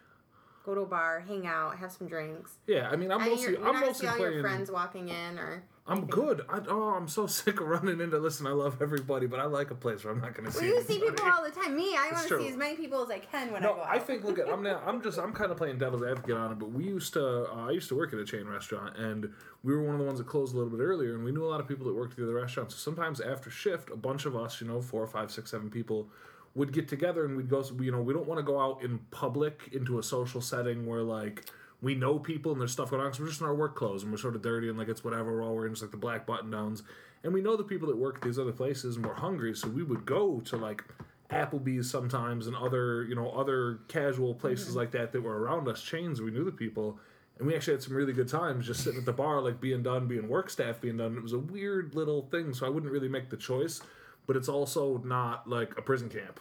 [0.66, 2.58] go to a bar, hang out, have some drinks.
[2.68, 4.34] Yeah, I mean, I'm and mostly, you're, you're I'm mostly see all playing.
[4.34, 5.64] your friends walking in or.
[5.88, 6.10] I'm anything.
[6.10, 6.42] good.
[6.50, 8.18] I, oh, I'm so sick of running into.
[8.18, 10.66] Listen, I love everybody, but I like a place where I'm not going to see.
[10.66, 11.76] Well, you see people all the time.
[11.76, 13.88] Me, I want to see as many people as I can when I go out.
[13.88, 16.52] I think look at I'm now I'm just I'm kind of playing devil's advocate on
[16.54, 19.32] it, but we used to uh, I used to work at a chain restaurant and
[19.64, 21.46] we were one of the ones that closed a little bit earlier and we knew
[21.46, 22.74] a lot of people that worked at the other restaurants.
[22.74, 26.08] So sometimes after shift, a bunch of us, you know, four, five, six, seven people
[26.56, 27.64] would get together and we'd go.
[27.80, 31.04] You know, we don't want to go out in public into a social setting where
[31.04, 31.46] like.
[31.82, 34.02] We know people and there's stuff going on because we're just in our work clothes
[34.02, 35.34] and we're sort of dirty and like it's whatever.
[35.36, 36.82] We're all wearing just like the black button downs.
[37.24, 39.54] And we know the people that work at these other places and we're hungry.
[39.54, 40.84] So we would go to like
[41.30, 44.78] Applebee's sometimes and other you know other casual places Mm-hmm.
[44.78, 46.98] like that that were around us chains we knew the people
[47.38, 49.84] and we actually had some really good times just sitting at the bar like being
[49.84, 52.92] done being work staff being done it was a weird little thing so I wouldn't
[52.92, 53.82] really make the choice
[54.28, 56.40] but it's also not like a prison camp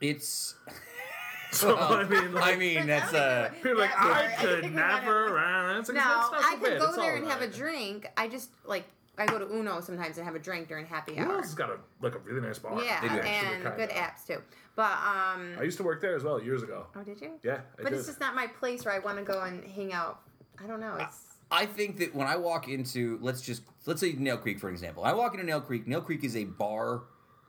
[0.00, 0.54] it's.
[1.52, 3.50] so I mean like, I mean, that's uh.
[3.54, 6.02] people are like Yeah, I I could think we might never uh, it's like, No,
[6.04, 6.60] that's not so I bad.
[6.62, 8.06] could go It's there and have a drink.
[8.16, 8.84] I just like
[9.18, 11.36] I go to Uno sometimes and have a drink during happy Who hour.
[11.36, 13.14] else has got a like a really nice bar Yeah, They do.
[13.14, 13.74] and Kinda.
[13.76, 14.42] good apps too.
[14.74, 17.30] But um, I used to work there as well years ago oh, did you?
[17.42, 17.98] yeah I But did.
[18.00, 20.20] it's just not my place where I want to go and hang out.
[20.62, 20.96] I don't know.
[21.00, 24.68] It's I think that when I walk into let's just let's say Nail Creek for
[24.70, 25.04] example.
[25.04, 25.86] I walk into Nail Creek.
[25.86, 27.02] Nail Creek is a bar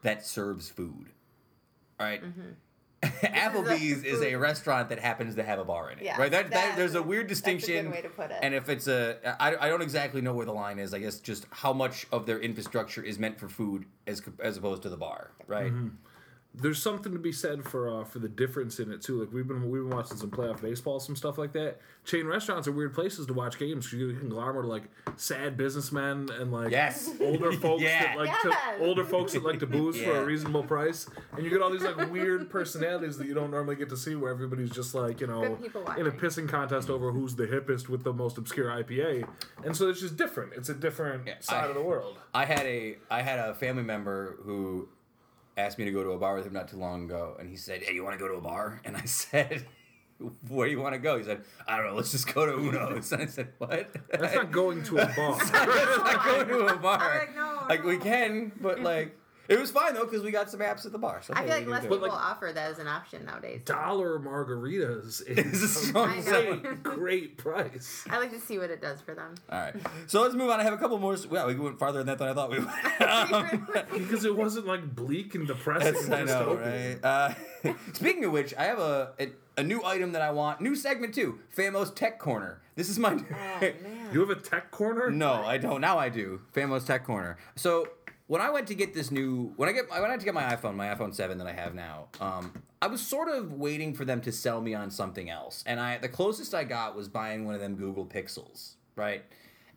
[0.04, 1.12] that serves food.
[2.00, 2.22] All right?
[3.04, 4.38] Applebee's is a food.
[4.38, 6.06] restaurant that happens to have a bar in it.
[6.06, 6.32] Yeah, right?
[6.32, 7.92] That, that, that- there's a weird that's a good distinction.
[7.92, 8.38] way to put it.
[8.42, 10.94] And if it's a, I, I don't exactly know where the line is.
[10.94, 14.82] I guess just how much of their infrastructure is meant for food as as opposed
[14.84, 15.72] to the bar, right?
[15.72, 15.90] Mm-hmm.
[16.60, 19.20] There's something to be said for uh, for the difference in it too.
[19.20, 21.80] Like we've been we've been watching some playoff baseball, some stuff like that.
[22.04, 23.86] Chain restaurants are weird places to watch games.
[23.88, 24.84] 'cause You can a conglomerate like
[25.18, 27.10] sad businessmen and like Yes.
[27.20, 28.04] older folks Yeah.
[28.16, 28.42] that like Yes.
[28.78, 31.70] to older folks that like to booze for a reasonable price, and you get all
[31.70, 35.22] these like weird personalities that you don't normally get to see, where everybody's just like
[35.22, 35.44] you know
[35.98, 39.28] in a pissing contest over who's the hippest with the most obscure IPA,
[39.64, 40.54] and so it's just different.
[40.54, 42.18] It's a different Yeah, side I- of the world.
[42.34, 44.88] I had a I had a family member who
[45.58, 47.58] asked me to go to a bar with him not too long ago, and he
[47.58, 49.66] said, "Hey, you want to go to a bar?" And I said.
[50.50, 51.20] Where do you want to go?
[51.20, 51.94] He said, "I don't know.
[51.94, 55.38] Let's just go to Uno's." And I said, "What?" That's not going to a bar.
[55.38, 57.30] Let's not go to a bar.
[57.30, 59.16] I'm like, no, we can, but like
[59.48, 61.22] it was fine though because we got some apps at the bar.
[61.22, 62.12] So I feel like less people it.
[62.12, 63.62] offer that as an option nowadays.
[63.66, 66.06] Dollar margaritas is a so
[66.58, 68.06] great, great price.
[68.10, 69.36] I like to see what it does for them.
[69.52, 69.76] All right,
[70.08, 70.60] so let's move on.
[70.60, 71.16] I have a couple more.
[71.30, 72.68] Well, we went farther than that than I thought we would.
[73.08, 75.94] Um, Because it wasn't like bleak and depressing.
[75.94, 76.98] That's, I know, right?
[77.04, 77.34] Uh,
[77.94, 80.62] speaking of which, I have a, a a new item that I want.
[80.62, 81.40] New segment too.
[81.56, 82.62] Famo's Tech Corner.
[82.76, 83.14] This is my.
[83.14, 84.10] Oh man.
[84.14, 85.10] You have a tech corner?
[85.10, 85.82] no, I don't.
[85.82, 86.42] Now I do.
[86.56, 87.38] Famo's Tech Corner.
[87.56, 87.88] So
[88.28, 90.34] when I went to get this new, when I get, when I went to get
[90.34, 92.08] my iPhone, my iPhone seven that I have now.
[92.20, 92.52] Um,
[92.82, 95.98] I was sort of waiting for them to sell me on something else, and I
[95.98, 99.24] the closest I got was buying one of them Google Pixels, right?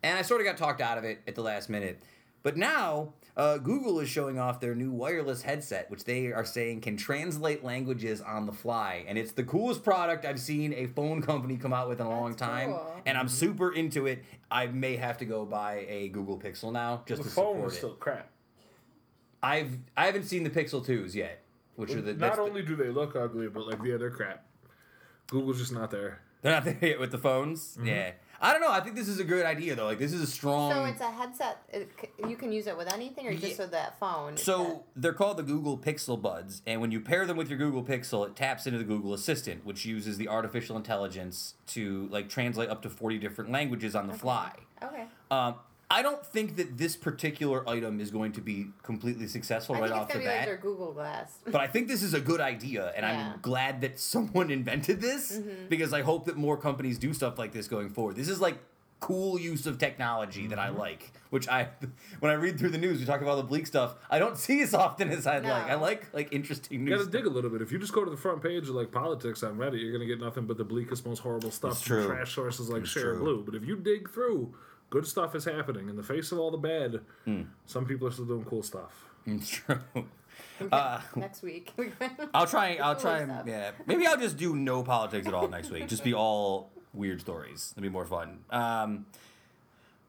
[0.02, 2.00] And I sort of got talked out of it at the last minute.
[2.42, 6.80] But now, uh, Google is showing off their new wireless headset, which they are saying
[6.80, 9.04] can translate languages on the fly.
[9.06, 12.08] And it's the coolest product I've seen a phone company come out with in a
[12.08, 12.70] long time.
[12.70, 13.02] cool.
[13.04, 14.24] And I'm super into it.
[14.50, 17.64] I may have to go buy a Google Pixel now just The to phone support
[17.66, 17.76] was it.
[17.76, 18.30] still crap.
[19.42, 21.42] I've I haven't seen the Pixel 2s yet,
[21.76, 24.10] which are the that's Not the- only do they look ugly, but like the they're
[24.10, 24.44] crap.
[25.28, 26.20] Google's just not there.
[26.42, 27.76] they're not there yet with the phones.
[27.76, 27.86] Mm-hmm.
[27.86, 28.10] Yeah.
[28.42, 28.70] I don't know.
[28.72, 29.84] I think this is a good idea though.
[29.84, 31.58] Like this is a strong So it's a headset.
[31.70, 31.90] It,
[32.26, 33.38] you can use it with anything, or Yeah.
[33.40, 34.32] just with that phone.
[34.32, 37.58] It's So they're called the Google Pixel Buds, and when you pair them with your
[37.58, 42.30] Google Pixel, it taps into the Google Assistant, which uses the artificial intelligence to like
[42.30, 44.52] translate up to forty different languages on the fly.
[44.82, 45.04] okay.
[45.30, 45.56] Um,
[45.92, 49.88] I don't think that this particular item is going to be completely successful I right
[49.90, 50.46] think off it's the gonna be like bat.
[50.46, 51.38] their Google Glass.
[51.46, 53.32] but I think this is a good idea, and Yeah.
[53.34, 55.66] I'm glad that someone invented this Mm-hmm.
[55.68, 58.14] because I hope that more companies do stuff like this going forward.
[58.16, 58.58] This is like
[59.00, 60.76] cool use of technology that Mm-hmm.
[60.76, 61.68] I like, which I
[62.20, 63.94] when I read through the news, we talk about the bleak stuff.
[64.10, 65.64] I don't see as often as I'd like.
[65.64, 66.90] I like like interesting news.
[66.90, 67.62] You gotta dig a little bit.
[67.62, 70.06] If you just go to the front page of like politics on Reddit, you're gonna
[70.06, 72.06] get nothing but the bleakest, most horrible stuff It's from true.
[72.06, 73.16] trash sources like It's Share.
[73.16, 73.42] Blue.
[73.42, 74.54] But if you dig through,
[74.90, 75.88] good stuff is happening.
[75.88, 77.42] In the face of all the bad, Hmm.
[77.66, 79.06] some people are still doing cool stuff.
[79.26, 79.78] It's true.
[80.70, 81.72] Uh, Next week.
[82.34, 82.76] I'll try.
[82.76, 83.20] I'll try.
[83.46, 85.88] Yeah, maybe I'll just do no politics at all next week.
[85.88, 87.72] Just be all weird stories.
[87.76, 88.40] It'll be more fun.
[88.50, 89.06] Um,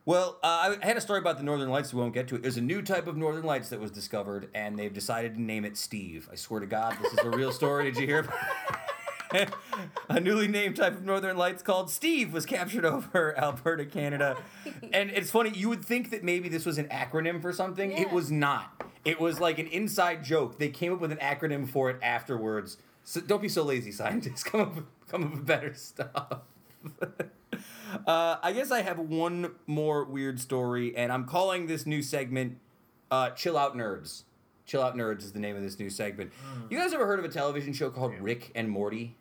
[0.04, 1.94] well, uh, I had a story about the Northern Lights.
[1.94, 2.42] We won't get to it.
[2.42, 5.64] There's a new type of Northern Lights that was discovered, and they've decided to name
[5.64, 6.28] it Steve.
[6.32, 7.86] I swear to God, this is a real story.
[7.92, 8.28] Did you hear?
[9.32, 9.54] about
[10.10, 14.38] a newly named type of Northern Lights called Steve was captured over Alberta, Canada.
[14.94, 17.92] And it's funny, you would think that maybe this was an acronym for something.
[17.94, 18.84] It was not.
[19.06, 20.60] It was like an inside joke.
[20.60, 22.78] They came up with an acronym for it afterwards.
[23.06, 24.44] So don't be so lazy, scientists.
[24.44, 26.40] Come up, with- come up with better stuff.
[28.06, 32.58] uh, I guess I have one more weird story, and I'm calling this new segment
[33.10, 34.24] uh, "Chill Out Nerds."
[34.66, 36.32] Chill Out Nerds is the name of this new segment.
[36.70, 39.16] You guys ever heard of a television show called Rick and Morty?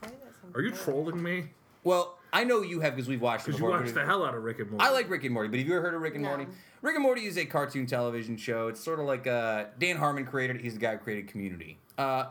[0.00, 1.46] Why does that sound Are you trolling me?
[1.84, 3.80] Well, I know you have because we've watched Because you before.
[3.80, 4.84] watched the hell out of Rick and Morty.
[4.84, 6.30] I like Rick and Morty, but have you ever heard of Rick and No.
[6.36, 6.46] Morty?
[6.82, 8.68] Rick and Morty is a cartoon television show.
[8.68, 10.62] It's sort of like uh, Dan Harmon created it.
[10.62, 11.78] He's the guy who created Community.
[11.96, 12.26] Uh,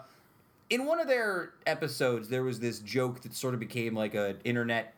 [0.70, 4.38] in one of their episodes, there was this joke that sort of became like an
[4.44, 4.94] internet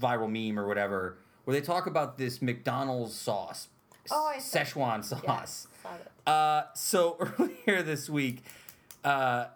[0.00, 3.68] viral meme or whatever, where they talk about this McDonald's sauce,
[4.10, 5.22] Oh, I saw- Szechuan sauce.
[5.26, 6.10] Yes, saw it.
[6.26, 7.16] Uh, so
[7.66, 8.42] earlier this week,
[9.04, 9.46] uh,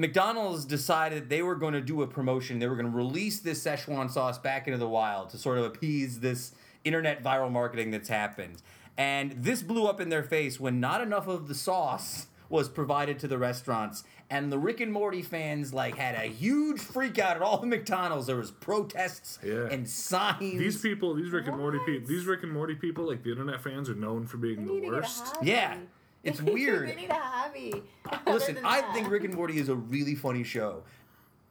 [0.00, 2.58] McDonald's decided they were going to do a promotion.
[2.58, 5.64] They were going to release this Szechuan sauce back into the wild to sort of
[5.66, 6.52] appease this
[6.84, 8.62] internet viral marketing that's happened.
[8.96, 13.18] And this blew up in their face when not enough of the sauce was provided
[13.18, 14.02] to the restaurants.
[14.30, 17.66] And the Rick and Morty fans like had a huge freak out at all the
[17.66, 18.26] McDonald's.
[18.26, 19.68] There was protests Yeah.
[19.70, 20.38] and signs.
[20.58, 23.60] These people, these Rick and Morty people, these Rick and Morty people, like the internet
[23.62, 25.36] fans, are known for being They the need to get a worst.
[25.42, 25.76] Yeah,
[26.24, 26.88] it's weird.
[26.88, 27.82] they need a hobby.
[28.26, 28.94] Listen, I that.
[28.94, 30.82] think Rick and Morty is a really funny show.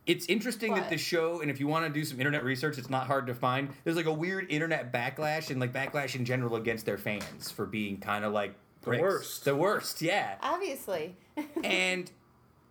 [0.06, 2.90] It's interesting that the show, and if you want to do some internet research, it's
[2.90, 3.70] not hard to find.
[3.84, 7.68] There's like a weird internet backlash and like backlash in general against their fans for
[7.68, 9.02] being kind of like pricks.
[9.02, 9.46] worst.
[9.46, 10.36] The worst, yeah.
[10.42, 11.16] Obviously.
[11.64, 12.10] and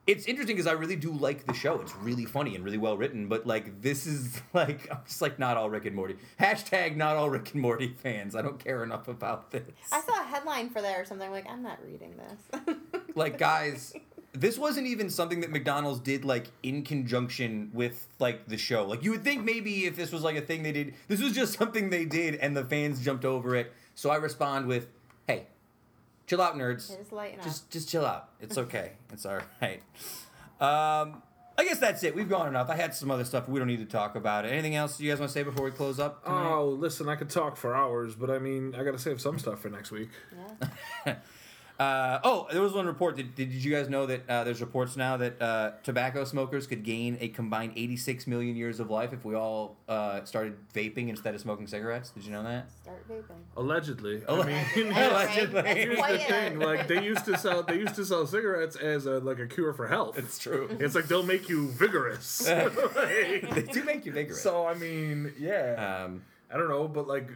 [0.09, 1.81] it's interesting because I really do like the show.
[1.83, 3.29] It's really funny and really well written.
[3.29, 6.17] But like, this is like, I'm just like not all Rick and Morty.
[6.41, 8.35] Hashtag not all Rick and Morty fans.
[8.35, 9.63] I don't care enough about this.
[9.93, 11.27] I saw a headline for that or something.
[11.27, 12.77] I'm like, I'm not reading this.
[13.15, 13.93] like guys
[14.33, 19.03] this wasn't even something that mcdonald's did like in conjunction with like the show like
[19.03, 21.59] you would think maybe if this was like a thing they did this was just
[21.59, 24.87] something they did and the fans jumped over it so i respond with
[26.29, 27.45] chill out nerds Just lighten up.
[27.45, 29.83] just just chill out it's okay it's all right
[30.61, 31.23] um
[31.57, 33.79] i guess that's it we've gone enough i had some other stuff we don't need
[33.81, 36.23] to talk about it anything else you guys want to say before we close up
[36.25, 36.51] tonight?
[36.53, 39.39] Oh, listen, I could talk for hours, but I mean, I got to save some
[39.39, 40.11] stuff for next week.
[41.07, 41.17] yeah.
[41.79, 43.15] Uh, oh, there was one report.
[43.17, 46.83] Did, did you guys know that uh, there's reports now that uh, tobacco smokers could
[46.83, 51.37] gain a combined 86 million years of life if we all uh, started vaping instead
[51.37, 52.11] of smoking cigarettes?
[52.11, 52.69] Did you know that?
[52.83, 53.37] Start vaping.
[53.57, 54.23] Allegedly.
[54.29, 55.63] Alle- I mean, Allegedly.
[55.63, 59.07] That's here's the thing: like they used to sell, they used to sell cigarettes as
[59.07, 60.19] a, like a cure for health.
[60.19, 60.69] It's true.
[60.81, 62.39] It's like they'll make you vigorous.
[62.39, 64.43] they do make you vigorous.
[64.43, 66.23] so I mean, yeah, um,
[66.53, 67.29] I don't know, but like,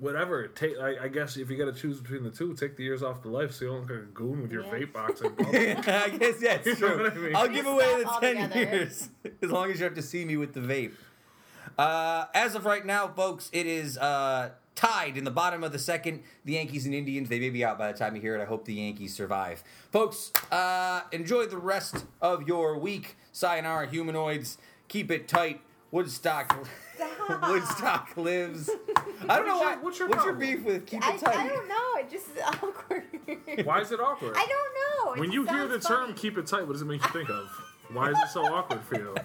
[0.00, 0.48] whatever.
[0.48, 3.02] Take, I, I guess if you got to choose between the two, take the years
[3.02, 4.70] off the life, so you don't look like a goon with your Yeah.
[4.72, 5.20] vape box.
[5.20, 5.38] And.
[5.88, 7.02] I guess yeah, it's You know true.
[7.04, 7.36] what I mean?
[7.36, 8.58] I'll Just give away the ten altogether.
[8.76, 9.08] years
[9.42, 10.92] as long as you have to see me with the vape.
[11.78, 15.78] Uh, as of right now, folks, it is uh, tied in the bottom of the
[15.78, 16.22] second.
[16.44, 17.28] The Yankees and Indians.
[17.28, 18.42] They may be out by the time you hear it.
[18.42, 19.62] I hope the Yankees survive,
[19.92, 20.32] folks.
[20.50, 23.16] Uh, enjoy the rest of your week.
[23.32, 24.58] Sayonara, humanoids.
[24.88, 25.60] Keep it tight.
[25.92, 26.66] Woodstock.
[27.48, 28.68] Woodstock lives.
[29.28, 29.76] I don't know What's your- why.
[29.82, 30.56] what's your what's your problem?
[30.56, 31.36] beef with keep I, it tight?
[31.36, 31.94] I don't know.
[31.98, 33.04] It just is awkward.
[33.64, 34.34] Why is it awkward?
[34.36, 35.12] I don't know.
[35.14, 37.10] It when you hear the sounds term "keep it tight," what does it make you
[37.12, 37.48] think of?
[37.92, 39.16] Why is it so awkward for you?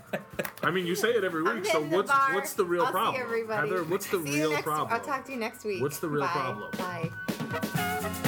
[0.63, 2.33] I mean, you say it every week, so what's bar.
[2.33, 3.15] what's the real I'll problem?
[3.15, 3.69] See everybody.
[3.69, 4.87] Heather, what's the See real problem?
[4.91, 5.83] I'll talk to you next week.
[5.83, 6.27] What's the real Bye.
[6.33, 6.71] problem?
[6.77, 8.21] Bye.